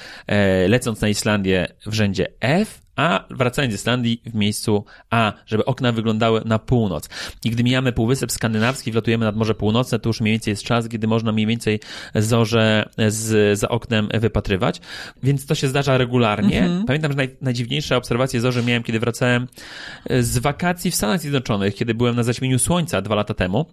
lecąc 0.68 1.00
na 1.00 1.08
Islandię 1.08 1.68
w 1.86 1.94
rzędzie 1.94 2.26
F, 2.40 2.81
a 2.96 3.24
wracając 3.30 3.74
z 3.74 3.76
Islandii 3.76 4.22
w 4.26 4.34
miejscu 4.34 4.84
A, 5.10 5.32
żeby 5.46 5.64
okna 5.64 5.92
wyglądały 5.92 6.42
na 6.44 6.58
północ. 6.58 7.08
I 7.44 7.50
gdy 7.50 7.64
mijamy 7.64 7.92
Półwysep 7.92 8.32
Skandynawski, 8.32 8.92
wlatujemy 8.92 9.24
nad 9.24 9.36
Morze 9.36 9.54
Północne, 9.54 9.98
to 9.98 10.08
już 10.08 10.20
mniej 10.20 10.34
więcej 10.34 10.52
jest 10.52 10.62
czas, 10.62 10.88
kiedy 10.88 11.06
można 11.06 11.32
mniej 11.32 11.46
więcej 11.46 11.80
zorze 12.14 12.88
z, 13.08 13.58
za 13.58 13.68
oknem 13.68 14.08
wypatrywać. 14.14 14.80
Więc 15.22 15.46
to 15.46 15.54
się 15.54 15.68
zdarza 15.68 15.98
regularnie. 15.98 16.62
Mhm. 16.62 16.84
Pamiętam, 16.84 17.12
że 17.12 17.16
naj, 17.16 17.36
najdziwniejsze 17.40 17.96
obserwacje 17.96 18.40
zorzy 18.40 18.62
miałem, 18.62 18.82
kiedy 18.82 19.00
wracałem 19.00 19.46
z 20.20 20.38
wakacji 20.38 20.90
w 20.90 20.94
Stanach 20.94 21.20
Zjednoczonych, 21.20 21.74
kiedy 21.74 21.94
byłem 21.94 22.16
na 22.16 22.22
zaćmieniu 22.22 22.58
słońca 22.58 23.02
dwa 23.02 23.14
lata 23.14 23.34
temu. 23.34 23.66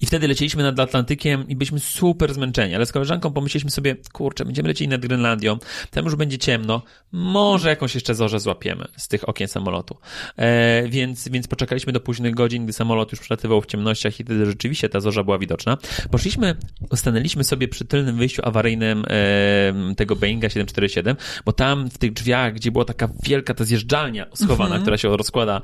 I 0.00 0.06
wtedy 0.06 0.28
lecieliśmy 0.28 0.62
nad 0.62 0.80
Atlantykiem 0.80 1.48
i 1.48 1.56
byliśmy 1.56 1.80
super 1.80 2.34
zmęczeni, 2.34 2.74
ale 2.74 2.86
z 2.86 2.92
koleżanką 2.92 3.32
pomyśleliśmy 3.32 3.70
sobie, 3.70 3.96
kurczę, 4.12 4.44
będziemy 4.44 4.68
lecieli 4.68 4.88
nad 4.88 5.00
Grenlandią, 5.00 5.58
tam 5.90 6.04
już 6.04 6.16
będzie 6.16 6.38
ciemno, 6.38 6.82
może 7.12 7.68
jakąś 7.68 7.94
jeszcze 7.94 8.14
zorzę 8.14 8.40
złapiemy 8.40 8.84
z 8.96 9.08
tych 9.08 9.28
okien 9.28 9.48
samolotu. 9.48 9.96
E, 10.36 10.88
więc, 10.88 11.28
więc 11.28 11.48
poczekaliśmy 11.48 11.92
do 11.92 12.00
późnych 12.00 12.34
godzin, 12.34 12.64
gdy 12.64 12.72
samolot 12.72 13.12
już 13.12 13.20
przelatywał 13.20 13.60
w 13.60 13.66
ciemnościach 13.66 14.20
i 14.20 14.24
wtedy 14.24 14.46
rzeczywiście 14.46 14.88
ta 14.88 15.00
zorza 15.00 15.24
była 15.24 15.38
widoczna. 15.38 15.78
Poszliśmy, 16.10 16.54
stanęliśmy 16.94 17.44
sobie 17.44 17.68
przy 17.68 17.84
tylnym 17.84 18.16
wyjściu 18.16 18.42
awaryjnym 18.44 19.04
e, 19.08 19.94
tego 19.94 20.16
Boeinga 20.16 20.48
747, 20.48 21.16
bo 21.44 21.52
tam 21.52 21.90
w 21.90 21.98
tych 21.98 22.12
drzwiach, 22.12 22.54
gdzie 22.54 22.72
była 22.72 22.84
taka 22.84 23.08
wielka 23.22 23.54
ta 23.54 23.64
zjeżdżalnia 23.64 24.26
schowana, 24.34 24.70
mm 24.70 24.78
-hmm. 24.78 24.82
która 24.82 24.96
się 24.96 25.16
rozkłada 25.16 25.56
e, 25.56 25.60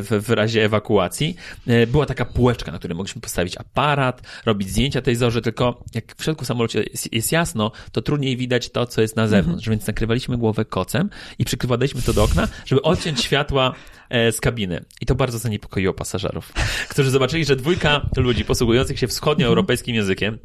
w, 0.00 0.24
w 0.26 0.30
razie 0.30 0.64
ewakuacji, 0.64 1.36
e, 1.66 1.86
była 1.86 2.06
taka 2.06 2.24
półeczka, 2.24 2.72
na 2.72 2.78
której 2.78 2.96
mogliśmy 3.02 3.20
postawić 3.20 3.56
aparat, 3.56 4.22
robić 4.46 4.70
zdjęcia 4.70 5.02
tej 5.02 5.16
zorzy, 5.16 5.42
tylko 5.42 5.84
jak 5.94 6.16
w 6.16 6.24
środku 6.24 6.44
samolocie 6.44 6.84
jest, 6.90 7.12
jest 7.12 7.32
jasno, 7.32 7.72
to 7.92 8.02
trudniej 8.02 8.36
widać 8.36 8.70
to, 8.70 8.86
co 8.86 9.02
jest 9.02 9.16
na 9.16 9.28
zewnątrz, 9.28 9.66
mm 9.66 9.76
-hmm. 9.76 9.80
więc 9.80 9.86
nakrywaliśmy 9.86 10.38
głowę 10.38 10.64
kocem 10.64 11.10
i 11.38 11.44
przykrywaliśmy 11.44 12.02
to 12.02 12.12
do 12.12 12.24
okna, 12.24 12.48
żeby 12.66 12.82
odciąć 12.82 13.20
światła 13.20 13.74
e, 14.08 14.32
z 14.32 14.40
kabiny. 14.40 14.84
I 15.00 15.06
to 15.06 15.14
bardzo 15.14 15.38
zaniepokoiło 15.38 15.94
pasażerów, 15.94 16.52
którzy 16.88 17.10
zobaczyli, 17.10 17.44
że 17.44 17.56
dwójka 17.56 18.10
ludzi 18.16 18.44
posługujących 18.44 18.98
się 18.98 19.06
wschodnioeuropejskim 19.06 19.94
językiem 19.94 20.38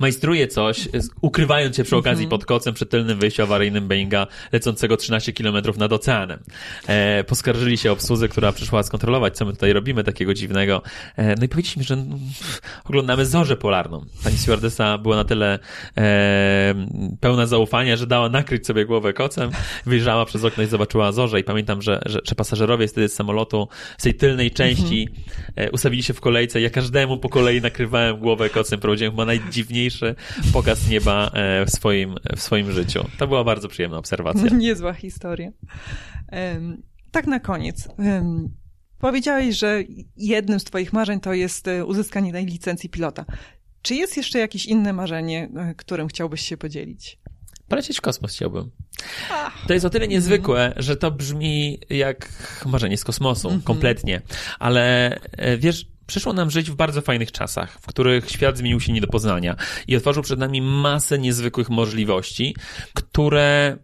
majstruje 0.00 0.48
coś, 0.48 0.88
ukrywając 1.20 1.76
się 1.76 1.84
przy 1.84 1.96
okazji 1.96 2.26
-hmm. 2.26 2.30
pod 2.30 2.44
kocem 2.44 2.74
przy 2.74 2.86
tylnym 2.86 3.18
wyjściu 3.18 3.42
awaryjnym 3.42 3.88
Boeinga 3.88 4.26
lecącego 4.52 4.96
13 4.96 5.32
km 5.32 5.56
nad 5.78 5.92
oceanem. 5.92 6.38
E, 6.86 7.24
poskarżyli 7.24 7.78
się 7.78 7.92
obsłudze, 7.92 8.28
która 8.28 8.52
przyszła 8.52 8.82
skontrolować, 8.82 9.36
co 9.36 9.44
my 9.44 9.52
tutaj 9.52 9.72
robimy 9.72 10.04
takiego 10.04 10.34
dziwnego. 10.34 10.82
E, 11.16 11.34
no 11.36 11.44
i 11.44 11.48
powiedzieliśmy, 11.48 11.82
że 11.84 11.94
mm, 11.94 12.18
oglądamy 12.84 13.26
zorzę 13.26 13.56
polarną. 13.56 14.04
Pani 14.24 14.38
stewardessa 14.38 14.98
była 14.98 15.16
na 15.16 15.24
tyle 15.24 15.58
e, 15.96 16.74
pełna 17.20 17.46
zaufania, 17.46 17.96
że 17.96 18.06
dała 18.06 18.28
nakryć 18.28 18.66
sobie 18.66 18.86
głowę 18.86 19.12
kocem, 19.12 19.50
wyjrzała 19.86 20.24
przez 20.24 20.44
okno 20.44 20.62
i 20.62 20.66
zobaczyła 20.66 21.12
zorzę 21.12 21.40
i 21.40 21.44
pamiętam, 21.44 21.82
że, 21.82 22.00
że, 22.06 22.20
że 22.24 22.34
pasażerowie 22.34 22.88
wtedy 22.88 23.08
z 23.08 23.14
samolotu, 23.14 23.68
z 23.98 24.02
tej 24.02 24.14
tylnej 24.14 24.50
części 24.50 25.08
mm 25.56 25.68
-hmm. 25.68 25.74
ustawili 25.74 26.02
się 26.02 26.14
w 26.14 26.20
kolejce. 26.20 26.60
Ja 26.60 26.70
każdemu 26.70 27.18
po 27.18 27.28
kolei 27.28 27.60
nakrywałem 27.60 28.18
głowę 28.18 28.50
kocem, 28.50 28.80
prowadziłem 28.80 29.12
chyba 29.12 29.24
naj 29.24 29.40
najdziwniejszy 29.52 30.14
pokaz 30.52 30.88
nieba 30.88 31.30
e, 31.34 31.66
w 31.66 31.70
swoim, 31.70 32.14
w 32.36 32.40
swoim 32.40 32.72
życiu. 32.72 33.04
To 33.18 33.26
była 33.26 33.44
bardzo 33.44 33.68
przyjemna 33.68 33.98
obserwacja. 33.98 34.48
Niezła 34.56 34.92
historia. 34.92 35.52
Tak 37.10 37.26
na 37.26 37.40
koniec. 37.40 37.88
Powiedziałeś, 38.98 39.56
że 39.56 39.82
jednym 40.16 40.60
z 40.60 40.64
Twoich 40.64 40.92
marzeń 40.92 41.20
to 41.20 41.32
jest 41.32 41.68
e, 41.68 41.84
uzyskanie 41.84 42.32
tej 42.32 42.46
licencji 42.46 42.88
pilota. 42.88 43.24
Czy 43.82 43.94
jest 43.94 44.16
jeszcze 44.16 44.38
jakieś 44.38 44.66
inne 44.66 44.92
marzenie, 44.92 45.48
e, 45.56 45.74
którym 45.74 46.08
chciałbyś 46.08 46.40
się 46.40 46.56
podzielić? 46.56 47.18
Polecieć 47.68 47.98
w 47.98 48.00
kosmos 48.00 48.34
chciałbym. 48.34 48.70
To 49.66 49.74
jest 49.74 49.86
o 49.86 49.90
tyle 49.90 50.08
niezwykłe, 50.08 50.74
że 50.76 50.96
to 50.96 51.10
brzmi 51.10 51.78
jak 51.90 52.28
marzenie 52.66 52.96
z 52.96 53.04
kosmosu, 53.04 53.48
-hmm. 53.48 53.62
kompletnie. 53.62 54.22
Ale 54.58 55.18
wiesz, 55.58 55.91
Przyszło 56.06 56.32
nam 56.32 56.50
żyć 56.50 56.70
w 56.70 56.74
bardzo 56.74 57.00
fajnych 57.00 57.32
czasach, 57.32 57.78
w 57.80 57.86
których 57.86 58.30
świat 58.30 58.58
zmienił 58.58 58.80
się 58.80 58.92
nie 58.92 59.00
do 59.00 59.06
poznania 59.06 59.56
i 59.88 59.96
otworzył 59.96 60.22
przed 60.22 60.38
nami 60.38 60.62
masę 60.62 61.18
niezwykłych 61.18 61.70
możliwości, 61.70 62.56
które 62.94 63.78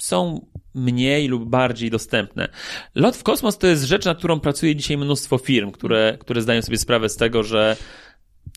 są 0.00 0.46
mniej 0.74 1.28
lub 1.28 1.48
bardziej 1.48 1.90
dostępne. 1.90 2.48
Lot 2.94 3.16
w 3.16 3.22
kosmos 3.22 3.58
to 3.58 3.66
jest 3.66 3.84
rzecz, 3.84 4.04
nad 4.04 4.18
którą 4.18 4.40
pracuje 4.40 4.76
dzisiaj 4.76 4.96
mnóstwo 4.96 5.38
firm, 5.38 5.70
które, 5.70 6.18
które 6.20 6.42
zdają 6.42 6.62
sobie 6.62 6.78
sprawę 6.78 7.08
z 7.08 7.16
tego, 7.16 7.42
że 7.42 7.76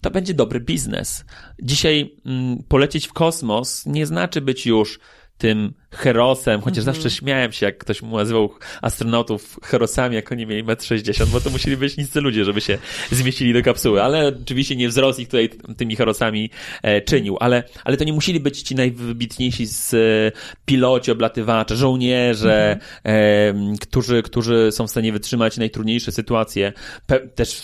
to 0.02 0.12
będzie 0.12 0.34
dobry 0.34 0.60
biznes. 0.60 1.26
Dzisiaj 1.62 2.16
mm, 2.26 2.64
polecieć 2.68 3.08
w 3.08 3.14
kosmos 3.14 3.86
nie 3.86 4.06
znaczy 4.06 4.42
być 4.42 4.66
już 4.66 5.00
tym 5.38 5.74
herosem, 5.92 6.62
chociaż 6.62 6.78
mm 6.84 6.94
-hmm. 6.94 6.96
zawsze 6.96 7.10
śmiałem 7.10 7.52
się, 7.52 7.66
jak 7.66 7.78
ktoś 7.78 8.02
mu 8.02 8.18
nazywał 8.18 8.50
astronautów 8.82 9.60
herosami, 9.64 10.16
jak 10.16 10.32
oni 10.32 10.46
mieli 10.46 10.64
1,60 10.64 11.24
m, 11.24 11.30
bo 11.32 11.42
to 11.42 11.50
musieli 11.50 11.78
być 11.78 11.98
niscy 11.98 12.22
ludzie, 12.22 12.46
żeby 12.46 12.62
się 12.62 12.78
zmieścili 13.12 13.54
do 13.54 13.62
kapsuły, 13.62 14.04
ale 14.04 14.28
oczywiście 14.44 14.76
nie 14.76 14.90
wzrost 14.90 15.20
ich 15.20 15.28
tutaj 15.28 15.50
tymi 15.78 15.96
herosami 15.96 16.50
e, 16.82 17.02
czynił, 17.02 17.38
ale, 17.40 17.64
ale 17.84 17.98
to 17.98 18.04
nie 18.04 18.14
musieli 18.14 18.40
być 18.40 18.62
ci 18.62 18.76
najwybitniejsi 18.76 19.66
z 19.66 19.94
e, 19.94 19.98
piloci, 20.66 21.12
oblatywacze, 21.12 21.76
żołnierze, 21.76 22.80
mm 23.04 23.58
-hmm. 23.58 23.74
e, 23.74 23.78
którzy, 23.82 24.24
którzy 24.24 24.72
są 24.72 24.88
w 24.88 24.92
stanie 24.92 25.12
wytrzymać 25.12 25.58
najtrudniejsze 25.58 26.12
sytuacje, 26.12 26.74
Pe 27.06 27.20
też 27.20 27.62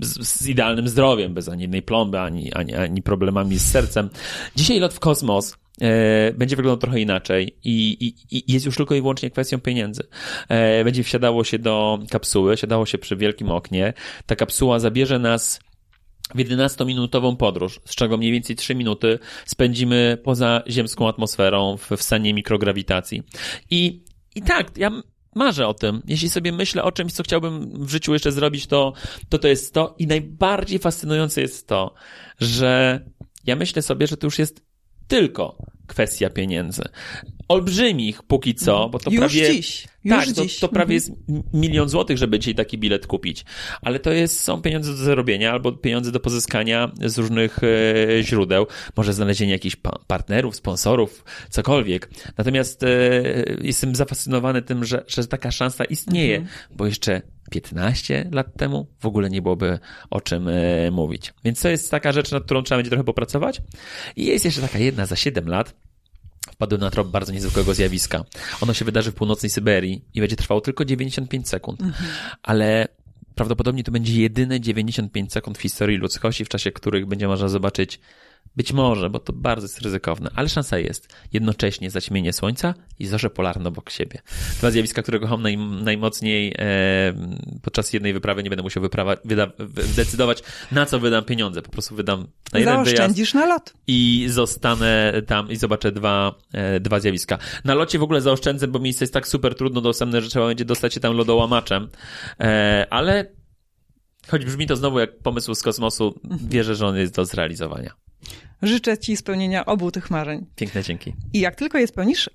z, 0.00 0.28
z, 0.28 0.46
idealnym 0.48 0.88
zdrowiem, 0.88 1.34
bez 1.34 1.48
ani 1.48 1.62
jednej 1.62 1.82
plomby, 1.82 2.20
ani, 2.20 2.52
ani, 2.52 2.74
ani 2.74 3.02
problemami 3.02 3.58
z 3.58 3.70
sercem. 3.70 4.10
Dzisiaj 4.56 4.80
lot 4.80 4.94
w 4.94 5.00
kosmos 5.00 5.56
będzie 6.34 6.56
wyglądał 6.56 6.76
trochę 6.76 7.00
inaczej 7.00 7.56
i, 7.64 7.96
i, 8.00 8.36
i, 8.36 8.52
jest 8.52 8.66
już 8.66 8.76
tylko 8.76 8.94
i 8.94 9.00
wyłącznie 9.00 9.30
kwestią 9.30 9.60
pieniędzy. 9.60 10.02
E, 10.48 10.84
będzie 10.84 11.02
wsiadało 11.02 11.44
się 11.44 11.58
do 11.58 11.98
kapsuły, 12.10 12.56
siadało 12.56 12.86
się 12.86 12.98
przy 12.98 13.16
wielkim 13.16 13.50
oknie. 13.50 13.92
Ta 14.26 14.36
kapsuła 14.36 14.78
zabierze 14.78 15.18
nas 15.18 15.60
w 16.34 16.38
11-minutową 16.38 17.36
podróż, 17.36 17.80
z 17.84 17.94
czego 17.94 18.16
mniej 18.16 18.32
więcej 18.32 18.56
3 18.56 18.74
minuty 18.74 19.18
spędzimy 19.46 20.18
poza 20.24 20.62
ziemską 20.68 21.08
atmosferą 21.08 21.76
w, 21.76 21.90
w 21.90 22.02
stanie 22.02 22.34
mikrograwitacji. 22.34 23.22
I, 23.70 24.04
i 24.34 24.42
tak, 24.42 24.78
ja 24.78 24.90
marzę 25.34 25.68
o 25.68 25.74
tym. 25.74 26.02
Jeśli 26.06 26.28
sobie 26.28 26.52
myślę 26.52 26.82
o 26.82 26.92
czymś, 26.92 27.12
co 27.12 27.22
chciałbym 27.22 27.84
w 27.86 27.90
życiu 27.90 28.12
jeszcze 28.12 28.32
zrobić, 28.32 28.66
to 28.66 28.92
to, 29.28 29.38
to 29.38 29.48
jest 29.48 29.74
to. 29.74 29.94
I 29.98 30.06
najbardziej 30.06 30.78
fascynujące 30.78 31.40
jest 31.40 31.66
to, 31.66 31.94
że 32.40 33.00
ja 33.46 33.56
myślę 33.56 33.82
sobie, 33.82 34.06
że 34.06 34.16
to 34.16 34.26
już 34.26 34.38
jest 34.38 34.69
tylko 35.10 35.56
kwestia 35.86 36.30
pieniędzy. 36.30 36.82
Olbrzymich 37.48 38.22
póki 38.22 38.54
co, 38.54 38.88
bo 38.88 38.98
to 38.98 39.10
już 39.10 39.18
prawie. 39.18 39.52
Dziś. 39.52 39.86
Już 40.04 40.16
tak, 40.16 40.32
dziś. 40.32 40.58
To, 40.58 40.68
to 40.68 40.74
prawie 40.74 40.94
jest 40.94 41.12
milion 41.52 41.88
złotych, 41.88 42.18
żeby 42.18 42.38
dzisiaj 42.38 42.54
taki 42.54 42.78
bilet 42.78 43.06
kupić. 43.06 43.44
Ale 43.82 43.98
to 43.98 44.12
jest, 44.12 44.40
są 44.40 44.62
pieniądze 44.62 44.90
do 44.90 44.96
zarobienia 44.96 45.52
albo 45.52 45.72
pieniądze 45.72 46.12
do 46.12 46.20
pozyskania 46.20 46.90
z 47.04 47.18
różnych 47.18 47.58
e, 47.62 48.22
źródeł. 48.22 48.66
Może 48.96 49.12
znalezienie 49.12 49.52
jakichś 49.52 49.76
pa 49.76 49.98
partnerów, 50.06 50.56
sponsorów, 50.56 51.24
cokolwiek. 51.50 52.10
Natomiast 52.38 52.82
e, 52.82 52.88
jestem 53.62 53.94
zafascynowany 53.94 54.62
tym, 54.62 54.84
że, 54.84 55.04
że 55.06 55.26
taka 55.26 55.50
szansa 55.50 55.84
istnieje, 55.84 56.36
mhm. 56.36 56.56
bo 56.76 56.86
jeszcze 56.86 57.22
15 57.50 58.28
lat 58.32 58.56
temu 58.56 58.86
w 59.00 59.06
ogóle 59.06 59.30
nie 59.30 59.42
byłoby 59.42 59.78
o 60.10 60.20
czym 60.20 60.48
e, 60.48 60.90
mówić. 60.90 61.34
Więc 61.44 61.60
to 61.60 61.68
jest 61.68 61.90
taka 61.90 62.12
rzecz, 62.12 62.30
nad 62.30 62.44
którą 62.44 62.62
trzeba 62.62 62.78
będzie 62.78 62.90
trochę 62.90 63.04
popracować. 63.04 63.62
I 64.16 64.26
jest 64.26 64.44
jeszcze 64.44 64.60
taka 64.60 64.78
jedna 64.78 65.06
za 65.06 65.16
7 65.16 65.48
lat. 65.48 65.74
Wpadłem 66.52 66.80
na 66.80 66.90
trop 66.90 67.08
bardzo 67.08 67.32
niezwykłego 67.32 67.74
zjawiska. 67.74 68.24
Ono 68.60 68.74
się 68.74 68.84
wydarzy 68.84 69.12
w 69.12 69.14
północnej 69.14 69.50
Syberii 69.50 70.04
i 70.14 70.20
będzie 70.20 70.36
trwało 70.36 70.60
tylko 70.60 70.84
95 70.84 71.48
sekund. 71.48 71.80
Mhm. 71.80 72.10
Ale 72.42 72.88
prawdopodobnie 73.34 73.84
to 73.84 73.92
będzie 73.92 74.22
jedyne 74.22 74.60
95 74.60 75.32
sekund 75.32 75.58
w 75.58 75.62
historii 75.62 75.98
ludzkości, 75.98 76.44
w 76.44 76.48
czasie 76.48 76.72
których 76.72 77.06
będzie 77.06 77.28
można 77.28 77.48
zobaczyć 77.48 78.00
być 78.56 78.72
może, 78.72 79.10
bo 79.10 79.18
to 79.18 79.32
bardzo 79.32 79.64
jest 79.64 79.80
ryzykowne, 79.80 80.30
ale 80.34 80.48
szansa 80.48 80.78
jest. 80.78 81.14
Jednocześnie 81.32 81.90
zaćmienie 81.90 82.32
słońca 82.32 82.74
i 82.98 83.06
zorze 83.06 83.30
polarne 83.30 83.68
obok 83.68 83.90
siebie. 83.90 84.22
Dwa 84.58 84.70
zjawiska, 84.70 85.02
które 85.02 85.20
kocham 85.20 85.42
naj, 85.42 85.56
najmocniej 85.58 86.54
e, 86.58 87.12
podczas 87.62 87.92
jednej 87.92 88.12
wyprawy. 88.12 88.42
Nie 88.42 88.50
będę 88.50 88.62
musiał 88.62 88.82
wyprawa, 88.82 89.16
wyda, 89.24 89.46
zdecydować, 89.82 90.42
na 90.72 90.86
co 90.86 91.00
wydam 91.00 91.24
pieniądze. 91.24 91.62
Po 91.62 91.70
prostu 91.70 91.94
wydam 91.94 92.26
na 92.52 92.58
jeden 92.58 92.74
Zaoszczędzisz 92.74 93.34
na 93.34 93.46
lot. 93.46 93.74
I 93.86 94.26
zostanę 94.28 95.12
tam 95.26 95.50
i 95.50 95.56
zobaczę 95.56 95.92
dwa, 95.92 96.34
e, 96.52 96.80
dwa 96.80 97.00
zjawiska. 97.00 97.38
Na 97.64 97.74
locie 97.74 97.98
w 97.98 98.02
ogóle 98.02 98.20
zaoszczędzę, 98.20 98.68
bo 98.68 98.78
miejsce 98.78 99.04
jest 99.04 99.14
tak 99.14 99.28
super 99.28 99.54
trudno 99.54 99.80
dostępne, 99.80 100.22
że 100.22 100.28
trzeba 100.28 100.46
będzie 100.46 100.64
dostać 100.64 100.94
się 100.94 101.00
tam 101.00 101.16
lodołamaczem. 101.16 101.88
E, 102.40 102.86
ale 102.90 103.26
choć 104.28 104.44
brzmi 104.44 104.66
to 104.66 104.76
znowu 104.76 104.98
jak 104.98 105.18
pomysł 105.18 105.54
z 105.54 105.62
kosmosu, 105.62 106.20
wierzę, 106.48 106.74
że 106.74 106.86
on 106.86 106.96
jest 106.96 107.14
do 107.14 107.24
zrealizowania. 107.24 107.94
Życzę 108.62 108.98
Ci 108.98 109.16
spełnienia 109.16 109.66
obu 109.66 109.90
tych 109.90 110.10
marzeń. 110.10 110.46
Piękne 110.56 110.82
dzięki. 110.82 111.14
I 111.32 111.40
jak 111.40 111.54
tylko 111.54 111.78
je 111.78 111.86
spełnisz, 111.86 112.30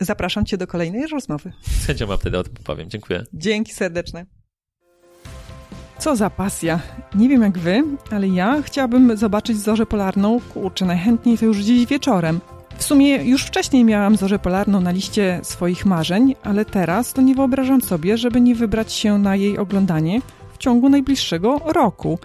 zapraszam 0.00 0.46
Cię 0.46 0.56
do 0.56 0.66
kolejnej 0.66 1.06
rozmowy. 1.06 1.52
Z 1.62 1.86
chęcią 1.86 2.06
Wam 2.06 2.18
wtedy 2.18 2.38
o 2.38 2.44
tym 2.44 2.54
powiem. 2.64 2.90
Dziękuję. 2.90 3.24
Dzięki 3.32 3.72
serdeczne. 3.72 4.26
Co 5.98 6.16
za 6.16 6.30
pasja. 6.30 6.80
Nie 7.14 7.28
wiem 7.28 7.42
jak 7.42 7.58
wy, 7.58 7.82
ale 8.10 8.28
ja 8.28 8.62
chciałabym 8.62 9.16
zobaczyć 9.16 9.58
zorzę 9.58 9.86
polarną, 9.86 10.40
kurczę, 10.40 10.84
najchętniej 10.84 11.38
to 11.38 11.44
już 11.44 11.58
dziś 11.58 11.86
wieczorem. 11.86 12.40
W 12.76 12.84
sumie 12.84 13.16
już 13.16 13.44
wcześniej 13.44 13.84
miałam 13.84 14.16
zorzę 14.16 14.38
polarną 14.38 14.80
na 14.80 14.90
liście 14.90 15.40
swoich 15.42 15.86
marzeń, 15.86 16.34
ale 16.42 16.64
teraz 16.64 17.12
to 17.12 17.22
nie 17.22 17.34
wyobrażam 17.34 17.80
sobie, 17.80 18.18
żeby 18.18 18.40
nie 18.40 18.54
wybrać 18.54 18.92
się 18.92 19.18
na 19.18 19.36
jej 19.36 19.58
oglądanie 19.58 20.20
w 20.52 20.58
ciągu 20.58 20.88
najbliższego 20.88 21.60
roku. 21.66 22.18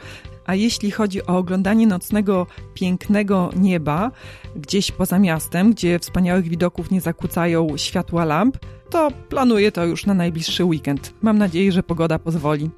A 0.45 0.55
jeśli 0.55 0.91
chodzi 0.91 1.25
o 1.25 1.37
oglądanie 1.37 1.87
nocnego, 1.87 2.47
pięknego 2.73 3.49
nieba 3.55 4.11
gdzieś 4.55 4.91
poza 4.91 5.19
miastem, 5.19 5.71
gdzie 5.71 5.99
wspaniałych 5.99 6.47
widoków 6.47 6.91
nie 6.91 7.01
zakłócają 7.01 7.77
światła 7.77 8.25
lamp, 8.25 8.57
to 8.89 9.11
planuję 9.29 9.71
to 9.71 9.85
już 9.85 10.05
na 10.05 10.13
najbliższy 10.13 10.63
weekend. 10.63 11.13
Mam 11.21 11.37
nadzieję, 11.37 11.71
że 11.71 11.83
pogoda 11.83 12.19
pozwoli. 12.19 12.69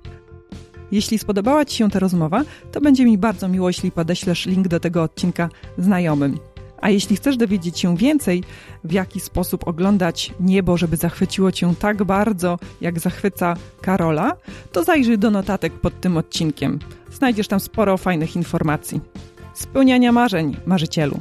Jeśli 0.91 1.19
spodobała 1.19 1.65
Ci 1.65 1.77
się 1.77 1.89
ta 1.89 1.99
rozmowa, 1.99 2.43
to 2.71 2.81
będzie 2.81 3.05
mi 3.05 3.17
bardzo 3.17 3.47
miło, 3.47 3.69
jeśli 3.69 3.91
podeślesz 3.91 4.45
link 4.45 4.67
do 4.67 4.79
tego 4.79 5.03
odcinka 5.03 5.49
znajomym. 5.77 6.37
A 6.81 6.89
jeśli 6.89 7.15
chcesz 7.15 7.37
dowiedzieć 7.37 7.79
się 7.79 7.97
więcej, 7.97 8.43
w 8.83 8.91
jaki 8.91 9.19
sposób 9.19 9.67
oglądać 9.67 10.33
niebo, 10.39 10.77
żeby 10.77 10.97
zachwyciło 10.97 11.51
cię 11.51 11.73
tak 11.79 12.03
bardzo, 12.03 12.59
jak 12.81 12.99
zachwyca 12.99 13.55
Karola, 13.81 14.35
to 14.71 14.83
zajrzyj 14.83 15.17
do 15.17 15.31
notatek 15.31 15.73
pod 15.73 16.01
tym 16.01 16.17
odcinkiem. 16.17 16.79
Znajdziesz 17.11 17.47
tam 17.47 17.59
sporo 17.59 17.97
fajnych 17.97 18.35
informacji. 18.35 19.01
Spełniania 19.53 20.11
marzeń, 20.11 20.57
marzycielu. 20.65 21.19